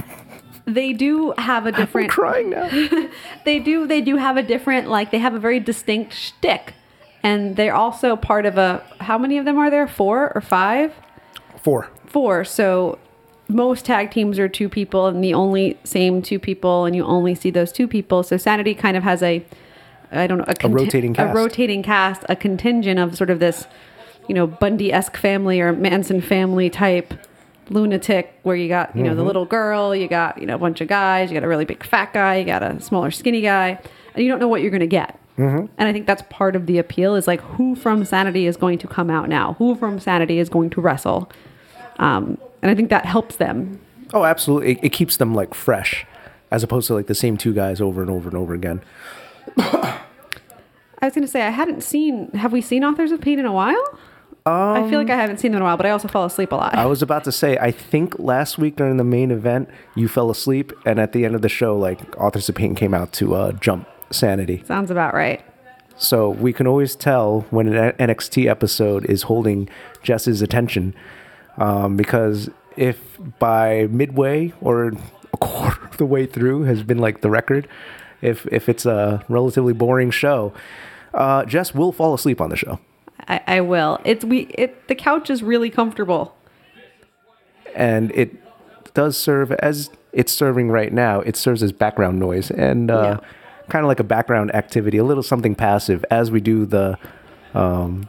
they 0.67 0.93
do 0.93 1.33
have 1.39 1.65
a 1.65 1.69
i'm 1.69 1.75
different. 1.75 2.11
crying 2.11 2.51
now 2.51 2.69
They 3.45 3.59
do. 3.61 3.87
They 3.87 4.01
do 4.01 4.17
have 4.17 4.37
a 4.37 4.43
different. 4.43 4.89
Like 4.89 5.11
they 5.13 5.19
have 5.19 5.35
a 5.35 5.39
very 5.39 5.61
distinct 5.61 6.13
shtick, 6.13 6.75
and 7.23 7.57
they're 7.57 7.75
also 7.75 8.17
part 8.17 8.45
of 8.47 8.59
a. 8.59 8.83
How 9.01 9.17
many 9.19 9.39
of 9.39 9.45
them 9.45 9.57
are 9.59 9.71
there? 9.71 9.87
Four 9.87 10.33
or 10.35 10.41
five? 10.41 10.93
Four. 11.63 11.89
Four. 12.07 12.45
So 12.45 12.99
most 13.49 13.85
tag 13.85 14.11
teams 14.11 14.39
are 14.41 14.49
two 14.49 14.69
people, 14.69 15.07
and 15.07 15.23
the 15.23 15.35
only 15.35 15.79
same 15.85 16.21
two 16.23 16.39
people, 16.41 16.85
and 16.85 16.97
you 16.97 17.05
only 17.05 17.35
see 17.37 17.51
those 17.51 17.71
two 17.71 17.87
people. 17.87 18.23
So 18.25 18.37
Sanity 18.37 18.75
kind 18.75 18.97
of 18.97 19.05
has 19.05 19.23
a, 19.23 19.45
I 20.11 20.27
don't 20.27 20.39
know, 20.39 20.45
a, 20.49 20.55
conti- 20.55 20.75
rotating 20.75 21.15
cast. 21.15 21.31
a 21.31 21.35
rotating 21.35 21.83
cast, 21.85 22.25
a 22.29 22.35
contingent 22.35 22.99
of 22.99 23.17
sort 23.17 23.31
of 23.31 23.39
this, 23.39 23.69
you 24.29 24.35
know, 24.35 24.49
Bundy 24.49 24.93
esque 24.93 25.17
family 25.17 25.61
or 25.61 25.73
Manson 25.73 26.21
family 26.21 26.69
type 26.71 27.15
lunatic 27.69 28.39
where 28.43 28.57
you 28.57 28.69
got 28.69 28.95
you 28.97 29.03
know 29.03 29.15
the 29.15 29.25
little 29.25 29.45
girl 29.45 29.95
you 29.95 30.07
got 30.09 30.39
you 30.39 30.47
know 30.47 30.55
a 30.55 30.59
bunch 30.59 30.81
of 30.81 30.89
guys 30.89 31.31
you 31.31 31.35
got 31.35 31.45
a 31.45 31.49
really 31.49 31.65
big 31.65 31.85
fat 31.85 32.13
guy 32.13 32.37
you 32.37 32.45
got 32.45 32.63
a 32.63 32.81
smaller 32.81 33.11
skinny 33.11 33.41
guy 33.41 33.79
and 34.15 34.25
you 34.25 34.31
don't 34.31 34.39
know 34.39 34.49
what 34.49 34.63
you're 34.63 34.71
going 34.71 34.81
to 34.81 34.87
get 34.87 35.19
and 35.77 35.89
i 35.89 35.93
think 35.93 36.07
that's 36.07 36.23
part 36.31 36.57
of 36.57 36.67
the 36.67 36.79
appeal 36.79 37.15
is 37.15 37.27
like 37.27 37.41
who 37.43 37.75
from 37.75 38.05
sanity 38.05 38.47
is 38.47 38.57
going 38.57 38.79
to 38.79 38.87
come 38.89 39.11
out 39.11 39.29
now? 39.29 39.55
Who 39.59 39.75
from 39.75 40.01
sanity 40.01 40.39
is 40.39 40.49
going 40.49 40.71
to 40.71 40.81
wrestle? 40.81 41.31
Um, 41.99 42.39
and 42.63 42.71
i 42.71 42.75
think 42.75 42.89
that 42.91 43.05
helps 43.05 43.37
them. 43.37 43.81
Oh, 44.15 44.25
absolutely. 44.25 44.73
It, 44.73 44.79
it 44.85 44.89
keeps 44.91 45.17
them 45.17 45.35
like 45.35 45.53
fresh, 45.53 46.07
as 46.51 46.63
opposed 46.63 46.87
to 46.87 46.95
like 46.95 47.07
the 47.07 47.15
same 47.15 47.37
two 47.37 47.53
guys 47.53 47.81
over 47.81 48.01
and 48.01 48.11
over 48.11 48.29
and 48.29 48.39
over 48.39 48.55
again. 48.55 48.81
i 49.59 50.01
was 51.03 51.15
going 51.15 51.27
to 51.27 51.31
say 51.31 51.43
i 51.43 51.51
hadn't 51.51 51.83
seen 51.83 52.31
have 52.33 52.53
we 52.53 52.61
seen 52.61 52.83
authors 52.83 53.13
of 53.13 53.21
pain 53.21 53.39
in 53.39 53.47
a 53.47 53.53
while 53.53 53.99
i 54.47 54.89
feel 54.89 54.99
like 54.99 55.11
i 55.11 55.17
haven't 55.17 55.39
seen 55.39 55.53
them 55.53 55.59
in 55.59 55.63
a 55.63 55.65
while 55.65 55.77
but 55.77 55.87
i 55.87 55.91
also 55.91 56.09
fall 56.09 56.25
asleep 56.25 56.53
a 56.53 56.55
lot 56.55 56.75
I 56.75 56.87
was 56.87 57.03
about 57.03 57.25
to 57.25 57.33
say, 57.33 57.57
I 57.59 57.71
think 57.71 58.19
last 58.19 58.59
week 58.59 58.77
during 58.77 58.97
the 58.97 59.05
main 59.05 59.31
event, 59.31 59.69
you 59.95 60.09
fell 60.09 60.31
asleep, 60.31 60.73
and 60.85 60.99
at 61.01 61.13
the 61.13 61.25
end 61.25 61.35
of 61.35 61.43
the 61.43 61.49
show, 61.49 61.77
like 61.77 61.99
Authors 62.21 62.49
of 62.49 62.55
Pain 62.55 62.75
came 62.75 62.95
out 62.95 63.13
to 63.15 63.35
uh, 63.35 63.53
jump 63.53 63.89
Sanity. 64.11 64.63
sounds 64.67 64.91
about 64.91 65.15
right 65.15 65.43
So 65.97 66.31
we 66.31 66.53
can 66.53 66.67
always 66.67 66.95
tell 66.95 67.47
when 67.51 67.67
an 67.75 67.93
NXT 67.95 68.47
episode 68.49 69.05
is 69.07 69.23
holding 69.23 69.69
Jess's 70.03 70.43
attention, 70.43 70.95
um, 71.59 71.97
because 71.97 72.51
if 72.77 73.19
by 73.39 73.87
midway 73.91 74.53
or 74.61 74.89
a 75.33 75.37
quarter 75.39 75.85
of 75.87 75.97
the 75.97 76.07
way 76.07 76.27
through 76.27 76.63
has 76.65 76.83
been 76.83 76.99
like 76.99 77.21
the 77.23 77.31
record, 77.31 77.67
if 78.23 78.47
if 78.53 78.69
it's 78.69 78.87
a 78.87 79.25
relatively 79.29 79.73
boring 79.73 80.11
show, 80.11 80.53
uh, 81.15 81.45
Jess 81.47 81.75
will 81.75 81.93
fall 81.93 82.15
asleep 82.15 82.41
on 82.41 82.51
the 82.51 82.57
show. 82.57 82.79
I, 83.29 83.41
I 83.47 83.61
will 83.61 84.01
it's 84.05 84.25
we 84.25 84.41
it 84.57 84.89
the 84.89 84.95
couch 84.95 85.31
is 85.31 85.43
really 85.43 85.71
comfortable 85.71 86.35
and 87.75 88.11
it 88.13 88.35
does 88.95 89.17
serve 89.17 89.53
as 89.53 89.91
it's 90.13 90.33
serving 90.33 90.71
right 90.71 90.93
now. 90.93 91.21
It 91.21 91.37
serves 91.37 91.63
as 91.63 91.73
background 91.73 92.19
noise 92.19 92.51
and 92.51 92.91
uh, 92.91 93.19
Yeah. 93.21 93.29
kind 93.69 93.85
of 93.85 93.89
like 93.89 94.01
a 94.01 94.05
background 94.05 94.55
activity, 94.55 94.97
a 94.97 95.05
little 95.05 95.23
something 95.23 95.55
passive 95.55 96.05
as 96.11 96.31
we 96.31 96.41
do 96.41 96.65
the 96.65 96.97
um, 97.53 98.09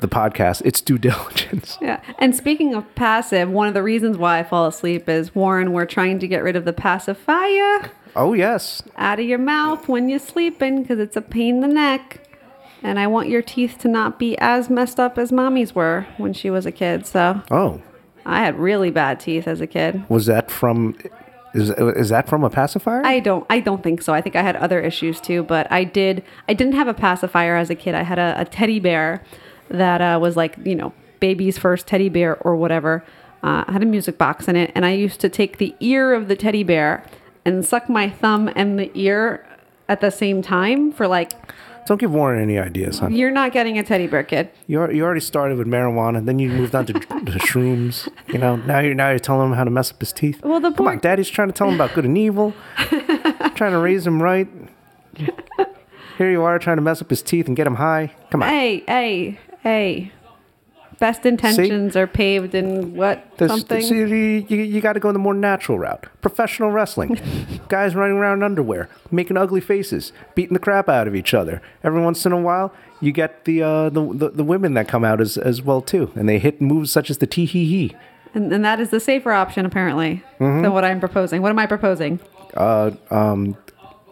the 0.00 0.08
podcast. 0.08 0.60
It's 0.66 0.80
due 0.82 0.98
diligence. 1.08 1.78
Yeah. 1.80 2.00
And 2.18 2.36
speaking 2.36 2.74
of 2.74 2.84
passive, 2.94 3.48
one 3.50 3.66
of 3.66 3.74
the 3.74 3.82
reasons 3.82 4.18
why 4.18 4.38
I 4.40 4.44
fall 4.44 4.66
asleep 4.66 5.08
is 5.08 5.34
Warren, 5.34 5.72
we're 5.72 5.86
trying 5.86 6.18
to 6.18 6.28
get 6.28 6.42
rid 6.42 6.56
of 6.56 6.64
the 6.66 6.72
pacifier 6.74 7.90
Oh 8.16 8.32
yes, 8.34 8.82
out 8.96 9.18
of 9.20 9.26
your 9.26 9.38
mouth 9.38 9.88
when 9.88 10.08
you're 10.08 10.18
sleeping 10.18 10.82
because 10.82 10.98
it's 10.98 11.16
a 11.16 11.22
pain 11.22 11.56
in 11.56 11.60
the 11.62 11.68
neck. 11.68 12.27
And 12.82 12.98
I 12.98 13.06
want 13.06 13.28
your 13.28 13.42
teeth 13.42 13.78
to 13.78 13.88
not 13.88 14.18
be 14.18 14.38
as 14.38 14.70
messed 14.70 15.00
up 15.00 15.18
as 15.18 15.32
mommy's 15.32 15.74
were 15.74 16.06
when 16.16 16.32
she 16.32 16.50
was 16.50 16.66
a 16.66 16.72
kid. 16.72 17.06
So 17.06 17.42
oh, 17.50 17.82
I 18.24 18.40
had 18.40 18.58
really 18.58 18.90
bad 18.90 19.20
teeth 19.20 19.48
as 19.48 19.60
a 19.60 19.66
kid. 19.66 20.08
was 20.08 20.26
that 20.26 20.50
from? 20.50 20.96
Is 21.54 21.70
is 21.70 22.10
that 22.10 22.28
from 22.28 22.44
a 22.44 22.50
pacifier? 22.50 23.04
I 23.04 23.20
don't 23.20 23.46
I 23.48 23.60
don't 23.60 23.82
think 23.82 24.02
so. 24.02 24.12
I 24.12 24.20
think 24.20 24.36
I 24.36 24.42
had 24.42 24.54
other 24.56 24.80
issues 24.80 25.20
too, 25.20 25.42
but 25.42 25.70
I 25.72 25.84
did 25.84 26.22
I 26.48 26.54
didn't 26.54 26.74
have 26.74 26.88
a 26.88 26.94
pacifier 26.94 27.56
as 27.56 27.70
a 27.70 27.74
kid. 27.74 27.94
I 27.94 28.02
had 28.02 28.18
a, 28.18 28.34
a 28.38 28.44
teddy 28.44 28.78
bear 28.78 29.24
that 29.70 30.00
uh, 30.00 30.18
was 30.20 30.36
like, 30.36 30.56
you 30.64 30.74
know, 30.74 30.92
baby's 31.20 31.58
first 31.58 31.86
teddy 31.86 32.08
bear 32.08 32.36
or 32.42 32.54
whatever. 32.54 33.04
Uh, 33.42 33.64
I 33.66 33.72
had 33.72 33.82
a 33.82 33.86
music 33.86 34.18
box 34.18 34.48
in 34.48 34.56
it 34.56 34.72
and 34.74 34.84
I 34.84 34.92
used 34.92 35.20
to 35.20 35.28
take 35.28 35.58
the 35.58 35.74
ear 35.80 36.12
of 36.12 36.28
the 36.28 36.36
teddy 36.36 36.64
bear 36.64 37.04
and 37.44 37.64
suck 37.64 37.88
my 37.88 38.10
thumb 38.10 38.50
and 38.54 38.78
the 38.78 38.90
ear 38.94 39.46
at 39.88 40.00
the 40.00 40.10
same 40.10 40.42
time 40.42 40.92
for 40.92 41.06
like 41.06 41.32
Don't 41.88 41.96
give 41.96 42.12
Warren 42.12 42.38
any 42.42 42.58
ideas, 42.58 42.98
huh? 42.98 43.08
you're 43.08 43.30
not 43.30 43.50
getting 43.52 43.78
a 43.78 43.82
teddy 43.82 44.06
bear 44.06 44.22
kid. 44.22 44.50
You 44.66 44.82
al- 44.82 44.94
you 44.94 45.02
already 45.02 45.22
started 45.22 45.56
with 45.56 45.66
marijuana, 45.66 46.22
then 46.22 46.38
you 46.38 46.50
moved 46.50 46.74
on 46.74 46.84
to, 46.84 46.92
to 46.92 47.00
shrooms. 47.00 48.06
You 48.28 48.36
know, 48.38 48.56
now 48.56 48.80
you're 48.80 48.92
now 48.94 49.08
you're 49.08 49.18
telling 49.18 49.48
him 49.48 49.56
how 49.56 49.64
to 49.64 49.70
mess 49.70 49.90
up 49.90 49.98
his 49.98 50.12
teeth. 50.12 50.44
Well, 50.44 50.60
the 50.60 50.70
come 50.70 50.86
on, 50.86 50.98
Daddy's 50.98 51.30
trying 51.30 51.48
to 51.48 51.54
tell 51.54 51.66
him 51.66 51.76
about 51.76 51.94
good 51.94 52.04
and 52.04 52.18
evil, 52.18 52.52
trying 52.76 53.72
to 53.72 53.78
raise 53.78 54.06
him 54.06 54.22
right. 54.22 54.46
Here 56.18 56.30
you 56.30 56.42
are 56.42 56.58
trying 56.58 56.76
to 56.76 56.82
mess 56.82 57.00
up 57.00 57.08
his 57.08 57.22
teeth 57.22 57.46
and 57.46 57.56
get 57.56 57.66
him 57.66 57.76
high. 57.76 58.12
Come 58.30 58.42
on, 58.42 58.50
Hey, 58.50 58.84
hey, 58.86 59.38
hey. 59.62 60.12
Best 60.98 61.24
intentions 61.24 61.94
are 61.96 62.06
paved 62.08 62.54
in 62.54 62.96
what 62.96 63.24
something. 63.38 63.82
see, 63.82 63.98
you, 63.98 64.44
you, 64.46 64.80
got 64.80 64.94
to 64.94 65.00
go 65.00 65.12
the 65.12 65.18
more 65.18 65.34
natural 65.34 65.78
route. 65.78 66.06
Professional 66.20 66.70
wrestling, 66.72 67.20
guys 67.68 67.94
running 67.94 68.16
around 68.16 68.38
in 68.38 68.42
underwear, 68.42 68.88
making 69.10 69.36
ugly 69.36 69.60
faces, 69.60 70.12
beating 70.34 70.54
the 70.54 70.58
crap 70.58 70.88
out 70.88 71.06
of 71.06 71.14
each 71.14 71.34
other. 71.34 71.62
Every 71.84 72.00
once 72.02 72.26
in 72.26 72.32
a 72.32 72.40
while, 72.40 72.72
you 73.00 73.12
get 73.12 73.44
the 73.44 73.62
uh, 73.62 73.90
the, 73.90 74.12
the 74.12 74.28
the 74.30 74.44
women 74.44 74.74
that 74.74 74.88
come 74.88 75.04
out 75.04 75.20
as 75.20 75.38
as 75.38 75.62
well 75.62 75.80
too, 75.80 76.10
and 76.16 76.28
they 76.28 76.40
hit 76.40 76.60
moves 76.60 76.90
such 76.90 77.10
as 77.10 77.18
the 77.18 77.26
tee 77.26 77.44
hee 77.44 77.64
hee. 77.66 77.96
And, 78.34 78.52
and 78.52 78.64
that 78.64 78.78
is 78.80 78.90
the 78.90 79.00
safer 79.00 79.32
option, 79.32 79.64
apparently, 79.64 80.22
Mm-hmm. 80.38 80.62
than 80.62 80.72
what 80.72 80.84
I'm 80.84 81.00
proposing. 81.00 81.42
What 81.42 81.50
am 81.50 81.58
I 81.58 81.66
proposing? 81.66 82.20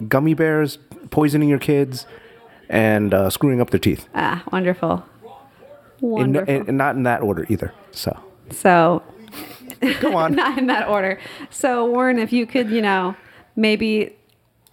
gummy 0.08 0.34
bears, 0.34 0.78
poisoning 1.10 1.48
your 1.48 1.58
kids, 1.58 2.06
and 2.68 3.12
uh, 3.14 3.30
screwing 3.30 3.60
up 3.60 3.70
their 3.70 3.80
teeth. 3.80 4.08
Ah, 4.14 4.42
wonderful. 4.52 5.04
In, 6.00 6.08
Wonderful. 6.10 6.54
and, 6.54 6.68
and 6.68 6.78
not 6.78 6.96
in 6.96 7.04
that 7.04 7.22
order 7.22 7.46
either. 7.48 7.72
So 7.90 8.18
so, 8.50 9.02
go 10.00 10.16
on. 10.16 10.32
not 10.34 10.58
in 10.58 10.66
that 10.66 10.88
order. 10.88 11.18
So, 11.50 11.86
Warren, 11.86 12.18
if 12.18 12.32
you 12.32 12.46
could, 12.46 12.70
you 12.70 12.82
know, 12.82 13.16
maybe 13.54 14.16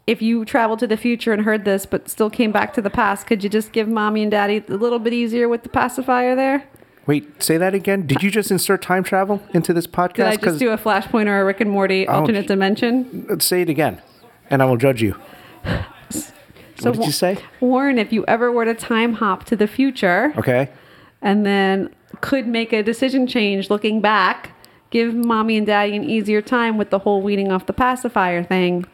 if 0.06 0.22
you 0.22 0.46
traveled 0.46 0.80
to 0.80 0.88
the 0.88 0.98
future 0.98 1.34
and 1.34 1.44
heard 1.44 1.66
this, 1.66 1.86
but 1.86 2.10
still 2.10 2.30
came 2.30 2.52
back 2.52 2.74
to 2.74 2.82
the 2.82 2.90
past, 2.90 3.28
could 3.28 3.44
you 3.44 3.50
just 3.50 3.72
give 3.72 3.88
mommy 3.88 4.22
and 4.22 4.32
daddy 4.32 4.64
a 4.68 4.74
little 4.74 5.00
bit 5.00 5.14
easier 5.14 5.48
with 5.48 5.64
the 5.64 5.70
pacifier 5.70 6.36
there? 6.36 6.68
Wait, 7.06 7.44
say 7.44 7.58
that 7.58 7.74
again. 7.74 8.08
Did 8.08 8.24
you 8.24 8.32
just 8.32 8.50
insert 8.50 8.82
time 8.82 9.04
travel 9.04 9.44
into 9.54 9.74
this 9.74 9.88
podcast? 9.88 10.16
Did 10.16 10.26
I 10.26 10.36
just 10.38 10.60
do 10.60 10.72
a 10.72 10.78
Flashpoint 10.78 11.28
or 11.28 11.42
a 11.42 11.46
Rick 11.46 11.60
and 11.60 11.70
Morty 11.70 12.08
oh, 12.08 12.14
alternate 12.14 12.46
sh- 12.46 12.48
dimension? 12.48 13.26
Let's 13.30 13.46
say 13.46 13.62
it 13.62 13.70
again, 13.70 14.02
and 14.50 14.62
I 14.62 14.66
will 14.66 14.78
judge 14.78 15.02
you. 15.02 15.16
So, 16.76 16.90
what 16.90 16.98
did 16.98 17.06
you 17.06 17.12
say? 17.14 17.38
Warren, 17.62 17.98
if 17.98 18.12
you 18.12 18.26
ever 18.26 18.52
were 18.52 18.66
to 18.66 18.74
time 18.74 19.14
hop 19.14 19.46
to 19.46 19.56
the 19.56 19.68
future, 19.68 20.34
Okay. 20.38 20.70
And 21.24 21.44
then 21.46 21.90
could 22.22 22.46
make 22.48 22.72
a 22.72 22.84
decision 22.84 23.26
change 23.26 23.72
looking 23.72 24.00
back, 24.02 24.52
give 24.92 25.16
mommy 25.16 25.58
and 25.58 25.66
daddy 25.66 25.96
an 25.96 26.04
easier 26.04 26.42
time 26.44 26.78
with 26.78 26.92
the 26.92 27.00
whole 27.00 27.22
weaning 27.24 27.52
off 27.52 27.66
the 27.66 27.74
pacifier 27.74 28.44
thing, 28.44 28.86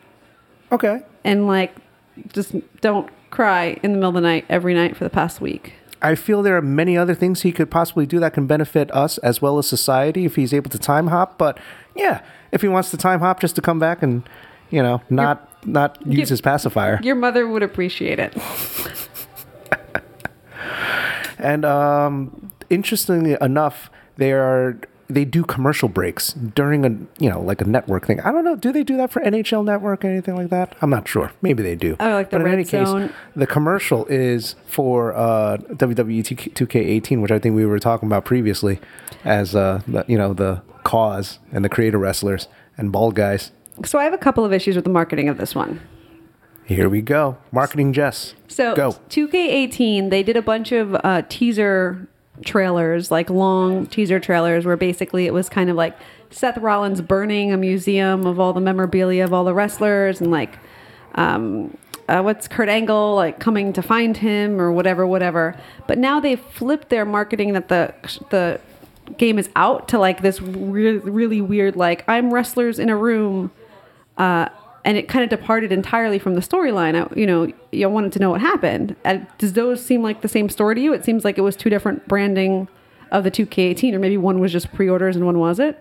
Okay. 0.71 1.01
and 1.25 1.45
like 1.47 1.75
just 2.33 2.55
don't 2.79 3.09
cry 3.31 3.77
in 3.83 3.91
the 3.91 3.97
middle 3.97 4.09
of 4.09 4.15
the 4.15 4.21
night 4.21 4.45
every 4.49 4.73
night 4.73 4.95
for 4.95 5.03
the 5.03 5.09
past 5.09 5.41
week. 5.41 5.73
I 6.01 6.15
feel 6.15 6.41
there 6.41 6.55
are 6.55 6.61
many 6.61 6.97
other 6.97 7.13
things 7.13 7.41
he 7.41 7.51
could 7.51 7.69
possibly 7.69 8.05
do 8.05 8.21
that 8.21 8.33
can 8.33 8.47
benefit 8.47 8.89
us 8.95 9.17
as 9.17 9.41
well 9.41 9.57
as 9.57 9.67
society 9.67 10.23
if 10.23 10.37
he's 10.37 10.53
able 10.53 10.69
to 10.69 10.79
time 10.79 11.07
hop. 11.07 11.37
But 11.37 11.57
yeah, 11.93 12.21
if 12.53 12.61
he 12.61 12.69
wants 12.69 12.89
to 12.91 12.97
time 12.97 13.19
hop 13.19 13.41
just 13.41 13.55
to 13.57 13.61
come 13.61 13.79
back 13.79 14.01
and, 14.01 14.23
you 14.69 14.81
know, 14.81 15.01
not 15.09 15.45
not 15.67 15.97
use 16.05 16.15
Give- 16.15 16.29
his 16.29 16.41
pacifier. 16.41 17.01
Your 17.03 17.15
mother 17.15 17.45
would 17.45 17.63
appreciate 17.63 18.17
it. 18.17 18.33
And 21.39 21.65
um, 21.65 22.51
interestingly 22.69 23.37
enough, 23.41 23.89
they 24.17 24.31
are 24.33 24.79
they 25.09 25.25
do 25.25 25.43
commercial 25.43 25.89
breaks 25.89 26.33
during 26.33 26.85
a 26.85 26.89
you 27.21 27.29
know 27.29 27.41
like 27.41 27.61
a 27.61 27.65
network 27.65 28.05
thing. 28.05 28.19
I 28.21 28.31
don't 28.31 28.45
know. 28.45 28.55
Do 28.55 28.71
they 28.71 28.83
do 28.83 28.95
that 28.97 29.11
for 29.11 29.21
NHL 29.21 29.65
Network 29.65 30.05
or 30.05 30.07
anything 30.07 30.35
like 30.35 30.49
that? 30.49 30.75
I'm 30.81 30.89
not 30.89 31.07
sure. 31.07 31.31
Maybe 31.41 31.63
they 31.63 31.75
do. 31.75 31.97
Oh, 31.99 32.09
like 32.11 32.29
the 32.29 32.37
but 32.37 32.45
in 32.45 32.53
any 32.53 32.63
Zone. 32.63 33.07
case, 33.07 33.17
the 33.35 33.47
commercial 33.47 34.05
is 34.05 34.55
for 34.67 35.15
uh, 35.15 35.57
WWE 35.57 36.23
2K18, 36.23 37.21
which 37.21 37.31
I 37.31 37.39
think 37.39 37.55
we 37.55 37.65
were 37.65 37.79
talking 37.79 38.07
about 38.07 38.23
previously, 38.25 38.79
as 39.23 39.55
uh, 39.55 39.81
the, 39.87 40.05
you 40.07 40.17
know 40.17 40.33
the 40.33 40.61
cause 40.83 41.39
and 41.51 41.65
the 41.65 41.69
creator 41.69 41.97
wrestlers 41.97 42.47
and 42.77 42.91
bald 42.91 43.15
guys. 43.15 43.51
So 43.85 43.97
I 43.97 44.03
have 44.03 44.13
a 44.13 44.17
couple 44.17 44.45
of 44.45 44.53
issues 44.53 44.75
with 44.75 44.83
the 44.83 44.91
marketing 44.91 45.29
of 45.29 45.37
this 45.37 45.55
one. 45.55 45.79
Here 46.69 46.87
we 46.87 47.01
go. 47.01 47.35
Marketing 47.51 47.93
Jess. 47.93 48.35
So 48.47 48.75
go. 48.75 48.91
2K18, 49.09 50.11
they 50.11 50.21
did 50.21 50.37
a 50.37 50.41
bunch 50.43 50.71
of 50.71 50.95
uh, 51.03 51.23
teaser 51.27 52.07
trailers, 52.45 53.09
like 53.09 53.31
long 53.31 53.87
teaser 53.87 54.19
trailers, 54.19 54.67
where 54.67 54.77
basically 54.77 55.25
it 55.25 55.33
was 55.33 55.49
kind 55.49 55.71
of 55.71 55.75
like 55.75 55.97
Seth 56.29 56.59
Rollins 56.59 57.01
burning 57.01 57.51
a 57.51 57.57
museum 57.57 58.27
of 58.27 58.39
all 58.39 58.53
the 58.53 58.61
memorabilia 58.61 59.23
of 59.23 59.33
all 59.33 59.45
the 59.45 59.53
wrestlers, 59.55 60.21
and 60.21 60.29
like 60.29 60.59
um, 61.15 61.75
uh, 62.07 62.21
what's 62.21 62.47
Kurt 62.47 62.69
Angle 62.69 63.15
like 63.15 63.39
coming 63.39 63.73
to 63.73 63.81
find 63.81 64.15
him 64.15 64.61
or 64.61 64.71
whatever, 64.71 65.07
whatever. 65.07 65.59
But 65.87 65.97
now 65.97 66.19
they've 66.19 66.39
flipped 66.39 66.89
their 66.89 67.03
marketing 67.03 67.53
that 67.53 67.69
the 67.69 67.95
the 68.29 68.61
game 69.17 69.39
is 69.39 69.49
out 69.55 69.87
to 69.87 69.97
like 69.97 70.21
this 70.21 70.39
re- 70.39 70.99
really 70.99 71.41
weird 71.41 71.75
like 71.75 72.07
I'm 72.07 72.31
wrestlers 72.31 72.77
in 72.77 72.89
a 72.89 72.95
room 72.95 73.49
uh, 74.19 74.49
and 74.89 74.97
it 74.97 75.07
kind 75.07 75.23
of 75.23 75.29
departed 75.29 75.71
entirely 75.71 76.17
from 76.17 76.33
the 76.33 76.41
storyline. 76.41 77.15
You 77.15 77.27
know, 77.27 77.53
you 77.71 77.87
wanted 77.87 78.11
to 78.13 78.19
know 78.19 78.31
what 78.31 78.41
happened. 78.41 78.95
And 79.03 79.27
does 79.37 79.53
those 79.53 79.85
seem 79.85 80.01
like 80.01 80.21
the 80.21 80.27
same 80.27 80.49
story 80.49 80.73
to 80.73 80.81
you? 80.81 80.93
It 80.93 81.05
seems 81.05 81.23
like 81.23 81.37
it 81.37 81.41
was 81.41 81.55
two 81.55 81.69
different 81.69 82.07
branding 82.07 82.67
of 83.11 83.23
the 83.23 83.29
2K18, 83.29 83.93
or 83.93 83.99
maybe 83.99 84.17
one 84.17 84.39
was 84.39 84.51
just 84.51 84.73
pre-orders 84.73 85.15
and 85.15 85.27
one 85.27 85.37
was 85.37 85.59
it. 85.59 85.77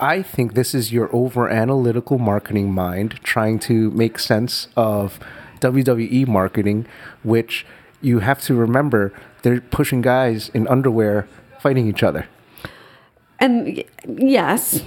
I 0.00 0.22
think 0.22 0.54
this 0.54 0.74
is 0.74 0.92
your 0.92 1.08
over 1.14 1.48
analytical 1.48 2.18
marketing 2.18 2.72
mind 2.72 3.20
trying 3.22 3.60
to 3.60 3.92
make 3.92 4.18
sense 4.18 4.66
of 4.76 5.20
WWE 5.60 6.26
marketing, 6.26 6.88
which 7.22 7.64
you 8.02 8.18
have 8.18 8.40
to 8.42 8.56
remember 8.56 9.12
they're 9.42 9.60
pushing 9.60 10.00
guys 10.00 10.48
in 10.48 10.66
underwear 10.66 11.28
fighting 11.60 11.86
each 11.86 12.02
other. 12.02 12.26
And 13.38 13.84
yes, 14.04 14.82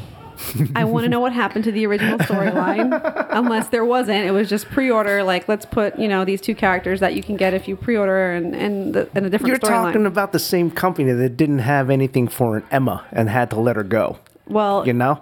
I 0.75 0.83
want 0.85 1.03
to 1.05 1.09
know 1.09 1.19
what 1.19 1.33
happened 1.33 1.63
to 1.65 1.71
the 1.71 1.85
original 1.85 2.17
storyline. 2.19 3.27
Unless 3.31 3.69
there 3.69 3.85
wasn't, 3.85 4.25
it 4.25 4.31
was 4.31 4.49
just 4.49 4.67
pre-order. 4.69 5.23
Like, 5.23 5.47
let's 5.47 5.65
put 5.65 5.97
you 5.97 6.07
know 6.07 6.25
these 6.25 6.41
two 6.41 6.55
characters 6.55 6.99
that 6.99 7.15
you 7.15 7.23
can 7.23 7.35
get 7.37 7.53
if 7.53 7.67
you 7.67 7.75
pre-order 7.75 8.33
and 8.33 8.55
and, 8.55 8.93
the, 8.93 9.09
and 9.15 9.25
a 9.25 9.29
different 9.29 9.47
You're 9.49 9.57
talking 9.59 10.05
about 10.05 10.31
the 10.31 10.39
same 10.39 10.69
company 10.71 11.11
that 11.11 11.37
didn't 11.37 11.59
have 11.59 11.89
anything 11.89 12.27
for 12.27 12.57
an 12.57 12.63
Emma 12.71 13.05
and 13.11 13.29
had 13.29 13.49
to 13.51 13.59
let 13.59 13.75
her 13.75 13.83
go. 13.83 14.19
well, 14.47 14.85
You 14.85 14.93
know? 14.93 15.21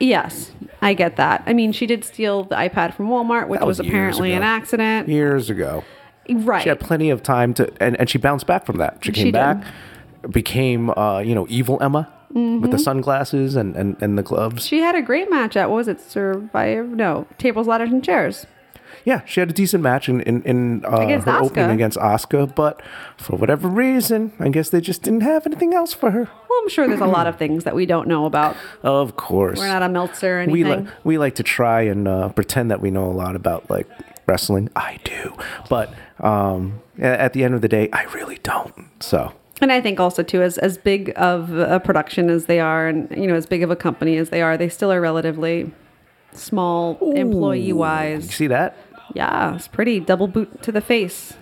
yes, 0.00 0.50
I 0.80 0.94
get 0.94 1.16
that. 1.16 1.42
I 1.46 1.52
mean, 1.52 1.72
she 1.72 1.86
did 1.86 2.04
steal 2.04 2.44
the 2.44 2.56
iPad 2.56 2.94
from 2.94 3.08
Walmart, 3.08 3.48
which 3.48 3.60
That 3.60 3.66
was, 3.66 3.78
was 3.78 3.86
apparently 3.86 4.32
an 4.32 4.42
accident. 4.42 5.08
Years 5.08 5.50
ago. 5.50 5.84
Right. 6.28 6.62
She 6.62 6.68
had 6.68 6.80
plenty 6.80 7.10
of 7.10 7.22
time 7.22 7.52
to, 7.54 7.72
and, 7.80 7.96
and 7.98 8.08
she 8.08 8.16
bounced 8.18 8.46
back 8.46 8.64
from 8.64 8.76
that. 8.78 8.98
She 9.04 9.12
came 9.12 9.20
She 9.26 9.30
did. 9.30 9.32
back, 9.32 9.64
became, 10.30 10.90
uh, 10.90 11.18
you 11.18 11.34
know, 11.34 11.46
evil 11.48 11.78
Emma 11.82 12.12
with 12.34 12.42
Mm-hmm. 12.42 12.70
the 12.70 12.78
sunglasses 12.78 13.56
and, 13.56 13.76
and, 13.76 13.96
and 14.02 14.16
the 14.16 14.22
gloves. 14.22 14.66
She 14.66 14.78
had 14.80 14.94
a 14.94 15.02
great 15.02 15.30
match 15.30 15.56
at 15.56 15.68
what 15.70 15.76
was 15.76 15.88
it 15.88 16.00
Survivor? 16.00 16.84
No, 16.84 17.26
tables, 17.38 17.66
ladders, 17.66 17.90
and 17.90 18.02
chairs. 18.02 18.46
Yeah, 19.04 19.22
she 19.24 19.40
had 19.40 19.50
a 19.50 19.52
decent 19.52 19.82
match 19.82 20.08
in 20.08 20.20
in, 20.20 20.42
in 20.42 20.84
uh, 20.84 20.98
Against 20.98 21.26
her 21.26 21.42
opening 21.42 21.70
against 21.70 21.98
Asuka, 21.98 22.54
but 22.54 22.80
for 23.16 23.36
whatever 23.36 23.66
reason, 23.66 24.32
I 24.38 24.48
guess 24.48 24.70
they 24.70 24.80
just 24.80 25.02
didn't 25.02 25.22
have 25.22 25.44
anything 25.44 25.74
else 25.74 25.92
for 25.92 26.10
her. 26.12 26.20
Well, 26.48 26.58
I'm 26.62 26.68
sure 26.68 26.86
there's 26.86 27.00
a 27.00 27.06
lot 27.06 27.26
of 27.26 27.36
things 27.42 27.64
that 27.64 27.74
we 27.74 27.84
don't 27.84 28.06
know 28.06 28.26
about. 28.26 28.56
Of 28.82 29.16
course, 29.16 29.58
We're 29.58 29.66
not 29.66 29.82
a 29.82 29.88
Meltzer 29.88 30.42
or 30.42 30.46
we 30.46 30.62
anything. 30.62 30.84
like 30.86 30.94
we 31.04 31.18
like 31.18 31.34
to 31.36 31.42
try 31.42 31.82
and 31.82 32.06
uh, 32.06 32.28
pretend 32.28 32.70
that 32.70 32.80
we 32.80 32.90
know 32.92 33.06
a 33.10 33.16
lot 33.16 33.34
about 33.34 33.68
like 33.68 33.88
wrestling. 34.26 34.68
I 34.76 35.00
do, 35.04 35.36
but 35.68 35.92
um, 36.20 36.80
at 36.98 37.32
the 37.32 37.42
end 37.42 37.54
of 37.54 37.60
the 37.60 37.68
day, 37.68 37.88
I 37.92 38.04
really 38.14 38.38
don't. 38.44 38.88
So 39.00 39.32
And 39.60 39.70
I 39.70 39.80
think 39.80 40.00
also 40.00 40.22
too, 40.22 40.42
as 40.42 40.58
as 40.58 40.78
big 40.78 41.12
of 41.16 41.52
a 41.52 41.78
production 41.78 42.30
as 42.30 42.46
they 42.46 42.58
are, 42.58 42.88
and 42.88 43.10
you 43.16 43.26
know, 43.26 43.34
as 43.34 43.46
big 43.46 43.62
of 43.62 43.70
a 43.70 43.76
company 43.76 44.16
as 44.16 44.30
they 44.30 44.42
are, 44.42 44.56
they 44.56 44.68
still 44.68 44.90
are 44.90 45.00
relatively 45.00 45.70
small 46.32 46.98
employee 47.14 47.60
you 47.60 47.76
wise. 47.76 48.28
see 48.30 48.46
that? 48.46 48.76
Yeah, 49.14 49.54
it's 49.54 49.68
pretty 49.68 50.00
double 50.00 50.26
boot 50.26 50.62
to 50.62 50.72
the 50.72 50.80
face, 50.80 51.34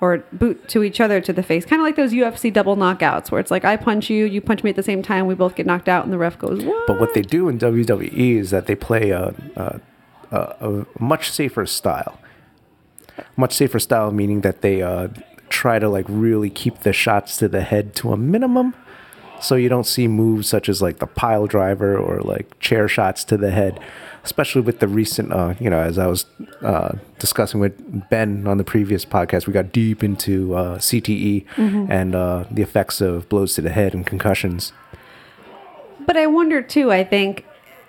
or 0.00 0.18
boot 0.32 0.68
to 0.68 0.82
each 0.82 1.00
other 1.00 1.20
to 1.20 1.32
the 1.32 1.42
face, 1.42 1.64
kind 1.64 1.80
of 1.80 1.86
like 1.86 1.96
those 1.96 2.12
UFC 2.12 2.52
double 2.52 2.76
knockouts, 2.76 3.30
where 3.30 3.40
it's 3.40 3.50
like 3.50 3.64
I 3.64 3.76
punch 3.76 4.10
you, 4.10 4.26
you 4.26 4.40
punch 4.40 4.64
me 4.64 4.70
at 4.70 4.76
the 4.76 4.82
same 4.82 5.02
time, 5.02 5.26
we 5.26 5.34
both 5.34 5.54
get 5.54 5.66
knocked 5.66 5.88
out, 5.88 6.04
and 6.04 6.12
the 6.12 6.18
ref 6.18 6.38
goes, 6.38 6.62
"What?" 6.64 6.86
But 6.86 7.00
what 7.00 7.14
they 7.14 7.22
do 7.22 7.48
in 7.48 7.58
WWE 7.58 8.38
is 8.38 8.50
that 8.50 8.66
they 8.66 8.74
play 8.74 9.10
a, 9.10 9.34
a, 9.56 9.80
a, 10.30 10.38
a 10.68 10.86
much 10.98 11.30
safer 11.30 11.64
style. 11.64 12.18
Much 13.36 13.52
safer 13.54 13.78
style, 13.78 14.10
meaning 14.10 14.40
that 14.40 14.60
they 14.60 14.82
uh, 14.82 15.08
try 15.54 15.78
to 15.78 15.88
like 15.88 16.04
really 16.08 16.50
keep 16.50 16.80
the 16.80 16.92
shots 16.92 17.36
to 17.38 17.48
the 17.48 17.62
head 17.62 17.94
to 17.96 18.12
a 18.12 18.16
minimum. 18.16 18.74
So 19.40 19.54
you 19.56 19.68
don't 19.68 19.86
see 19.86 20.08
moves 20.08 20.48
such 20.48 20.68
as 20.68 20.80
like 20.82 20.98
the 20.98 21.06
pile 21.06 21.46
driver 21.46 21.96
or 21.96 22.20
like 22.20 22.58
chair 22.60 22.88
shots 22.88 23.24
to 23.24 23.36
the 23.36 23.50
head, 23.50 23.78
especially 24.24 24.62
with 24.62 24.80
the 24.80 24.88
recent, 24.88 25.32
uh, 25.32 25.54
you 25.60 25.68
know, 25.68 25.80
as 25.80 25.98
I 25.98 26.06
was 26.06 26.24
uh, 26.62 26.96
discussing 27.18 27.60
with 27.60 28.08
Ben 28.10 28.46
on 28.46 28.56
the 28.58 28.64
previous 28.64 29.04
podcast, 29.04 29.46
we 29.46 29.52
got 29.52 29.70
deep 29.70 30.02
into 30.02 30.54
uh, 30.54 30.78
CTE 30.78 31.44
and 31.90 32.14
uh, 32.14 32.44
the 32.50 32.62
effects 32.62 33.00
of 33.00 33.28
blows 33.28 33.54
to 33.54 33.60
the 33.60 33.70
head 33.70 33.92
and 33.94 34.06
concussions. 34.06 34.72
But 36.06 36.16
I 36.16 36.26
wonder 36.26 36.62
too. 36.62 36.90
I 36.90 37.04
think 37.04 37.44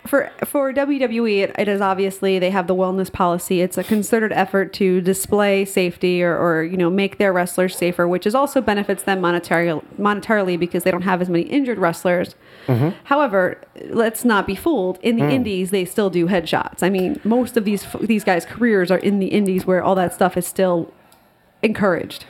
for 0.05 0.31
for 0.45 0.71
WWE, 0.73 1.39
it, 1.39 1.55
it 1.57 1.67
is 1.67 1.81
obviously 1.81 2.39
they 2.39 2.51
have 2.51 2.67
the 2.67 2.75
wellness 2.75 3.11
policy. 3.11 3.61
It's 3.61 3.77
a 3.77 3.83
concerted 3.83 4.31
effort 4.31 4.73
to 4.73 5.01
display 5.01 5.65
safety 5.65 6.23
or, 6.23 6.37
or 6.37 6.63
you 6.63 6.77
know 6.77 6.89
make 6.89 7.17
their 7.17 7.33
wrestlers 7.33 7.75
safer, 7.75 8.07
which 8.07 8.25
is 8.25 8.35
also 8.35 8.61
benefits 8.61 9.03
them 9.03 9.21
monetary, 9.21 9.67
monetarily 9.99 10.59
because 10.59 10.83
they 10.83 10.91
don't 10.91 11.03
have 11.03 11.21
as 11.21 11.29
many 11.29 11.43
injured 11.43 11.77
wrestlers. 11.77 12.35
Mm-hmm. 12.67 12.89
However, 13.05 13.61
let's 13.89 14.23
not 14.25 14.47
be 14.47 14.55
fooled. 14.55 14.99
In 15.01 15.17
the 15.17 15.23
mm. 15.23 15.33
Indies, 15.33 15.71
they 15.71 15.85
still 15.85 16.09
do 16.09 16.27
headshots. 16.27 16.83
I 16.83 16.89
mean, 16.89 17.19
most 17.23 17.57
of 17.57 17.65
these 17.65 17.85
these 18.01 18.23
guys' 18.23 18.45
careers 18.45 18.91
are 18.91 18.99
in 18.99 19.19
the 19.19 19.27
Indies, 19.27 19.65
where 19.65 19.83
all 19.83 19.95
that 19.95 20.13
stuff 20.13 20.37
is 20.37 20.45
still 20.45 20.93
encouraged. 21.61 22.25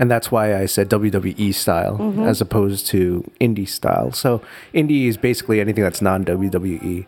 And 0.00 0.10
that's 0.10 0.32
why 0.32 0.56
I 0.56 0.66
said 0.66 0.88
WWE 0.90 1.54
style 1.54 1.98
Mm-hmm. 1.98 2.22
as 2.24 2.40
opposed 2.40 2.86
to 2.88 3.30
indie 3.40 3.68
style. 3.68 4.10
So 4.12 4.40
indie 4.74 5.06
is 5.06 5.16
basically 5.18 5.60
anything 5.60 5.84
that's 5.84 6.00
non 6.02 6.24
WWE. 6.24 7.06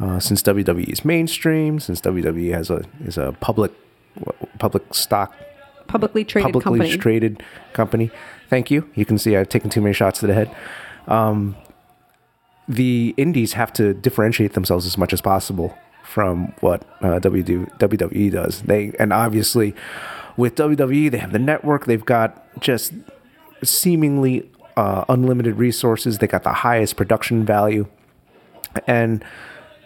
Uh, 0.00 0.18
since 0.20 0.42
WWE 0.42 0.88
is 0.92 1.04
mainstream, 1.04 1.80
since 1.80 2.00
WWE 2.00 2.52
has 2.52 2.68
a 2.70 2.82
is 3.04 3.16
a 3.16 3.32
public 3.40 3.72
public 4.58 4.82
stock 4.94 5.32
Publicly 5.86 6.24
traded 6.24 6.52
publicly 6.52 6.78
company. 6.80 6.98
traded 6.98 7.42
company. 7.72 8.10
Thank 8.50 8.70
you. 8.70 8.88
You 8.94 9.04
can 9.04 9.18
see 9.18 9.36
I've 9.36 9.48
taken 9.48 9.70
too 9.70 9.80
many 9.80 9.92
shots 9.94 10.20
to 10.20 10.26
the 10.26 10.34
head. 10.34 10.54
Um, 11.06 11.56
the 12.68 13.14
indies 13.16 13.52
have 13.52 13.72
to 13.74 13.94
differentiate 13.94 14.54
themselves 14.54 14.86
as 14.86 14.96
much 14.98 15.12
as 15.12 15.20
possible 15.20 15.76
from 16.02 16.52
what 16.60 16.82
uh, 17.02 17.20
WWE 17.20 18.32
does. 18.32 18.62
They 18.62 18.92
and 18.98 19.12
obviously 19.12 19.74
with 20.36 20.54
WWE 20.56 21.10
they 21.10 21.18
have 21.18 21.32
the 21.32 21.38
network. 21.38 21.86
They've 21.86 22.04
got 22.04 22.60
just 22.60 22.92
seemingly 23.62 24.50
uh, 24.76 25.04
unlimited 25.08 25.56
resources. 25.56 26.18
They 26.18 26.26
got 26.26 26.42
the 26.42 26.52
highest 26.52 26.96
production 26.96 27.44
value, 27.44 27.86
and 28.86 29.24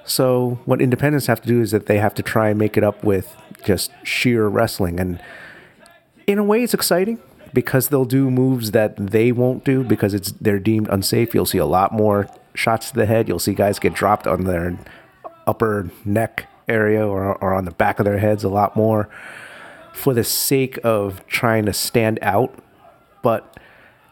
so 0.04 0.58
what 0.64 0.80
independents 0.80 1.26
have 1.26 1.40
to 1.42 1.48
do 1.48 1.60
is 1.60 1.70
that 1.72 1.86
they 1.86 1.98
have 1.98 2.14
to 2.14 2.22
try 2.22 2.48
and 2.48 2.58
make 2.58 2.76
it 2.76 2.84
up 2.84 3.04
with 3.04 3.36
just 3.64 3.90
sheer 4.04 4.48
wrestling 4.48 5.00
and 5.00 5.20
in 6.28 6.38
a 6.38 6.44
way 6.44 6.62
it's 6.62 6.72
exciting 6.72 7.18
because 7.52 7.88
they'll 7.88 8.04
do 8.04 8.30
moves 8.30 8.70
that 8.72 8.96
they 8.96 9.32
won't 9.32 9.64
do 9.64 9.82
because 9.82 10.14
it's 10.14 10.32
they're 10.32 10.58
deemed 10.58 10.88
unsafe. 10.88 11.34
You'll 11.34 11.46
see 11.46 11.58
a 11.58 11.66
lot 11.66 11.92
more 11.92 12.28
shots 12.54 12.90
to 12.90 12.96
the 12.96 13.06
head. 13.06 13.28
You'll 13.28 13.38
see 13.38 13.54
guys 13.54 13.78
get 13.78 13.94
dropped 13.94 14.26
on 14.26 14.44
their 14.44 14.78
upper 15.46 15.90
neck 16.04 16.48
area 16.68 17.06
or, 17.06 17.34
or 17.36 17.54
on 17.54 17.64
the 17.64 17.70
back 17.70 17.98
of 17.98 18.04
their 18.04 18.18
heads 18.18 18.44
a 18.44 18.48
lot 18.48 18.76
more 18.76 19.08
for 19.98 20.14
the 20.14 20.24
sake 20.24 20.78
of 20.84 21.26
trying 21.26 21.66
to 21.66 21.72
stand 21.72 22.18
out. 22.22 22.54
But 23.20 23.58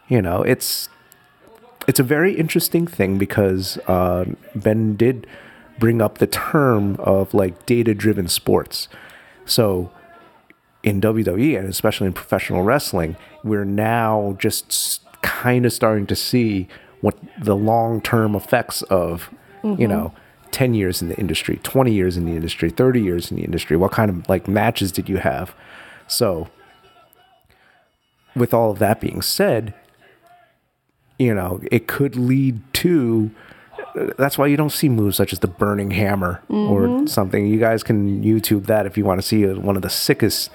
you 0.08 0.20
know, 0.20 0.42
it's 0.42 0.88
it's 1.86 2.00
a 2.00 2.02
very 2.02 2.34
interesting 2.34 2.86
thing 2.86 3.18
because 3.18 3.78
uh, 3.86 4.24
Ben 4.54 4.96
did 4.96 5.26
bring 5.78 6.02
up 6.02 6.18
the 6.18 6.26
term 6.26 6.96
of 6.98 7.32
like 7.32 7.66
data 7.66 7.94
driven 7.94 8.26
sports. 8.26 8.88
So 9.44 9.92
in 10.82 11.00
WWE 11.00 11.56
and 11.58 11.68
especially 11.68 12.08
in 12.08 12.12
professional 12.12 12.62
wrestling, 12.62 13.16
we're 13.44 13.64
now 13.64 14.36
just 14.40 15.02
kind 15.22 15.64
of 15.64 15.72
starting 15.72 16.06
to 16.08 16.16
see 16.16 16.66
what 17.00 17.16
the 17.40 17.54
long 17.54 18.00
term 18.00 18.34
effects 18.34 18.82
of, 18.82 19.30
you 19.78 19.86
know, 19.86 20.12
10 20.56 20.72
years 20.72 21.02
in 21.02 21.08
the 21.08 21.16
industry, 21.16 21.60
20 21.62 21.92
years 21.92 22.16
in 22.16 22.24
the 22.24 22.32
industry, 22.32 22.70
30 22.70 23.02
years 23.02 23.30
in 23.30 23.36
the 23.36 23.44
industry. 23.44 23.76
What 23.76 23.92
kind 23.92 24.08
of 24.08 24.26
like 24.26 24.48
matches 24.48 24.90
did 24.90 25.06
you 25.06 25.18
have? 25.18 25.54
So, 26.08 26.48
with 28.34 28.54
all 28.54 28.70
of 28.70 28.78
that 28.78 28.98
being 28.98 29.20
said, 29.20 29.74
you 31.18 31.34
know, 31.34 31.60
it 31.70 31.86
could 31.86 32.16
lead 32.16 32.62
to 32.72 33.30
that's 34.16 34.38
why 34.38 34.46
you 34.46 34.56
don't 34.56 34.72
see 34.72 34.88
moves 34.88 35.18
such 35.18 35.34
as 35.34 35.40
the 35.40 35.46
burning 35.46 35.90
hammer 35.90 36.42
or 36.48 36.86
mm-hmm. 36.86 37.06
something. 37.06 37.46
You 37.46 37.58
guys 37.58 37.82
can 37.82 38.24
YouTube 38.24 38.64
that 38.64 38.86
if 38.86 38.96
you 38.96 39.04
want 39.04 39.20
to 39.20 39.26
see 39.26 39.44
one 39.44 39.76
of 39.76 39.82
the 39.82 39.90
sickest 39.90 40.50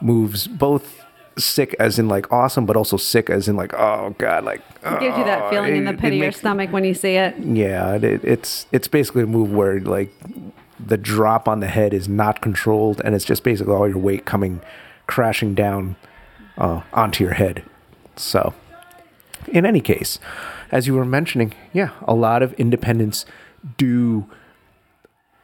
moves, 0.00 0.46
both 0.46 0.97
sick 1.38 1.74
as 1.78 1.98
in 1.98 2.08
like 2.08 2.30
awesome, 2.32 2.66
but 2.66 2.76
also 2.76 2.96
sick 2.96 3.30
as 3.30 3.48
in 3.48 3.56
like 3.56 3.72
oh 3.74 4.14
god, 4.18 4.44
like 4.44 4.60
It 4.84 5.00
gives 5.00 5.16
you 5.18 5.24
that 5.24 5.42
oh, 5.44 5.50
feeling 5.50 5.76
in 5.76 5.84
the 5.84 5.92
pit 5.94 6.04
it 6.04 6.08
of 6.08 6.14
your 6.14 6.26
makes- 6.26 6.38
stomach 6.38 6.72
when 6.72 6.84
you 6.84 6.94
see 6.94 7.14
it. 7.16 7.36
Yeah, 7.38 7.94
it, 7.96 8.24
it's 8.24 8.66
it's 8.72 8.88
basically 8.88 9.22
a 9.22 9.26
move 9.26 9.52
where 9.52 9.80
like 9.80 10.12
the 10.84 10.96
drop 10.96 11.48
on 11.48 11.60
the 11.60 11.66
head 11.66 11.92
is 11.92 12.08
not 12.08 12.40
controlled, 12.40 13.00
and 13.04 13.14
it's 13.14 13.24
just 13.24 13.42
basically 13.42 13.72
all 13.74 13.88
your 13.88 13.98
weight 13.98 14.24
coming 14.24 14.60
crashing 15.06 15.54
down 15.54 15.96
uh, 16.56 16.82
onto 16.92 17.24
your 17.24 17.34
head. 17.34 17.62
So, 18.16 18.54
in 19.48 19.64
any 19.66 19.80
case, 19.80 20.18
as 20.70 20.86
you 20.86 20.94
were 20.94 21.04
mentioning, 21.04 21.54
yeah, 21.72 21.90
a 22.02 22.14
lot 22.14 22.42
of 22.42 22.52
independents 22.54 23.24
do 23.76 24.26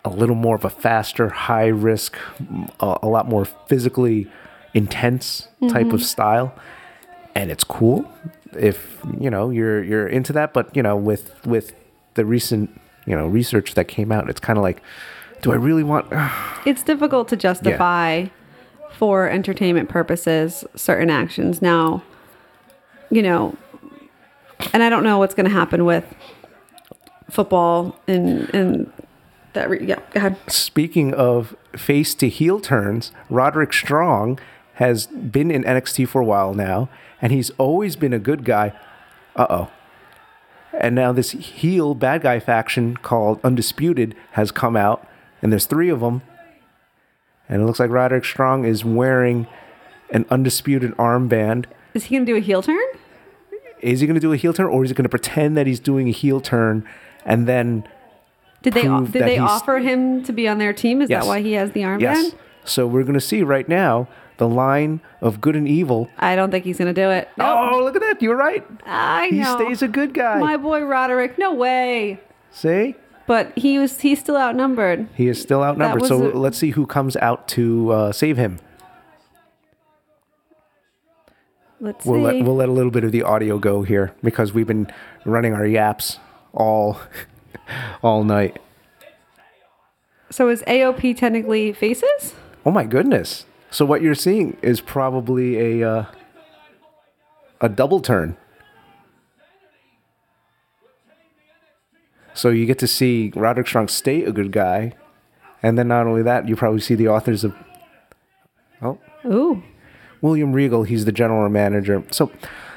a 0.04 0.10
little 0.10 0.34
more 0.34 0.54
of 0.54 0.64
a 0.64 0.70
faster, 0.70 1.30
high 1.30 1.66
risk, 1.66 2.16
a, 2.80 2.98
a 3.02 3.08
lot 3.08 3.26
more 3.28 3.44
physically 3.44 4.30
intense 4.74 5.48
type 5.68 5.86
of 5.86 5.92
mm-hmm. 5.92 5.98
style, 5.98 6.54
and 7.34 7.50
it's 7.50 7.64
cool 7.64 8.10
if 8.58 8.98
you 9.18 9.30
know 9.30 9.50
you're 9.50 9.82
you're 9.82 10.06
into 10.06 10.32
that. 10.32 10.52
But 10.52 10.74
you 10.76 10.82
know, 10.82 10.96
with 10.96 11.46
with 11.46 11.74
the 12.14 12.24
recent 12.24 12.80
you 13.06 13.16
know 13.16 13.26
research 13.26 13.74
that 13.74 13.88
came 13.88 14.12
out, 14.12 14.28
it's 14.28 14.40
kind 14.40 14.58
of 14.58 14.62
like 14.62 14.82
Do 15.42 15.52
I 15.52 15.56
really 15.56 15.84
want? 15.84 16.06
it's 16.66 16.82
difficult 16.82 17.28
to 17.28 17.36
justify 17.36 18.26
for 18.92 19.28
entertainment 19.28 19.88
purposes 19.88 20.64
certain 20.76 21.10
actions 21.10 21.60
now 21.60 22.00
you 23.10 23.20
know 23.20 23.56
and 24.72 24.84
i 24.84 24.88
don't 24.88 25.02
know 25.02 25.18
what's 25.18 25.34
going 25.34 25.44
to 25.44 25.52
happen 25.52 25.84
with 25.84 26.04
football 27.28 27.98
and 28.06 28.48
and 28.54 28.92
that 29.54 29.68
re- 29.68 29.84
yeah 29.84 29.98
go 30.12 30.18
ahead 30.18 30.36
Speaking 30.48 31.14
of 31.14 31.56
face 31.76 32.14
to 32.16 32.28
heel 32.28 32.60
turns, 32.60 33.12
Roderick 33.28 33.72
Strong 33.72 34.38
has 34.74 35.06
been 35.06 35.50
in 35.50 35.62
NXT 35.64 36.08
for 36.08 36.20
a 36.20 36.24
while 36.24 36.54
now, 36.54 36.88
and 37.22 37.32
he's 37.32 37.50
always 37.50 37.96
been 37.96 38.12
a 38.12 38.18
good 38.18 38.44
guy. 38.44 38.72
Uh 39.36 39.46
oh. 39.50 39.70
And 40.78 40.94
now 40.94 41.12
this 41.12 41.30
heel 41.30 41.94
bad 41.94 42.22
guy 42.22 42.40
faction 42.40 42.96
called 42.96 43.40
Undisputed 43.44 44.16
has 44.32 44.50
come 44.50 44.76
out, 44.76 45.06
and 45.40 45.52
there's 45.52 45.66
three 45.66 45.88
of 45.88 46.00
them. 46.00 46.22
And 47.48 47.62
it 47.62 47.66
looks 47.66 47.78
like 47.78 47.90
Roderick 47.90 48.24
Strong 48.24 48.64
is 48.64 48.84
wearing 48.84 49.46
an 50.10 50.24
Undisputed 50.30 50.92
armband. 50.96 51.66
is 51.92 52.04
he 52.04 52.16
going 52.16 52.26
to 52.26 52.32
do 52.32 52.36
a 52.36 52.40
heel 52.40 52.62
turn 52.62 52.80
Is 53.80 54.00
he 54.00 54.06
going 54.06 54.14
to 54.14 54.20
do 54.20 54.32
a 54.32 54.36
heel 54.36 54.52
turn, 54.52 54.66
or 54.66 54.82
is 54.84 54.90
he 54.90 54.94
going 54.94 55.04
to 55.04 55.08
pretend 55.10 55.56
that 55.56 55.66
he's 55.66 55.80
doing 55.80 56.08
a 56.08 56.12
heel 56.12 56.40
turn 56.40 56.86
and 57.24 57.46
then 57.46 57.86
did 58.62 58.72
they 58.74 58.82
did 58.82 59.12
they 59.12 59.38
offer 59.38 59.78
him 59.78 60.22
to 60.24 60.32
be 60.32 60.48
on 60.48 60.58
their 60.58 60.72
team 60.72 61.02
is 61.02 61.10
Yes. 61.10 61.22
that 61.22 61.28
why 61.28 61.40
he 61.42 61.52
has 61.52 61.72
the 61.72 61.80
armband 61.82 62.00
Yes. 62.00 62.32
So 62.64 62.86
we're 62.86 63.02
going 63.02 63.14
to 63.14 63.20
see 63.20 63.42
right 63.42 63.68
now 63.68 64.08
the 64.38 64.48
line 64.48 65.00
of 65.20 65.40
good 65.40 65.54
and 65.56 65.68
evil. 65.68 66.08
i 66.18 66.34
don't 66.36 66.50
think 66.50 66.64
he's 66.64 66.78
going 66.78 66.92
to 66.92 67.00
do 67.00 67.10
it 67.10 67.28
Nope. 67.36 67.58
Oh, 67.72 67.82
look 67.84 67.94
at 67.96 68.02
that. 68.02 68.20
You're 68.22 68.36
right. 68.36 68.64
i 68.86 69.28
He 69.28 69.38
know 69.38 69.56
stays 69.56 69.82
a 69.82 69.88
good 69.88 70.12
guy. 70.14 70.38
my 70.38 70.56
boy 70.56 70.82
roderick 70.82 71.38
no 71.38 71.52
way 71.54 72.20
See? 72.50 72.94
but 73.26 73.56
he 73.56 73.78
was 73.78 74.00
he's 74.00 74.18
still 74.20 74.36
outnumbered 74.36 75.08
He 75.14 75.28
is 75.28 75.40
still 75.40 75.62
outnumbered. 75.62 76.06
So 76.06 76.30
a- 76.30 76.36
let's 76.36 76.58
see 76.58 76.70
who 76.70 76.86
comes 76.86 77.16
out 77.16 77.46
to 77.48 77.90
uh, 77.90 78.12
save 78.12 78.36
him. 78.36 78.58
let's 81.80 82.04
We'll 82.04 82.18
see 82.20 82.38
let, 82.38 82.44
we'll 82.44 82.56
let 82.56 82.68
a 82.68 82.72
little 82.72 82.90
bit 82.90 83.04
of 83.04 83.12
the 83.12 83.22
audio 83.22 83.58
go 83.58 83.82
here 83.82 84.12
because 84.22 84.52
we've 84.52 84.66
been 84.66 84.88
running 85.24 85.52
our 85.54 85.66
yaps 85.66 86.18
all 86.52 87.00
all 88.02 88.24
night. 88.24 88.58
so 90.30 90.48
is 90.48 90.62
aop 90.66 91.16
technically 91.16 91.72
faces 91.72 92.34
Oh 92.66 92.70
my 92.70 92.84
goodness. 92.84 93.44
So 93.74 93.84
what 93.84 94.02
you're 94.02 94.14
seeing 94.14 94.56
is 94.62 94.80
probably 94.80 95.80
a 95.80 95.90
uh, 95.90 96.04
a 97.60 97.68
double 97.68 97.98
turn. 97.98 98.36
So 102.34 102.50
you 102.50 102.66
get 102.66 102.78
to 102.78 102.86
see 102.86 103.32
Roderick 103.34 103.66
Strong 103.66 103.88
stay 103.88 104.22
a 104.22 104.30
good 104.30 104.52
guy, 104.52 104.92
and 105.60 105.76
then 105.76 105.88
not 105.88 106.06
only 106.06 106.22
that, 106.22 106.48
you 106.48 106.54
probably 106.54 106.78
see 106.78 106.94
the 106.94 107.08
authors 107.08 107.42
of 107.42 107.52
oh 108.80 109.00
ooh 109.26 109.60
William 110.20 110.52
Regal. 110.52 110.84
He's 110.84 111.04
the 111.04 111.10
general 111.10 111.48
manager. 111.48 112.04
So 112.12 112.30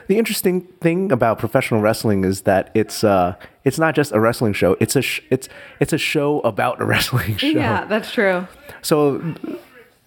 the 0.08 0.18
interesting 0.18 0.62
thing 0.82 1.12
about 1.12 1.38
professional 1.38 1.80
wrestling 1.80 2.24
is 2.24 2.42
that 2.42 2.72
it's 2.74 3.04
uh 3.04 3.36
it's 3.64 3.78
not 3.78 3.94
just 3.94 4.14
a 4.14 4.20
wrestling 4.20 4.54
show. 4.54 4.76
It's 4.80 4.96
a 4.96 5.04
sh- 5.04 5.22
it's 5.30 5.48
it's 5.80 5.94
a 5.94 6.00
show 6.00 6.40
about 6.40 6.82
a 6.82 6.86
wrestling 6.92 7.38
show. 7.38 7.46
Yeah, 7.46 7.86
that's 7.86 8.12
true. 8.12 8.48
So, 8.82 9.36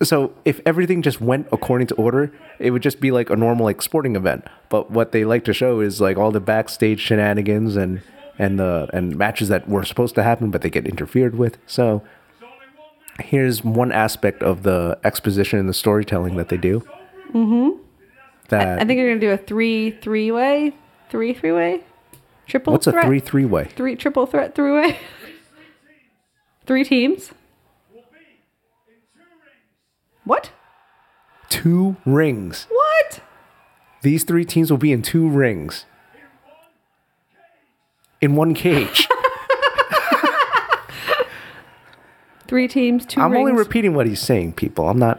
so 0.03 0.33
if 0.45 0.61
everything 0.65 1.03
just 1.03 1.21
went 1.21 1.47
according 1.53 1.87
to 1.89 1.95
order, 1.97 2.33
it 2.59 2.71
would 2.71 2.83
just 2.83 3.01
be 3.01 3.11
like 3.11 3.31
a 3.31 3.37
normal 3.37 3.65
like 3.67 3.83
sporting 3.83 4.17
event. 4.17 4.47
But 4.69 4.91
what 4.91 5.13
they 5.13 5.25
like 5.25 5.45
to 5.45 5.53
show 5.53 5.81
is 5.81 6.01
like 6.01 6.17
all 6.17 6.31
the 6.31 6.41
backstage 6.41 7.01
shenanigans 7.01 7.77
and 7.77 8.03
and 8.39 8.59
the 8.59 8.89
and 8.95 9.17
matches 9.17 9.49
that 9.49 9.69
were 9.69 9.85
supposed 9.85 10.15
to 10.15 10.23
happen, 10.23 10.51
but 10.51 10.63
they 10.63 10.71
get 10.71 10.87
interfered 10.87 11.37
with. 11.37 11.59
So 11.67 12.03
here's 13.21 13.63
one 13.63 13.93
aspect 13.93 14.43
of 14.43 14.63
the 14.63 14.99
exposition 15.05 15.59
and 15.59 15.69
the 15.69 15.75
storytelling 15.75 16.37
that 16.37 16.49
they 16.49 16.57
do. 16.57 16.81
Mm-hmm. 17.35 17.79
That 18.49 18.81
I 18.81 18.85
think 18.85 18.99
you're 18.99 19.09
gonna 19.11 19.21
do 19.21 19.31
a 19.31 19.37
three 19.37 19.91
three 19.91 20.31
way, 20.33 20.73
three 21.11 21.35
three 21.35 21.53
way, 21.53 21.85
triple. 22.47 22.73
what's 22.73 22.87
a 22.87 22.93
three 23.03 23.21
three 23.21 23.45
way? 23.45 23.67
Three 23.77 23.97
triple 23.97 24.27
threat 24.27 24.55
three 24.55 24.73
way. 24.73 24.99
Three 26.67 26.85
teams. 26.85 27.33
What? 30.31 30.53
Two 31.49 31.97
rings. 32.07 32.69
What? 32.71 33.21
These 34.03 34.23
three 34.23 34.45
teams 34.45 34.71
will 34.71 34.79
be 34.79 34.93
in 34.93 35.03
two 35.03 35.29
rings. 35.29 35.87
In 38.21 38.37
one 38.37 38.55
cage. 38.55 39.09
Three 42.47 42.69
teams, 42.69 43.05
2 43.07 43.21
I'm 43.21 43.33
rings. 43.33 43.41
only 43.41 43.53
repeating 43.59 43.95
what 43.95 44.07
he's 44.07 44.21
saying, 44.21 44.53
people. 44.53 44.89
I'm 44.89 45.01
not. 45.01 45.19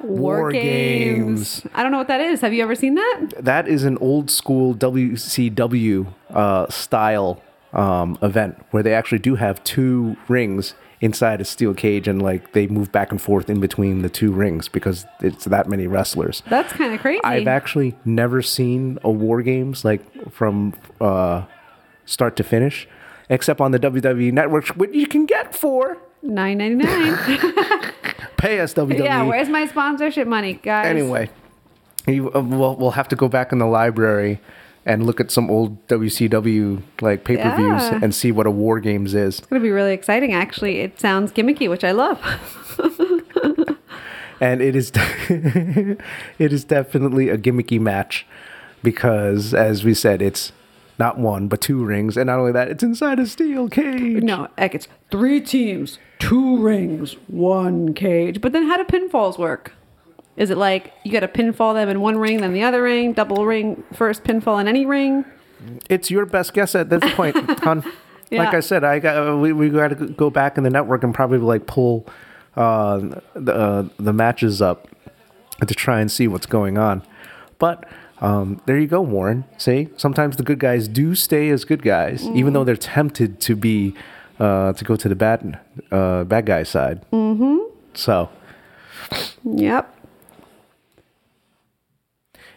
War, 0.00 0.40
War 0.40 0.50
games. 0.52 1.60
games. 1.60 1.66
I 1.74 1.82
don't 1.82 1.92
know 1.92 1.98
what 1.98 2.08
that 2.08 2.22
is. 2.22 2.40
Have 2.40 2.54
you 2.54 2.62
ever 2.62 2.74
seen 2.74 2.94
that? 2.94 3.26
That 3.38 3.68
is 3.68 3.84
an 3.84 3.98
old 3.98 4.30
school 4.30 4.74
WCW 4.74 6.06
uh, 6.30 6.70
style 6.70 7.42
um, 7.74 8.16
event 8.22 8.64
where 8.70 8.82
they 8.82 8.94
actually 8.94 9.18
do 9.18 9.34
have 9.34 9.62
two 9.62 10.16
rings 10.26 10.72
inside 11.00 11.40
a 11.40 11.44
steel 11.44 11.72
cage 11.72 12.06
and 12.06 12.20
like 12.20 12.52
they 12.52 12.66
move 12.66 12.92
back 12.92 13.10
and 13.10 13.20
forth 13.22 13.48
in 13.48 13.58
between 13.60 14.02
the 14.02 14.08
two 14.10 14.30
rings 14.32 14.68
because 14.68 15.06
it's 15.20 15.46
that 15.46 15.68
many 15.68 15.86
wrestlers. 15.86 16.42
That's 16.48 16.72
kind 16.74 16.92
of 16.94 17.00
crazy. 17.00 17.20
I've 17.24 17.48
actually 17.48 17.96
never 18.04 18.42
seen 18.42 18.98
a 19.02 19.10
War 19.10 19.40
Games 19.42 19.84
like 19.84 20.30
from 20.30 20.74
uh, 21.00 21.44
start 22.04 22.36
to 22.36 22.44
finish, 22.44 22.86
except 23.28 23.60
on 23.60 23.70
the 23.70 23.78
WWE 23.78 24.32
Network, 24.32 24.68
which 24.68 24.94
you 24.94 25.06
can 25.06 25.26
get 25.26 25.54
for 25.54 25.96
Nine 26.22 26.58
ninety 26.58 26.84
nine. 26.84 27.16
pay 28.36 28.60
us 28.60 28.74
WWE. 28.74 28.98
yeah, 28.98 29.22
where's 29.22 29.48
my 29.48 29.66
sponsorship 29.66 30.28
money, 30.28 30.54
guys? 30.54 30.84
Anyway, 30.86 31.30
you, 32.06 32.30
uh, 32.34 32.42
we'll, 32.42 32.76
we'll 32.76 32.90
have 32.90 33.08
to 33.08 33.16
go 33.16 33.26
back 33.28 33.52
in 33.52 33.58
the 33.58 33.66
library 33.66 34.38
and 34.86 35.04
look 35.06 35.20
at 35.20 35.30
some 35.30 35.50
old 35.50 35.86
WCW 35.88 36.82
like 37.00 37.24
pay 37.24 37.36
per 37.36 37.54
views 37.56 37.82
Yeah. 37.82 38.00
and 38.02 38.14
see 38.14 38.32
what 38.32 38.46
a 38.46 38.50
War 38.50 38.80
Games 38.80 39.14
is. 39.14 39.38
It's 39.38 39.46
gonna 39.46 39.62
be 39.62 39.70
really 39.70 39.92
exciting. 39.92 40.32
Actually, 40.32 40.80
it 40.80 40.98
sounds 41.00 41.32
gimmicky, 41.32 41.68
which 41.68 41.84
I 41.84 41.92
love. 41.92 42.20
And 44.42 44.62
it 44.62 44.74
is 44.74 44.90
it 45.28 45.98
is 46.38 46.64
definitely 46.64 47.28
a 47.28 47.36
gimmicky 47.36 47.78
match 47.78 48.26
because, 48.82 49.52
as 49.52 49.84
we 49.84 49.92
said, 49.92 50.22
it's 50.22 50.52
not 50.98 51.18
one 51.18 51.46
but 51.46 51.60
two 51.60 51.84
rings, 51.84 52.16
and 52.16 52.26
not 52.28 52.38
only 52.38 52.52
that, 52.52 52.68
it's 52.68 52.82
inside 52.82 53.18
a 53.18 53.26
steel 53.26 53.68
cage. 53.68 54.22
No, 54.22 54.48
it's 54.56 54.88
three 55.10 55.42
teams, 55.42 55.98
two 56.18 56.56
rings, 56.56 57.16
one 57.26 57.92
cage. 57.92 58.40
But 58.40 58.52
then 58.52 58.66
how 58.66 58.82
do 58.82 58.84
pinfalls 58.84 59.38
work? 59.38 59.74
Is 60.40 60.48
it 60.48 60.56
like 60.56 60.94
you 61.04 61.12
got 61.12 61.20
to 61.20 61.28
pinfall 61.28 61.74
them 61.74 61.90
in 61.90 62.00
one 62.00 62.16
ring, 62.16 62.40
then 62.40 62.54
the 62.54 62.62
other 62.62 62.82
ring, 62.82 63.12
double 63.12 63.44
ring, 63.44 63.84
first 63.92 64.24
pinfall 64.24 64.58
in 64.58 64.66
any 64.66 64.86
ring? 64.86 65.26
It's 65.90 66.10
your 66.10 66.24
best 66.24 66.54
guess 66.54 66.74
at 66.74 66.88
this 66.88 67.02
point. 67.14 67.36
Yeah. 68.30 68.44
Like 68.44 68.54
I 68.54 68.60
said, 68.60 68.84
I 68.84 69.00
got 69.00 69.38
we, 69.38 69.52
we 69.52 69.70
got 69.70 69.88
to 69.88 70.06
go 70.06 70.30
back 70.30 70.56
in 70.56 70.62
the 70.62 70.70
network 70.70 71.02
and 71.02 71.12
probably 71.12 71.38
like 71.38 71.66
pull 71.66 72.06
uh, 72.54 73.00
the 73.34 73.52
uh, 73.52 73.88
the 73.98 74.12
matches 74.12 74.62
up 74.62 74.86
to 75.66 75.74
try 75.74 76.00
and 76.00 76.08
see 76.08 76.28
what's 76.28 76.46
going 76.46 76.78
on. 76.78 77.02
But 77.58 77.88
um, 78.20 78.62
there 78.66 78.78
you 78.78 78.86
go, 78.86 79.00
Warren. 79.00 79.46
See, 79.58 79.88
sometimes 79.96 80.36
the 80.36 80.44
good 80.44 80.60
guys 80.60 80.86
do 80.86 81.16
stay 81.16 81.48
as 81.50 81.64
good 81.64 81.82
guys, 81.82 82.24
even 82.28 82.52
though 82.52 82.62
they're 82.62 82.76
tempted 82.76 83.40
to 83.40 83.56
be 83.56 83.96
uh, 84.38 84.74
to 84.74 84.84
go 84.84 84.94
to 84.94 85.08
the 85.08 85.16
bad 85.16 85.58
uh, 85.90 86.22
bad 86.22 86.46
guy 86.46 86.62
side. 86.62 87.04
Mm-hmm. 87.10 87.58
So, 87.94 88.30
Yep. 89.44 89.99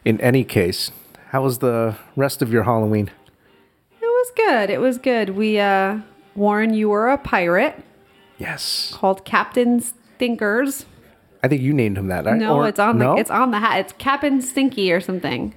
In 0.06 0.20
any 0.22 0.43
case, 0.43 0.91
how 1.30 1.43
was 1.43 1.60
the 1.60 1.95
rest 2.16 2.41
of 2.41 2.51
your 2.51 2.64
Halloween? 2.64 3.10
It 4.01 4.06
was 4.06 4.32
good. 4.36 4.70
It 4.70 4.80
was 4.80 4.97
good. 4.97 5.32
We, 5.32 5.60
uh, 5.60 5.99
Warren, 6.36 6.74
you 6.74 6.89
were 6.89 7.10
a 7.10 7.18
pirate 7.18 7.84
Yes, 8.38 8.91
called 8.93 9.24
Captain 9.26 9.82
Stinkers. 9.82 10.86
I 11.43 11.47
think 11.47 11.62
you 11.62 11.74
named 11.74 11.97
him 11.97 12.08
that. 12.08 12.26
Right? 12.26 12.38
No, 12.38 12.56
Or- 12.58 12.68
it's 12.68 12.80
on 12.80 12.97
the 12.97 13.14
it's 13.16 13.30
on 13.30 13.51
the 13.51 13.60
hat. 13.60 13.80
It's 13.80 13.93
Captain 13.97 14.41
Stinky 14.41 14.91
or 14.91 14.99
something. 15.01 15.54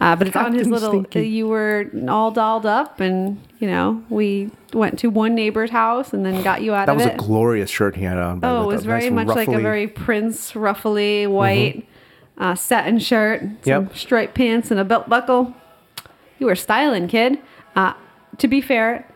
Uh, 0.00 0.16
but 0.16 0.26
it's 0.26 0.36
on 0.36 0.52
his 0.52 0.66
little. 0.66 0.90
Stinky. 0.90 1.28
You 1.28 1.46
were 1.46 1.86
all 2.08 2.32
dolled 2.32 2.66
up, 2.66 2.98
and 3.00 3.40
you 3.60 3.68
know 3.68 4.02
we 4.10 4.50
went 4.72 4.98
to 4.98 5.08
one 5.08 5.34
neighbor's 5.34 5.70
house 5.70 6.12
and 6.12 6.26
then 6.26 6.42
got 6.42 6.62
you 6.62 6.74
out 6.74 6.86
That 6.86 6.96
of 6.96 7.02
it. 7.02 7.04
That 7.04 7.16
was 7.16 7.24
a 7.24 7.26
glorious 7.26 7.70
shirt 7.70 7.94
he 7.94 8.02
had 8.02 8.18
on. 8.18 8.40
Oh, 8.42 8.64
it 8.64 8.66
was 8.66 8.84
very 8.84 9.08
nice 9.10 9.26
much 9.26 9.36
like 9.36 9.48
a 9.48 9.60
very 9.60 9.86
Prince 9.86 10.56
ruffly 10.56 11.26
white 11.28 11.86
uh, 12.38 12.54
satin 12.54 12.98
shirt, 12.98 13.40
some. 13.40 13.58
Yep. 13.64 13.96
striped 13.96 14.34
pants, 14.34 14.70
and 14.70 14.80
a 14.80 14.84
belt 14.84 15.08
buckle. 15.08 15.54
You 16.38 16.46
were 16.46 16.56
styling, 16.56 17.08
kid. 17.08 17.38
Uh, 17.74 17.94
to 18.38 18.48
be 18.48 18.60
fair, 18.60 19.06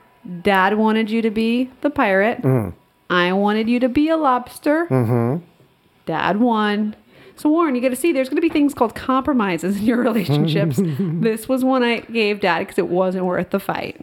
Dad 0.43 0.79
wanted 0.79 1.11
you 1.11 1.23
to 1.23 1.31
be 1.31 1.71
the 1.81 1.91
pirate. 1.91 2.43
Mm. 2.43 2.75
I 3.09 3.33
wanted 3.33 3.69
you 3.69 3.81
to 3.81 3.89
be 3.89 4.09
a 4.09 4.17
lobster. 4.17 4.87
Mm-hmm. 4.87 5.45
Dad 6.07 6.41
won. 6.41 6.95
So 7.37 7.49
Warren, 7.49 7.75
you 7.75 7.81
got 7.81 7.89
to 7.89 7.97
see 7.97 8.13
there's 8.13 8.29
going 8.29 8.37
to 8.37 8.43
be 8.43 8.49
things 8.49 8.75
called 8.75 8.95
compromises 8.95 9.79
in 9.79 9.85
your 9.85 9.97
relationships. 10.03 10.79
this 10.99 11.49
was 11.49 11.65
one 11.65 11.83
I 11.83 12.01
gave 12.01 12.41
Dad 12.41 12.61
because 12.61 12.79
it 12.79 12.89
wasn't 12.89 13.25
worth 13.25 13.51
the 13.51 13.61
fight. 13.61 14.01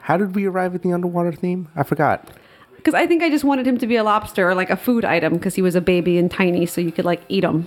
How 0.00 0.16
did 0.16 0.34
we 0.34 0.44
arrive 0.44 0.74
at 0.74 0.82
the 0.82 0.92
underwater 0.92 1.32
theme? 1.32 1.68
I 1.74 1.82
forgot. 1.82 2.28
Because 2.76 2.92
I 2.92 3.06
think 3.06 3.22
I 3.22 3.30
just 3.30 3.44
wanted 3.44 3.66
him 3.66 3.78
to 3.78 3.86
be 3.86 3.96
a 3.96 4.04
lobster 4.04 4.48
or 4.48 4.54
like 4.54 4.68
a 4.68 4.76
food 4.76 5.04
item 5.04 5.34
because 5.34 5.54
he 5.54 5.62
was 5.62 5.74
a 5.74 5.80
baby 5.80 6.18
and 6.18 6.30
tiny, 6.30 6.66
so 6.66 6.82
you 6.82 6.92
could 6.92 7.06
like 7.06 7.22
eat 7.28 7.42
him. 7.42 7.66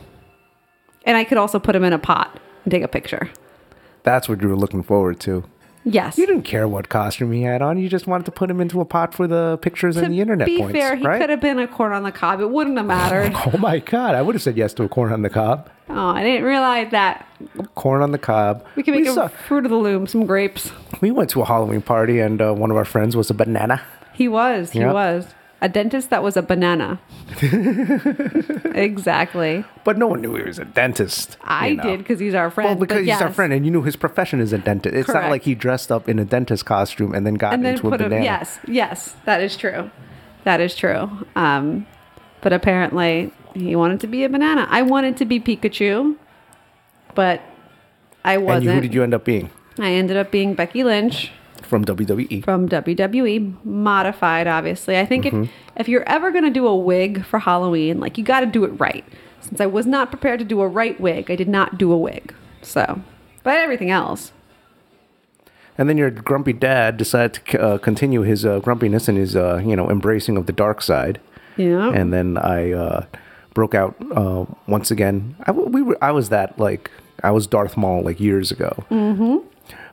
And 1.07 1.17
I 1.17 1.23
could 1.23 1.39
also 1.39 1.57
put 1.57 1.75
him 1.75 1.83
in 1.83 1.93
a 1.93 1.97
pot 1.99 2.39
and 2.63 2.71
take 2.71 2.83
a 2.83 2.87
picture. 2.87 3.29
That's 4.03 4.29
what 4.29 4.41
you 4.41 4.47
were 4.49 4.55
looking 4.55 4.83
forward 4.83 5.19
to. 5.21 5.43
Yes. 5.83 6.17
You 6.17 6.25
didn't 6.27 6.41
care 6.43 6.67
what 6.67 6.89
costume 6.89 7.31
he 7.31 7.43
had 7.43 7.61
on. 7.61 7.77
You 7.77 7.87
just 7.87 8.07
wanted 8.07 8.25
to 8.25 8.31
put 8.31 8.51
him 8.51 8.59
into 8.59 8.81
a 8.81 8.85
pot 8.85 9.13
for 9.13 9.25
the 9.25 9.57
pictures 9.61 9.95
to 9.95 10.03
and 10.03 10.13
the 10.13 10.19
internet 10.19 10.45
To 10.47 10.53
be 10.53 10.59
points, 10.59 10.73
fair, 10.77 10.97
he 10.97 11.05
right? 11.05 11.19
could 11.21 11.29
have 11.29 11.39
been 11.39 11.59
a 11.59 11.67
corn 11.67 11.93
on 11.93 12.03
the 12.03 12.11
cob. 12.11 12.41
It 12.41 12.49
wouldn't 12.49 12.75
have 12.77 12.85
mattered. 12.85 13.33
Oh 13.53 13.57
my 13.57 13.79
god! 13.79 14.13
I 14.15 14.21
would 14.21 14.35
have 14.35 14.41
said 14.41 14.57
yes 14.57 14.73
to 14.73 14.83
a 14.83 14.89
corn 14.89 15.13
on 15.13 15.21
the 15.21 15.29
cob. 15.29 15.69
oh, 15.89 16.09
I 16.09 16.23
didn't 16.23 16.43
realize 16.43 16.91
that. 16.91 17.25
Corn 17.75 18.01
on 18.01 18.11
the 18.11 18.17
cob. 18.17 18.65
We 18.75 18.83
can 18.83 18.95
make 18.95 19.05
a 19.07 19.13
saw- 19.13 19.29
fruit 19.29 19.63
of 19.63 19.71
the 19.71 19.77
loom, 19.77 20.07
some 20.07 20.25
grapes. 20.25 20.71
we 20.99 21.09
went 21.11 21.29
to 21.29 21.41
a 21.41 21.45
Halloween 21.45 21.81
party, 21.81 22.19
and 22.19 22.41
uh, 22.41 22.53
one 22.53 22.69
of 22.69 22.75
our 22.75 22.83
friends 22.85 23.15
was 23.15 23.29
a 23.29 23.33
banana. 23.33 23.81
He 24.13 24.27
was. 24.27 24.71
He 24.71 24.79
Yep. 24.79 24.93
was. 24.93 25.27
A 25.59 25.67
dentist 25.67 26.11
that 26.11 26.21
was 26.21 26.37
a 26.37 26.43
banana. 26.43 26.99
exactly. 28.75 29.65
But 29.83 29.97
no 29.97 30.05
one 30.05 30.21
knew 30.21 30.35
he 30.35 30.43
was 30.43 30.59
a 30.59 30.65
dentist. 30.65 31.37
I 31.41 31.73
know. 31.73 31.83
did 31.83 31.97
because 31.99 32.19
he's 32.19 32.35
our 32.35 32.51
friend. 32.51 32.69
Well, 32.69 32.75
because 32.75 33.05
he's 33.05 33.21
our 33.21 33.33
friend, 33.33 33.51
and 33.51 33.65
you 33.65 33.71
knew 33.71 33.81
his 33.81 33.95
profession 33.95 34.39
is 34.39 34.53
a 34.53 34.59
dentist. 34.59 34.95
It's 34.95 35.09
not 35.09 35.31
like 35.31 35.43
he 35.43 35.55
dressed 35.55 35.91
up 35.91 36.07
in 36.07 36.19
a 36.19 36.25
dentist 36.25 36.65
costume 36.65 37.13
and 37.15 37.25
then 37.25 37.35
got 37.35 37.53
and 37.53 37.65
then 37.65 37.75
into 37.75 37.87
a 37.87 37.97
banana. 37.97 38.23
Yes, 38.23 38.59
yes, 38.67 39.15
that 39.25 39.41
is 39.41 39.57
true. 39.57 39.89
That 40.43 40.61
is 40.61 40.75
true. 40.75 41.09
Um, 41.35 41.87
but 42.41 42.53
apparently 42.53 43.31
he 43.55 43.75
wanted 43.75 43.99
to 44.01 44.07
be 44.07 44.23
a 44.23 44.29
banana. 44.29 44.67
I 44.69 44.83
wanted 44.83 45.17
to 45.17 45.25
be 45.25 45.39
Pikachu, 45.39 46.15
but 47.15 47.41
I 48.23 48.37
wasn't. 48.37 48.65
you, 48.65 48.71
who 48.73 48.81
did 48.81 48.93
you 48.93 49.03
end 49.03 49.13
up 49.15 49.25
being 49.25 49.49
I 49.79 49.91
ended 49.93 50.17
up 50.17 50.31
being 50.31 50.53
Becky 50.53 50.83
Lynch 50.83 51.31
from? 51.67 51.85
WWE? 51.85 52.43
from 52.43 52.67
WWE, 52.69 53.63
modified, 53.65 54.47
obviously. 54.47 54.97
I 54.97 55.05
think 55.05 55.25
Mm-hmm. 55.25 55.43
if 55.43 55.49
if 55.75 55.87
you're 55.89 56.07
ever 56.07 56.31
gonna 56.31 56.49
do 56.49 56.65
a 56.67 56.75
wig 56.75 57.23
for 57.25 57.39
Halloween, 57.39 57.99
like 57.99 58.17
you 58.17 58.23
got 58.23 58.39
to 58.41 58.45
do 58.45 58.63
it 58.63 58.69
right. 58.79 59.05
Since 59.41 59.61
I 59.61 59.65
was 59.67 59.85
not 59.85 60.09
prepared 60.09 60.39
to 60.39 60.45
do 60.45 60.61
a 60.61 60.67
right 60.67 60.99
wig, 60.99 61.29
I 61.31 61.35
did 61.35 61.47
not 61.47 61.77
do 61.77 61.91
a 61.91 61.97
wig. 61.97 62.33
So, 62.61 63.01
but 63.43 63.57
everything 63.57 63.91
else. 63.91 64.31
And 65.77 65.87
then 65.87 65.97
your 65.97 66.09
grumpy 66.09 66.53
dad 66.53 66.97
decided 66.97 67.33
to 67.35 67.61
uh, 67.61 67.77
continue 67.77 68.21
his 68.23 68.45
uh, 68.45 68.59
grumpiness 68.59 69.07
and 69.07 69.17
his, 69.17 69.35
uh, 69.35 69.61
you 69.63 69.75
know, 69.75 69.89
embracing 69.91 70.35
of 70.35 70.47
the 70.47 70.51
dark 70.51 70.81
side. 70.81 71.19
Yeah. 71.55 71.91
And 71.93 72.11
then 72.11 72.37
I 72.37 72.71
uh, 72.71 73.05
broke 73.53 73.75
out 73.75 73.95
uh, 74.15 74.45
once 74.67 74.89
again. 74.89 75.35
I, 75.45 75.51
we 75.51 75.81
were, 75.83 75.97
I 76.03 76.11
was 76.11 76.29
that 76.29 76.57
like 76.59 76.89
I 77.23 77.29
was 77.31 77.45
Darth 77.47 77.77
Maul 77.77 78.01
like 78.03 78.19
years 78.19 78.51
ago. 78.51 78.85
Mm-hmm. 78.89 79.37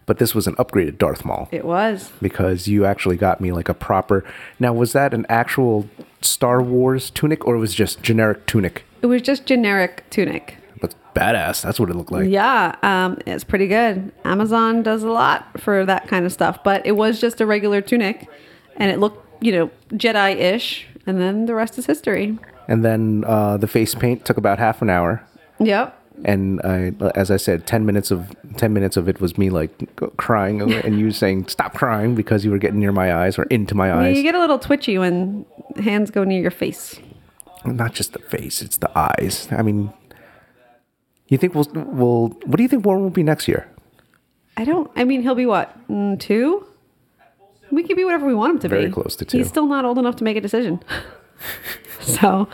But 0.06 0.18
this 0.18 0.34
was 0.34 0.46
an 0.46 0.54
upgraded 0.56 0.98
Darth 0.98 1.24
Maul 1.24 1.48
it 1.50 1.64
was. 1.64 2.12
because 2.20 2.68
you 2.68 2.84
actually 2.84 3.16
got 3.16 3.40
me 3.40 3.52
like 3.52 3.68
a 3.68 3.74
proper. 3.74 4.24
Now, 4.60 4.72
was 4.72 4.92
that 4.92 5.14
an 5.14 5.24
actual 5.28 5.88
Star 6.20 6.62
Wars 6.62 7.10
tunic 7.10 7.46
or 7.46 7.56
it 7.56 7.58
was 7.58 7.74
just 7.74 8.02
generic 8.02 8.46
tunic? 8.46 8.84
It 9.02 9.06
was 9.06 9.22
just 9.22 9.46
generic 9.46 10.04
tunic. 10.10 10.56
But 10.80 10.94
badass. 11.14 11.62
That's 11.62 11.80
what 11.80 11.88
it 11.90 11.96
looked 11.96 12.12
like. 12.12 12.28
Yeah, 12.28 12.76
um, 12.82 13.18
it's 13.26 13.44
pretty 13.44 13.66
good. 13.66 14.12
Amazon 14.24 14.82
does 14.82 15.02
a 15.02 15.10
lot 15.10 15.60
for 15.60 15.84
that 15.86 16.08
kind 16.08 16.26
of 16.26 16.32
stuff, 16.32 16.62
but 16.62 16.84
it 16.86 16.92
was 16.92 17.20
just 17.20 17.40
a 17.40 17.46
regular 17.46 17.80
tunic, 17.80 18.28
and 18.76 18.90
it 18.90 18.98
looked, 18.98 19.42
you 19.42 19.52
know, 19.52 19.70
Jedi-ish, 19.90 20.86
and 21.06 21.20
then 21.20 21.46
the 21.46 21.54
rest 21.54 21.78
is 21.78 21.86
history. 21.86 22.38
And 22.68 22.84
then 22.84 23.24
uh, 23.26 23.56
the 23.56 23.66
face 23.66 23.94
paint 23.94 24.24
took 24.24 24.36
about 24.36 24.58
half 24.58 24.82
an 24.82 24.90
hour. 24.90 25.22
Yep. 25.60 25.98
And 26.24 26.60
I, 26.62 26.92
as 27.14 27.30
I 27.30 27.36
said, 27.36 27.66
ten 27.66 27.84
minutes 27.84 28.10
of 28.10 28.34
ten 28.56 28.72
minutes 28.72 28.96
of 28.96 29.08
it 29.08 29.20
was 29.20 29.36
me 29.36 29.50
like 29.50 29.70
crying, 30.16 30.60
and 30.62 30.98
you 30.98 31.10
saying 31.10 31.48
stop 31.48 31.74
crying 31.74 32.14
because 32.14 32.44
you 32.44 32.50
were 32.50 32.58
getting 32.58 32.78
near 32.78 32.92
my 32.92 33.14
eyes 33.14 33.38
or 33.38 33.44
into 33.44 33.74
my 33.74 33.92
eyes. 33.92 34.16
You 34.16 34.22
get 34.22 34.34
a 34.34 34.40
little 34.40 34.58
twitchy 34.58 34.98
when 34.98 35.44
hands 35.76 36.10
go 36.10 36.24
near 36.24 36.40
your 36.40 36.50
face. 36.50 37.00
Not 37.64 37.94
just 37.94 38.12
the 38.12 38.20
face; 38.20 38.62
it's 38.62 38.76
the 38.76 38.90
eyes. 38.96 39.48
I 39.50 39.62
mean, 39.62 39.92
you 41.28 41.38
think 41.38 41.54
we'll 41.54 41.68
we'll 41.74 42.28
what 42.28 42.56
do 42.56 42.62
you 42.62 42.68
think 42.68 42.84
Warren 42.84 43.02
will 43.02 43.10
be 43.10 43.22
next 43.22 43.48
year? 43.48 43.68
I 44.56 44.64
don't. 44.64 44.90
I 44.94 45.04
mean, 45.04 45.22
he'll 45.22 45.34
be 45.34 45.46
what 45.46 45.76
mm, 45.88 46.18
two? 46.20 46.66
We 47.70 47.82
can 47.82 47.96
be 47.96 48.04
whatever 48.04 48.26
we 48.26 48.34
want 48.34 48.52
him 48.52 48.58
to 48.60 48.68
be. 48.68 48.76
Very 48.76 48.90
close 48.90 49.16
to 49.16 49.24
two. 49.24 49.38
He's 49.38 49.48
still 49.48 49.66
not 49.66 49.84
old 49.84 49.98
enough 49.98 50.16
to 50.16 50.24
make 50.24 50.36
a 50.36 50.40
decision. 50.40 50.82
so 52.00 52.48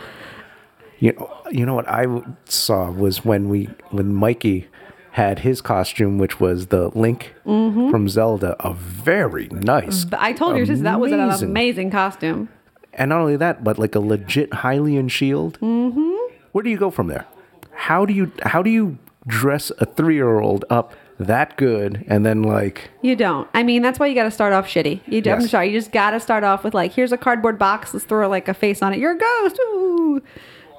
You 1.01 1.13
know, 1.13 1.29
you 1.51 1.65
know 1.65 1.73
what 1.73 1.89
I 1.89 2.05
saw 2.45 2.89
was 2.91 3.25
when 3.25 3.49
we 3.49 3.65
when 3.89 4.13
Mikey 4.13 4.67
had 5.13 5.39
his 5.39 5.59
costume, 5.59 6.17
which 6.19 6.39
was 6.39 6.67
the 6.67 6.87
Link 6.97 7.33
from 7.43 8.07
Zelda, 8.07 8.55
a 8.65 8.73
very 8.73 9.47
nice. 9.51 10.05
I 10.13 10.31
told 10.31 10.55
your 10.55 10.65
sister 10.65 10.83
that 10.83 10.99
was 11.01 11.11
an 11.11 11.19
amazing- 11.19 11.91
costume. 11.91 12.47
And 12.93 13.09
not 13.09 13.19
only 13.21 13.35
that, 13.37 13.63
but 13.63 13.79
like 13.79 13.95
a 13.95 13.99
legit 13.99 14.49
Hylian 14.51 15.09
shield. 15.09 15.57
Mm-hmm. 15.61 16.35
Where 16.51 16.61
do 16.63 16.69
you 16.69 16.77
go 16.77 16.91
from 16.91 17.07
there? 17.07 17.25
How 17.73 18.05
do 18.05 18.13
you 18.13 18.31
how 18.43 18.61
do 18.61 18.69
you 18.69 18.97
dress 19.27 19.71
a 19.79 19.85
three 19.85 20.15
year 20.15 20.39
old 20.39 20.65
up 20.69 20.93
that 21.17 21.55
good 21.55 22.03
and 22.07 22.25
then 22.25 22.43
like 22.43 22.89
You 23.01 23.15
don't. 23.15 23.47
I 23.53 23.63
mean, 23.63 23.81
that's 23.81 23.97
why 23.99 24.07
you 24.07 24.15
got 24.15 24.23
to 24.23 24.31
start 24.31 24.53
off 24.53 24.67
shitty. 24.67 25.01
You 25.07 25.21
don't. 25.21 25.41
I'm 25.41 25.47
sorry. 25.47 25.71
You 25.71 25.79
just 25.79 25.91
got 25.91 26.11
to 26.11 26.19
start 26.19 26.43
off 26.43 26.63
with 26.63 26.73
like, 26.73 26.91
here's 26.93 27.11
a 27.11 27.17
cardboard 27.17 27.57
box. 27.57 27.93
Let's 27.93 28.05
throw 28.05 28.27
like 28.29 28.47
a 28.47 28.53
face 28.53 28.81
on 28.81 28.93
it. 28.93 28.99
You're 28.99 29.13
a 29.13 29.17
ghost. 29.17 29.59
Ooh. 29.59 30.21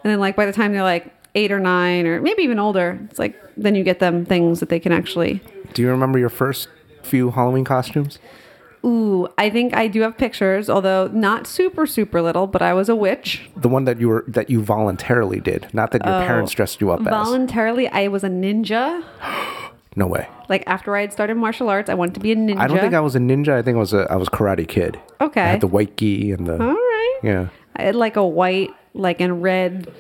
And 0.04 0.10
then 0.10 0.20
like 0.20 0.36
by 0.36 0.46
the 0.46 0.52
time 0.52 0.72
they're 0.72 0.82
like 0.82 1.12
eight 1.34 1.50
or 1.52 1.60
nine 1.60 2.06
or 2.06 2.20
maybe 2.20 2.42
even 2.42 2.58
older, 2.58 2.98
it's 3.10 3.18
like 3.18 3.36
then 3.56 3.74
you 3.74 3.84
get 3.84 3.98
them 3.98 4.24
things 4.24 4.60
that 4.60 4.68
they 4.68 4.80
can 4.80 4.92
actually. 4.92 5.40
do 5.74 5.82
you 5.82 5.88
remember 5.88 6.18
your 6.18 6.28
first 6.28 6.68
few 7.02 7.30
Halloween 7.30 7.64
costumes? 7.64 8.18
Ooh, 8.84 9.28
I 9.38 9.48
think 9.48 9.74
I 9.74 9.86
do 9.86 10.00
have 10.00 10.18
pictures, 10.18 10.68
although 10.68 11.06
not 11.08 11.46
super 11.46 11.86
super 11.86 12.20
little. 12.20 12.48
But 12.48 12.62
I 12.62 12.74
was 12.74 12.88
a 12.88 12.96
witch. 12.96 13.48
The 13.56 13.68
one 13.68 13.84
that 13.84 14.00
you 14.00 14.08
were 14.08 14.24
that 14.26 14.50
you 14.50 14.62
voluntarily 14.62 15.40
did, 15.40 15.72
not 15.72 15.92
that 15.92 16.04
your 16.04 16.26
parents 16.26 16.52
oh, 16.52 16.56
dressed 16.56 16.80
you 16.80 16.90
up 16.90 17.00
as. 17.00 17.06
Voluntarily, 17.06 17.86
I 17.88 18.08
was 18.08 18.24
a 18.24 18.28
ninja. 18.28 19.04
No 19.94 20.06
way. 20.06 20.26
Like 20.48 20.64
after 20.66 20.96
I 20.96 21.02
had 21.02 21.12
started 21.12 21.36
martial 21.36 21.68
arts, 21.68 21.90
I 21.90 21.94
wanted 21.94 22.14
to 22.14 22.20
be 22.20 22.32
a 22.32 22.34
ninja. 22.34 22.56
I 22.56 22.66
don't 22.66 22.78
think 22.80 22.94
I 22.94 23.00
was 23.00 23.14
a 23.14 23.18
ninja. 23.18 23.50
I 23.50 23.60
think 23.60 23.76
I 23.76 23.78
was 23.78 23.92
a 23.92 24.10
I 24.10 24.16
was 24.16 24.30
Karate 24.30 24.66
Kid. 24.66 24.98
Okay. 25.20 25.42
I 25.42 25.48
had 25.48 25.60
the 25.60 25.66
white 25.66 25.98
gi 25.98 26.32
and 26.32 26.46
the 26.46 26.54
All 26.54 26.72
right. 26.72 27.18
yeah. 27.22 27.48
I 27.76 27.82
had 27.82 27.94
like 27.94 28.16
a 28.16 28.26
white, 28.26 28.70
like 28.94 29.20
in 29.20 29.40
red, 29.40 29.92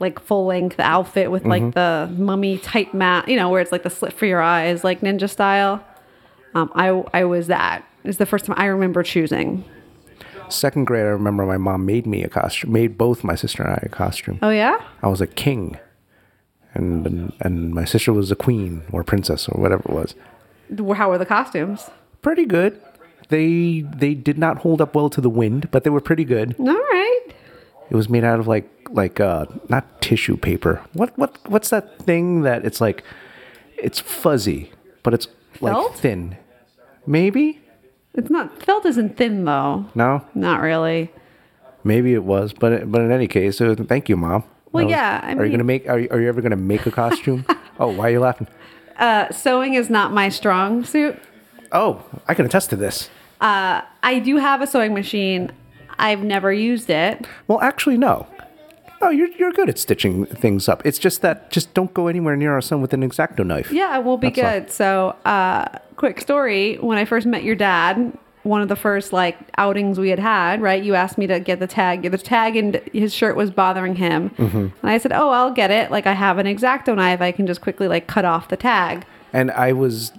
like 0.00 0.18
full 0.20 0.46
length 0.46 0.80
outfit 0.80 1.30
with 1.30 1.44
like 1.44 1.74
the 1.74 2.12
mummy 2.16 2.58
tight 2.58 2.92
mat, 2.92 3.28
you 3.28 3.36
know, 3.36 3.48
where 3.50 3.60
it's 3.60 3.72
like 3.72 3.82
the 3.82 3.90
slit 3.90 4.12
for 4.12 4.26
your 4.26 4.42
eyes, 4.42 4.84
like 4.84 5.00
ninja 5.00 5.28
style. 5.28 5.84
Um, 6.54 6.70
I 6.74 6.88
I 7.14 7.24
was 7.24 7.46
that. 7.46 7.84
It's 8.04 8.18
the 8.18 8.26
first 8.26 8.44
time 8.46 8.56
I 8.58 8.66
remember 8.66 9.02
choosing. 9.02 9.64
Second 10.48 10.84
grade, 10.84 11.06
I 11.06 11.10
remember 11.10 11.46
my 11.46 11.56
mom 11.56 11.86
made 11.86 12.06
me 12.06 12.22
a 12.24 12.28
costume, 12.28 12.72
made 12.72 12.98
both 12.98 13.24
my 13.24 13.34
sister 13.34 13.62
and 13.62 13.72
I 13.72 13.82
a 13.84 13.88
costume. 13.88 14.38
Oh 14.42 14.50
yeah, 14.50 14.82
I 15.02 15.08
was 15.08 15.20
a 15.20 15.26
king, 15.26 15.78
and, 16.74 17.06
and 17.06 17.32
and 17.40 17.72
my 17.72 17.84
sister 17.84 18.12
was 18.12 18.30
a 18.30 18.36
queen 18.36 18.82
or 18.92 19.02
princess 19.02 19.48
or 19.48 19.60
whatever 19.60 19.84
it 19.88 19.94
was. 19.94 20.14
how 20.96 21.08
were 21.08 21.18
the 21.18 21.26
costumes? 21.26 21.88
Pretty 22.20 22.44
good. 22.44 22.80
They 23.28 23.80
they 23.80 24.14
did 24.14 24.36
not 24.36 24.58
hold 24.58 24.82
up 24.82 24.94
well 24.94 25.08
to 25.10 25.20
the 25.20 25.30
wind, 25.30 25.70
but 25.70 25.84
they 25.84 25.90
were 25.90 26.02
pretty 26.02 26.24
good. 26.24 26.54
All 26.58 26.66
right. 26.66 27.20
It 27.92 27.96
was 27.96 28.08
made 28.08 28.24
out 28.24 28.40
of 28.40 28.48
like 28.48 28.70
like 28.88 29.20
uh 29.20 29.44
not 29.68 30.00
tissue 30.00 30.38
paper. 30.38 30.80
What 30.94 31.12
what 31.18 31.36
what's 31.46 31.68
that 31.68 31.98
thing 31.98 32.40
that 32.40 32.64
it's 32.64 32.80
like 32.80 33.04
it's 33.76 34.00
fuzzy, 34.00 34.72
but 35.02 35.12
it's 35.12 35.28
like 35.60 35.74
Felt? 35.74 35.96
thin. 35.98 36.38
Maybe? 37.06 37.60
It's 38.14 38.30
not 38.30 38.62
felt 38.62 38.86
isn't 38.86 39.18
thin 39.18 39.44
though. 39.44 39.84
No? 39.94 40.24
Not 40.34 40.62
really. 40.62 41.10
Maybe 41.84 42.14
it 42.14 42.24
was, 42.24 42.54
but 42.54 42.90
but 42.90 43.02
in 43.02 43.12
any 43.12 43.28
case, 43.28 43.58
thank 43.58 44.08
you, 44.08 44.16
mom. 44.16 44.44
Well, 44.72 44.84
That 44.84 44.90
yeah, 44.90 45.20
I 45.22 45.32
are 45.34 45.36
you 45.36 45.42
mean- 45.42 45.50
gonna 45.52 45.64
make? 45.64 45.86
Are 45.86 45.98
you, 45.98 46.08
are 46.10 46.18
you 46.18 46.28
ever 46.28 46.40
gonna 46.40 46.56
make 46.56 46.86
a 46.86 46.90
costume? 46.90 47.44
oh, 47.78 47.88
why 47.88 48.08
are 48.08 48.10
you 48.12 48.20
laughing? 48.20 48.46
Uh, 48.96 49.30
sewing 49.30 49.74
is 49.74 49.90
not 49.90 50.12
my 50.14 50.30
strong 50.30 50.82
suit. 50.82 51.18
Oh, 51.72 52.02
I 52.26 52.32
can 52.32 52.46
attest 52.46 52.70
to 52.70 52.76
this. 52.76 53.10
Uh, 53.38 53.82
I 54.02 54.18
do 54.18 54.36
have 54.38 54.62
a 54.62 54.66
sewing 54.66 54.94
machine. 54.94 55.52
I've 55.98 56.22
never 56.22 56.52
used 56.52 56.90
it. 56.90 57.26
Well, 57.48 57.60
actually, 57.60 57.98
no. 57.98 58.26
No, 59.00 59.10
you're 59.10 59.28
you're 59.32 59.50
good 59.50 59.68
at 59.68 59.78
stitching 59.78 60.26
things 60.26 60.68
up. 60.68 60.86
It's 60.86 60.98
just 60.98 61.22
that 61.22 61.50
just 61.50 61.74
don't 61.74 61.92
go 61.92 62.06
anywhere 62.06 62.36
near 62.36 62.52
our 62.52 62.60
son 62.60 62.80
with 62.80 62.92
an 62.92 63.02
exacto 63.02 63.44
knife. 63.44 63.72
Yeah, 63.72 63.98
we'll 63.98 64.16
be 64.16 64.30
That's 64.30 64.68
good. 64.68 64.70
So, 64.70 65.16
uh, 65.24 65.66
quick 65.96 66.20
story. 66.20 66.76
When 66.76 66.98
I 66.98 67.04
first 67.04 67.26
met 67.26 67.42
your 67.42 67.56
dad, 67.56 68.16
one 68.44 68.62
of 68.62 68.68
the 68.68 68.76
first 68.76 69.12
like 69.12 69.36
outings 69.58 69.98
we 69.98 70.10
had 70.10 70.20
had, 70.20 70.62
right? 70.62 70.82
You 70.82 70.94
asked 70.94 71.18
me 71.18 71.26
to 71.26 71.40
get 71.40 71.58
the 71.58 71.66
tag. 71.66 72.08
The 72.08 72.18
tag 72.18 72.54
and 72.54 72.76
his 72.92 73.12
shirt 73.12 73.34
was 73.34 73.50
bothering 73.50 73.96
him. 73.96 74.30
Mm-hmm. 74.30 74.56
And 74.56 74.72
I 74.82 74.98
said, 74.98 75.12
Oh, 75.12 75.30
I'll 75.30 75.52
get 75.52 75.72
it. 75.72 75.90
Like, 75.90 76.06
I 76.06 76.12
have 76.12 76.38
an 76.38 76.46
exacto 76.46 76.94
knife. 76.94 77.20
I 77.20 77.32
can 77.32 77.48
just 77.48 77.60
quickly 77.60 77.88
like 77.88 78.06
cut 78.06 78.24
off 78.24 78.48
the 78.48 78.56
tag. 78.56 79.04
And 79.32 79.50
I 79.50 79.72
was 79.72 80.12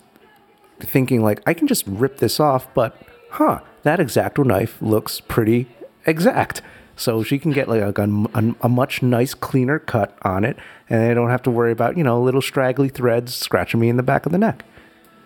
thinking 0.79 1.23
like 1.23 1.41
I 1.45 1.53
can 1.53 1.67
just 1.67 1.85
rip 1.87 2.17
this 2.17 2.39
off, 2.39 2.67
but 2.73 2.97
huh, 3.31 3.61
that 3.83 3.99
exacto 3.99 4.45
knife 4.45 4.81
looks 4.81 5.19
pretty 5.19 5.67
exact. 6.05 6.61
So 6.95 7.23
she 7.23 7.39
can 7.39 7.51
get 7.51 7.67
like 7.67 7.81
a, 7.97 8.03
a, 8.35 8.55
a 8.61 8.69
much 8.69 9.01
nice 9.01 9.33
cleaner 9.33 9.79
cut 9.79 10.15
on 10.21 10.45
it, 10.45 10.57
and 10.89 11.01
I 11.03 11.13
don't 11.13 11.29
have 11.29 11.41
to 11.43 11.51
worry 11.51 11.71
about 11.71 11.97
you 11.97 12.03
know 12.03 12.21
little 12.21 12.41
straggly 12.41 12.89
threads 12.89 13.33
scratching 13.33 13.79
me 13.79 13.89
in 13.89 13.97
the 13.97 14.03
back 14.03 14.25
of 14.25 14.31
the 14.31 14.37
neck. 14.37 14.63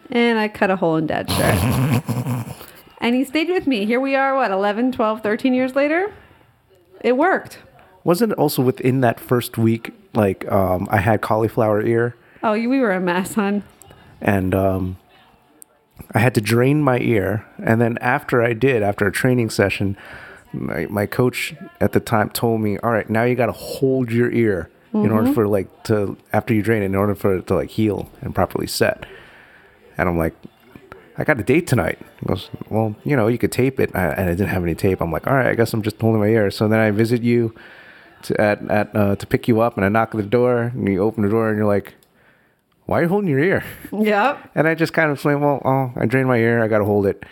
And 0.10 0.40
I 0.40 0.48
cut 0.48 0.70
a 0.72 0.78
hole 0.78 0.96
in 0.96 1.08
dad's 1.08 1.34
shirt. 1.36 2.04
And 3.00 3.14
he 3.14 3.24
stayed 3.26 3.50
with 3.50 3.68
me. 3.68 3.86
Here 3.86 4.00
we 4.00 4.16
are, 4.16 4.34
what, 4.36 4.50
11, 4.50 4.92
12, 4.94 5.22
13 5.22 5.54
years 5.54 5.76
later? 5.76 6.12
It 7.02 7.16
worked. 7.16 7.60
Wasn't 8.04 8.32
it 8.32 8.38
also 8.40 8.64
within 8.64 9.02
that 9.02 9.20
first 9.20 9.56
week, 9.56 9.94
like 10.16 10.52
um, 10.52 10.88
I 10.90 10.98
had 10.98 11.22
cauliflower 11.22 11.84
ear, 11.84 12.16
Oh, 12.42 12.54
we 12.54 12.80
were 12.80 12.92
a 12.92 13.00
mess, 13.00 13.36
hon. 13.36 13.62
and 14.20 14.56
um, 14.56 14.98
I 16.14 16.20
had 16.20 16.34
to 16.36 16.42
drain 16.42 16.82
my 16.82 17.00
ear. 17.00 17.46
And 17.64 17.82
then 17.82 17.98
after 18.00 18.42
I 18.42 18.54
did, 18.54 18.84
after 18.84 19.08
a 19.08 19.12
training 19.12 19.50
session, 19.50 19.98
my, 20.54 20.86
my 20.88 21.06
coach 21.06 21.56
at 21.82 21.92
the 21.92 22.00
time 22.00 22.30
told 22.30 22.62
me, 22.62 22.78
"All 22.80 22.92
right, 22.92 23.10
now 23.10 23.24
you 23.24 23.36
got 23.36 23.48
to 23.48 23.52
hold 23.52 24.12
your 24.12 24.32
ear 24.32 24.70
in 24.94 25.12
order 25.12 25.32
for 25.32 25.48
like 25.48 25.84
to 25.84 26.18
after 26.34 26.54
you 26.54 26.64
drain 26.64 26.82
it, 26.82 26.86
in 26.86 26.96
order 26.96 27.14
for 27.14 27.38
it 27.38 27.48
to 27.48 27.56
like 27.56 27.70
heal 27.70 28.10
and 28.22 28.34
properly 28.34 28.68
set." 28.68 29.06
And 29.98 30.08
I'm 30.08 30.18
like, 30.18 30.34
I 31.18 31.24
got 31.24 31.40
a 31.40 31.44
date 31.44 31.66
tonight. 31.66 32.00
He 32.20 32.26
goes, 32.28 32.50
well, 32.70 32.96
you 33.04 33.16
know, 33.16 33.28
you 33.28 33.40
could 33.40 33.52
tape 33.52 33.80
it. 33.80 33.90
I, 33.96 34.10
and 34.10 34.30
I 34.30 34.34
didn't 34.34 34.50
have 34.50 34.64
any 34.64 34.76
tape. 34.76 35.02
I'm 35.02 35.12
like, 35.12 35.26
all 35.26 35.34
right, 35.34 35.48
I 35.48 35.56
guess 35.56 35.74
I'm 35.74 35.82
just 35.82 36.00
holding 36.00 36.22
my 36.22 36.28
ear. 36.28 36.52
So 36.52 36.68
then 36.68 36.80
I 36.80 36.92
visit 36.92 37.24
you 37.24 37.56
to, 38.24 38.40
at, 38.40 38.62
at, 38.70 38.96
uh, 38.96 39.16
to 39.16 39.26
pick 39.26 39.48
you 39.48 39.60
up 39.62 39.78
and 39.78 39.86
I 39.86 39.90
knock 39.90 40.14
at 40.14 40.18
the 40.22 40.28
door 40.28 40.72
and 40.76 40.88
you 40.88 41.02
open 41.02 41.24
the 41.24 41.30
door 41.30 41.50
and 41.50 41.58
you're 41.58 41.66
like, 41.66 41.96
why 42.88 43.00
are 43.00 43.04
you 43.04 43.10
holding 43.10 43.30
your 43.30 43.40
ear? 43.40 43.64
Yep. 43.92 44.52
And 44.56 44.68
I 44.68 44.74
just 44.74 44.94
kind 44.94 45.12
of 45.12 45.18
explained, 45.18 45.42
well, 45.42 45.62
oh, 45.64 45.92
I 45.96 46.06
drained 46.06 46.28
my 46.28 46.38
ear. 46.38 46.64
I 46.64 46.68
got 46.68 46.80
to 46.80 46.86
hold 46.86 47.06
it. 47.06 47.24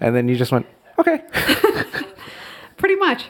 And 0.00 0.14
then 0.16 0.28
you 0.28 0.36
just 0.36 0.52
went, 0.52 0.64
okay. 0.98 1.22
Pretty 2.76 2.94
much. 2.94 3.26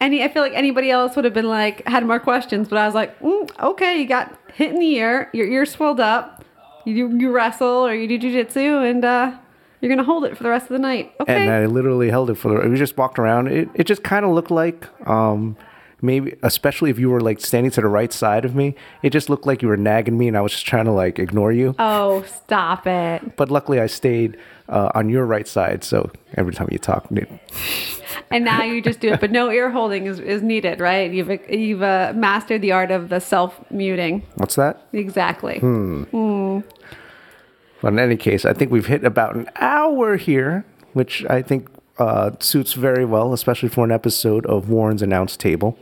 Any, 0.00 0.22
I 0.22 0.28
feel 0.28 0.42
like 0.42 0.54
anybody 0.54 0.90
else 0.90 1.14
would 1.16 1.24
have 1.24 1.34
been 1.34 1.48
like, 1.48 1.86
had 1.86 2.06
more 2.06 2.20
questions, 2.20 2.68
but 2.68 2.78
I 2.78 2.86
was 2.86 2.94
like, 2.94 3.18
mm, 3.20 3.50
okay, 3.60 4.00
you 4.00 4.06
got 4.06 4.36
hit 4.54 4.70
in 4.70 4.78
the 4.78 4.94
ear, 4.94 5.30
your 5.32 5.46
ear 5.46 5.66
swelled 5.66 6.00
up, 6.00 6.44
you, 6.84 7.08
you 7.16 7.30
wrestle 7.30 7.86
or 7.86 7.94
you 7.94 8.06
do 8.06 8.18
jujitsu, 8.18 8.88
and 8.88 9.04
uh, 9.04 9.36
you're 9.80 9.88
going 9.88 9.98
to 9.98 10.04
hold 10.04 10.24
it 10.24 10.36
for 10.36 10.44
the 10.44 10.48
rest 10.48 10.64
of 10.64 10.70
the 10.70 10.78
night. 10.78 11.12
Okay. 11.20 11.42
And 11.42 11.50
I 11.50 11.66
literally 11.66 12.10
held 12.10 12.30
it 12.30 12.34
for 12.36 12.48
the, 12.48 12.68
we 12.68 12.76
just 12.76 12.96
walked 12.96 13.18
around. 13.18 13.48
It, 13.48 13.68
it 13.74 13.84
just 13.84 14.04
kind 14.04 14.24
of 14.24 14.30
looked 14.30 14.50
like, 14.52 14.86
um, 15.08 15.56
maybe, 16.02 16.36
especially 16.42 16.90
if 16.90 16.98
you 16.98 17.08
were 17.08 17.20
like 17.20 17.40
standing 17.40 17.70
to 17.72 17.80
the 17.80 17.88
right 17.88 18.12
side 18.12 18.44
of 18.44 18.54
me, 18.54 18.74
it 19.02 19.10
just 19.10 19.30
looked 19.30 19.46
like 19.46 19.62
you 19.62 19.68
were 19.68 19.76
nagging 19.76 20.18
me 20.18 20.28
and 20.28 20.36
I 20.36 20.40
was 20.40 20.52
just 20.52 20.66
trying 20.66 20.84
to 20.84 20.92
like 20.92 21.18
ignore 21.18 21.52
you. 21.52 21.74
oh, 21.78 22.22
stop 22.24 22.86
it. 22.86 23.36
but 23.36 23.50
luckily 23.50 23.80
I 23.80 23.86
stayed 23.86 24.36
uh, 24.68 24.90
on 24.94 25.08
your 25.08 25.24
right 25.24 25.48
side, 25.48 25.84
so 25.84 26.10
every 26.36 26.52
time 26.52 26.68
you 26.70 26.78
talk, 26.78 27.06
it, 27.12 27.28
And 28.30 28.44
now 28.44 28.62
you 28.62 28.80
just 28.82 29.00
do 29.00 29.12
it, 29.12 29.20
but 29.20 29.30
no 29.30 29.50
ear 29.50 29.70
holding 29.70 30.06
is, 30.06 30.18
is 30.18 30.42
needed, 30.42 30.80
right? 30.80 31.10
You've, 31.10 31.30
you've 31.50 31.82
uh, 31.82 32.12
mastered 32.14 32.62
the 32.62 32.72
art 32.72 32.90
of 32.90 33.08
the 33.08 33.20
self 33.20 33.60
muting. 33.70 34.22
what's 34.36 34.54
that? 34.56 34.86
Exactly. 34.92 35.58
But 37.82 37.92
in 37.92 37.98
any 37.98 38.16
case, 38.16 38.44
I 38.44 38.52
think 38.52 38.70
we've 38.70 38.86
hit 38.86 39.04
about 39.04 39.34
an 39.34 39.50
hour 39.56 40.16
here, 40.16 40.64
which 40.92 41.24
I 41.28 41.42
think 41.42 41.68
uh, 42.02 42.30
suits 42.40 42.72
very 42.72 43.04
well, 43.04 43.32
especially 43.32 43.68
for 43.68 43.84
an 43.84 43.92
episode 43.92 44.44
of 44.46 44.68
Warren's 44.68 45.02
Announce 45.02 45.36
Table. 45.36 45.78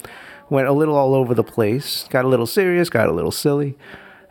Went 0.51 0.69
a 0.69 0.73
little 0.73 0.97
all 0.97 1.15
over 1.15 1.33
the 1.35 1.45
place, 1.45 2.07
got 2.11 2.25
a 2.25 2.29
little 2.29 2.47
serious, 2.47 2.91
got 2.91 3.09
a 3.09 3.13
little 3.13 3.31
silly, 3.31 3.79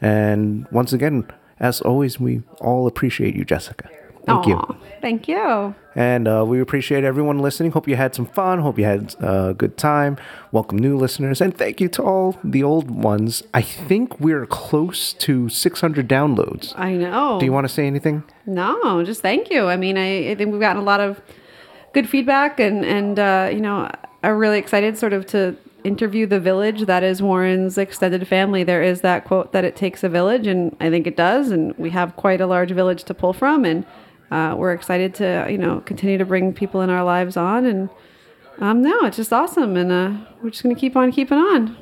and 0.01 0.67
once 0.71 0.93
again, 0.93 1.25
as 1.59 1.81
always, 1.81 2.19
we 2.19 2.43
all 2.61 2.87
appreciate 2.87 3.35
you, 3.35 3.43
Jessica. 3.43 3.89
Thank 4.25 4.45
you. 4.45 4.77
Thank 5.01 5.27
you. 5.27 5.73
And 5.95 6.27
uh, 6.27 6.45
we 6.47 6.61
appreciate 6.61 7.03
everyone 7.03 7.39
listening. 7.39 7.71
Hope 7.71 7.87
you 7.87 7.95
had 7.95 8.13
some 8.13 8.27
fun. 8.27 8.59
Hope 8.59 8.77
you 8.77 8.85
had 8.85 9.15
a 9.19 9.55
good 9.57 9.75
time. 9.75 10.17
Welcome 10.51 10.77
new 10.77 10.95
listeners. 10.95 11.41
And 11.41 11.57
thank 11.57 11.81
you 11.81 11.87
to 11.89 12.03
all 12.03 12.37
the 12.43 12.61
old 12.61 12.91
ones. 12.91 13.41
I 13.55 13.63
think 13.63 14.19
we're 14.19 14.45
close 14.45 15.13
to 15.13 15.49
600 15.49 16.07
downloads. 16.07 16.77
I 16.77 16.93
know. 16.93 17.39
Do 17.39 17.45
you 17.45 17.51
want 17.51 17.67
to 17.67 17.73
say 17.73 17.87
anything? 17.87 18.23
No, 18.45 19.03
just 19.03 19.21
thank 19.21 19.49
you. 19.49 19.65
I 19.65 19.77
mean, 19.77 19.97
I, 19.97 20.29
I 20.31 20.35
think 20.35 20.51
we've 20.51 20.61
gotten 20.61 20.81
a 20.81 20.85
lot 20.85 20.99
of 20.99 21.19
good 21.93 22.07
feedback, 22.07 22.59
and 22.59 22.85
and 22.85 23.19
uh, 23.19 23.49
you 23.51 23.61
know, 23.61 23.89
I'm 24.23 24.37
really 24.37 24.59
excited 24.59 24.97
sort 24.97 25.13
of 25.13 25.25
to 25.27 25.55
interview 25.83 26.25
the 26.25 26.39
village 26.39 26.81
that 26.81 27.03
is 27.03 27.21
Warren's 27.21 27.77
extended 27.77 28.27
family. 28.27 28.63
There 28.63 28.83
is 28.83 29.01
that 29.01 29.25
quote 29.25 29.53
that 29.53 29.63
it 29.63 29.75
takes 29.75 30.03
a 30.03 30.09
village, 30.09 30.47
and 30.47 30.75
I 30.79 30.89
think 30.89 31.07
it 31.07 31.15
does, 31.15 31.51
and 31.51 31.77
we 31.77 31.89
have 31.91 32.15
quite 32.15 32.41
a 32.41 32.47
large 32.47 32.71
village 32.71 33.03
to 33.05 33.13
pull 33.13 33.33
from, 33.33 33.65
and 33.65 33.85
uh, 34.31 34.55
we're 34.57 34.73
excited 34.73 35.13
to 35.15 35.47
you 35.49 35.57
know 35.57 35.81
continue 35.81 36.17
to 36.17 36.25
bring 36.25 36.53
people 36.53 36.81
in 36.81 36.89
our 36.89 37.03
lives 37.03 37.37
on, 37.37 37.65
and 37.65 37.89
um, 38.59 38.81
no, 38.81 39.05
it's 39.05 39.17
just 39.17 39.31
awesome, 39.31 39.77
and 39.77 39.91
uh, 39.91 40.11
we're 40.41 40.49
just 40.49 40.63
gonna 40.63 40.75
keep 40.75 40.95
on 40.95 41.11
keeping 41.11 41.37
on. 41.37 41.77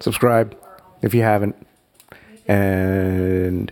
Subscribe 0.00 0.56
if 1.02 1.14
you 1.14 1.22
haven't. 1.22 1.54
And 2.48 3.70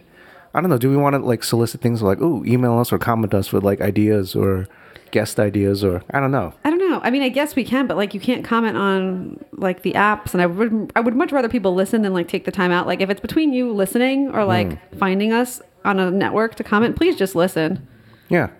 I 0.54 0.60
don't 0.60 0.70
know. 0.70 0.78
Do 0.78 0.90
we 0.90 0.96
want 0.96 1.14
to 1.14 1.18
like 1.18 1.42
solicit 1.42 1.80
things 1.80 2.02
like, 2.02 2.18
oh, 2.20 2.44
email 2.44 2.78
us 2.78 2.92
or 2.92 2.98
comment 2.98 3.34
us 3.34 3.52
with 3.52 3.64
like 3.64 3.80
ideas 3.80 4.34
or 4.34 4.68
guest 5.10 5.40
ideas 5.40 5.82
or 5.84 6.02
I 6.10 6.20
don't 6.20 6.30
know. 6.30 6.52
I 6.64 6.70
don't 6.70 6.78
know. 6.78 7.00
I 7.02 7.10
mean, 7.10 7.22
I 7.22 7.28
guess 7.28 7.56
we 7.56 7.64
can, 7.64 7.86
but 7.86 7.96
like 7.96 8.14
you 8.14 8.20
can't 8.20 8.44
comment 8.44 8.76
on 8.76 9.44
like 9.52 9.82
the 9.82 9.92
apps, 9.92 10.32
and 10.32 10.42
I 10.42 10.46
would 10.46 10.92
I 10.96 11.00
would 11.00 11.14
much 11.14 11.32
rather 11.32 11.48
people 11.48 11.74
listen 11.74 12.02
than 12.02 12.12
like 12.12 12.28
take 12.28 12.44
the 12.44 12.52
time 12.52 12.72
out. 12.72 12.86
Like 12.86 13.00
if 13.00 13.10
it's 13.10 13.20
between 13.20 13.52
you 13.52 13.72
listening 13.72 14.30
or 14.30 14.44
like 14.44 14.94
finding 14.96 15.32
us 15.32 15.60
on 15.84 15.98
a 15.98 16.10
network 16.10 16.54
to 16.56 16.64
comment, 16.64 16.96
please 16.96 17.16
just 17.16 17.34
listen. 17.34 17.86
Yeah. 18.28 18.50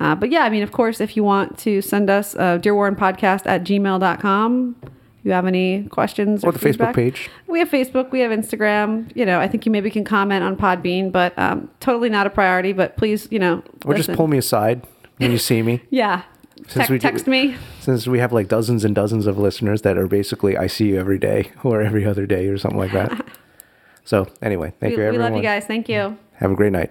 Uh, 0.00 0.14
but 0.14 0.30
yeah, 0.30 0.42
I 0.42 0.50
mean, 0.50 0.62
of 0.62 0.70
course, 0.70 1.00
if 1.00 1.16
you 1.16 1.24
want 1.24 1.58
to 1.58 1.82
send 1.82 2.08
us 2.08 2.36
uh, 2.36 2.58
Dear 2.58 2.74
Warren 2.74 2.94
Podcast 2.94 3.46
at 3.46 3.64
gmail.com, 3.64 4.76
if 4.82 5.24
you 5.24 5.32
have 5.32 5.44
any 5.46 5.88
questions 5.88 6.44
or, 6.44 6.50
Or 6.50 6.52
the 6.52 6.60
Facebook 6.60 6.94
page. 6.94 7.28
We 7.48 7.58
have 7.58 7.68
Facebook, 7.68 8.12
we 8.12 8.20
have 8.20 8.30
Instagram. 8.30 9.10
You 9.16 9.26
know, 9.26 9.40
I 9.40 9.48
think 9.48 9.66
you 9.66 9.72
maybe 9.72 9.90
can 9.90 10.04
comment 10.04 10.44
on 10.44 10.56
Podbean, 10.56 11.10
but 11.10 11.36
um, 11.36 11.68
totally 11.80 12.08
not 12.08 12.28
a 12.28 12.30
priority. 12.30 12.72
But 12.72 12.96
please, 12.96 13.26
you 13.32 13.40
know, 13.40 13.64
Or 13.84 13.94
just 13.94 14.12
pull 14.12 14.28
me 14.28 14.38
aside 14.38 14.86
when 15.18 15.30
you 15.32 15.38
see 15.38 15.62
me. 15.62 15.82
Yeah. 15.90 16.22
Since 16.56 16.72
Tex- 16.74 16.90
we 16.90 16.98
text 16.98 17.26
me. 17.28 17.56
Since 17.80 18.06
we 18.08 18.18
have 18.18 18.32
like 18.32 18.48
dozens 18.48 18.84
and 18.84 18.94
dozens 18.94 19.26
of 19.26 19.38
listeners 19.38 19.82
that 19.82 19.96
are 19.96 20.08
basically 20.08 20.56
I 20.56 20.66
see 20.66 20.88
you 20.88 20.98
every 20.98 21.18
day 21.18 21.52
or 21.62 21.80
every 21.82 22.04
other 22.04 22.26
day 22.26 22.48
or 22.48 22.58
something 22.58 22.78
like 22.80 22.92
that. 22.92 23.24
so 24.04 24.26
anyway, 24.42 24.72
thank 24.80 24.90
We, 24.90 24.96
you 24.96 24.98
we 25.02 25.06
everyone. 25.06 25.32
love 25.32 25.36
you 25.36 25.42
guys. 25.42 25.64
Thank 25.66 25.88
you. 25.88 26.18
Have 26.34 26.50
a 26.50 26.54
great 26.54 26.72
night. 26.72 26.90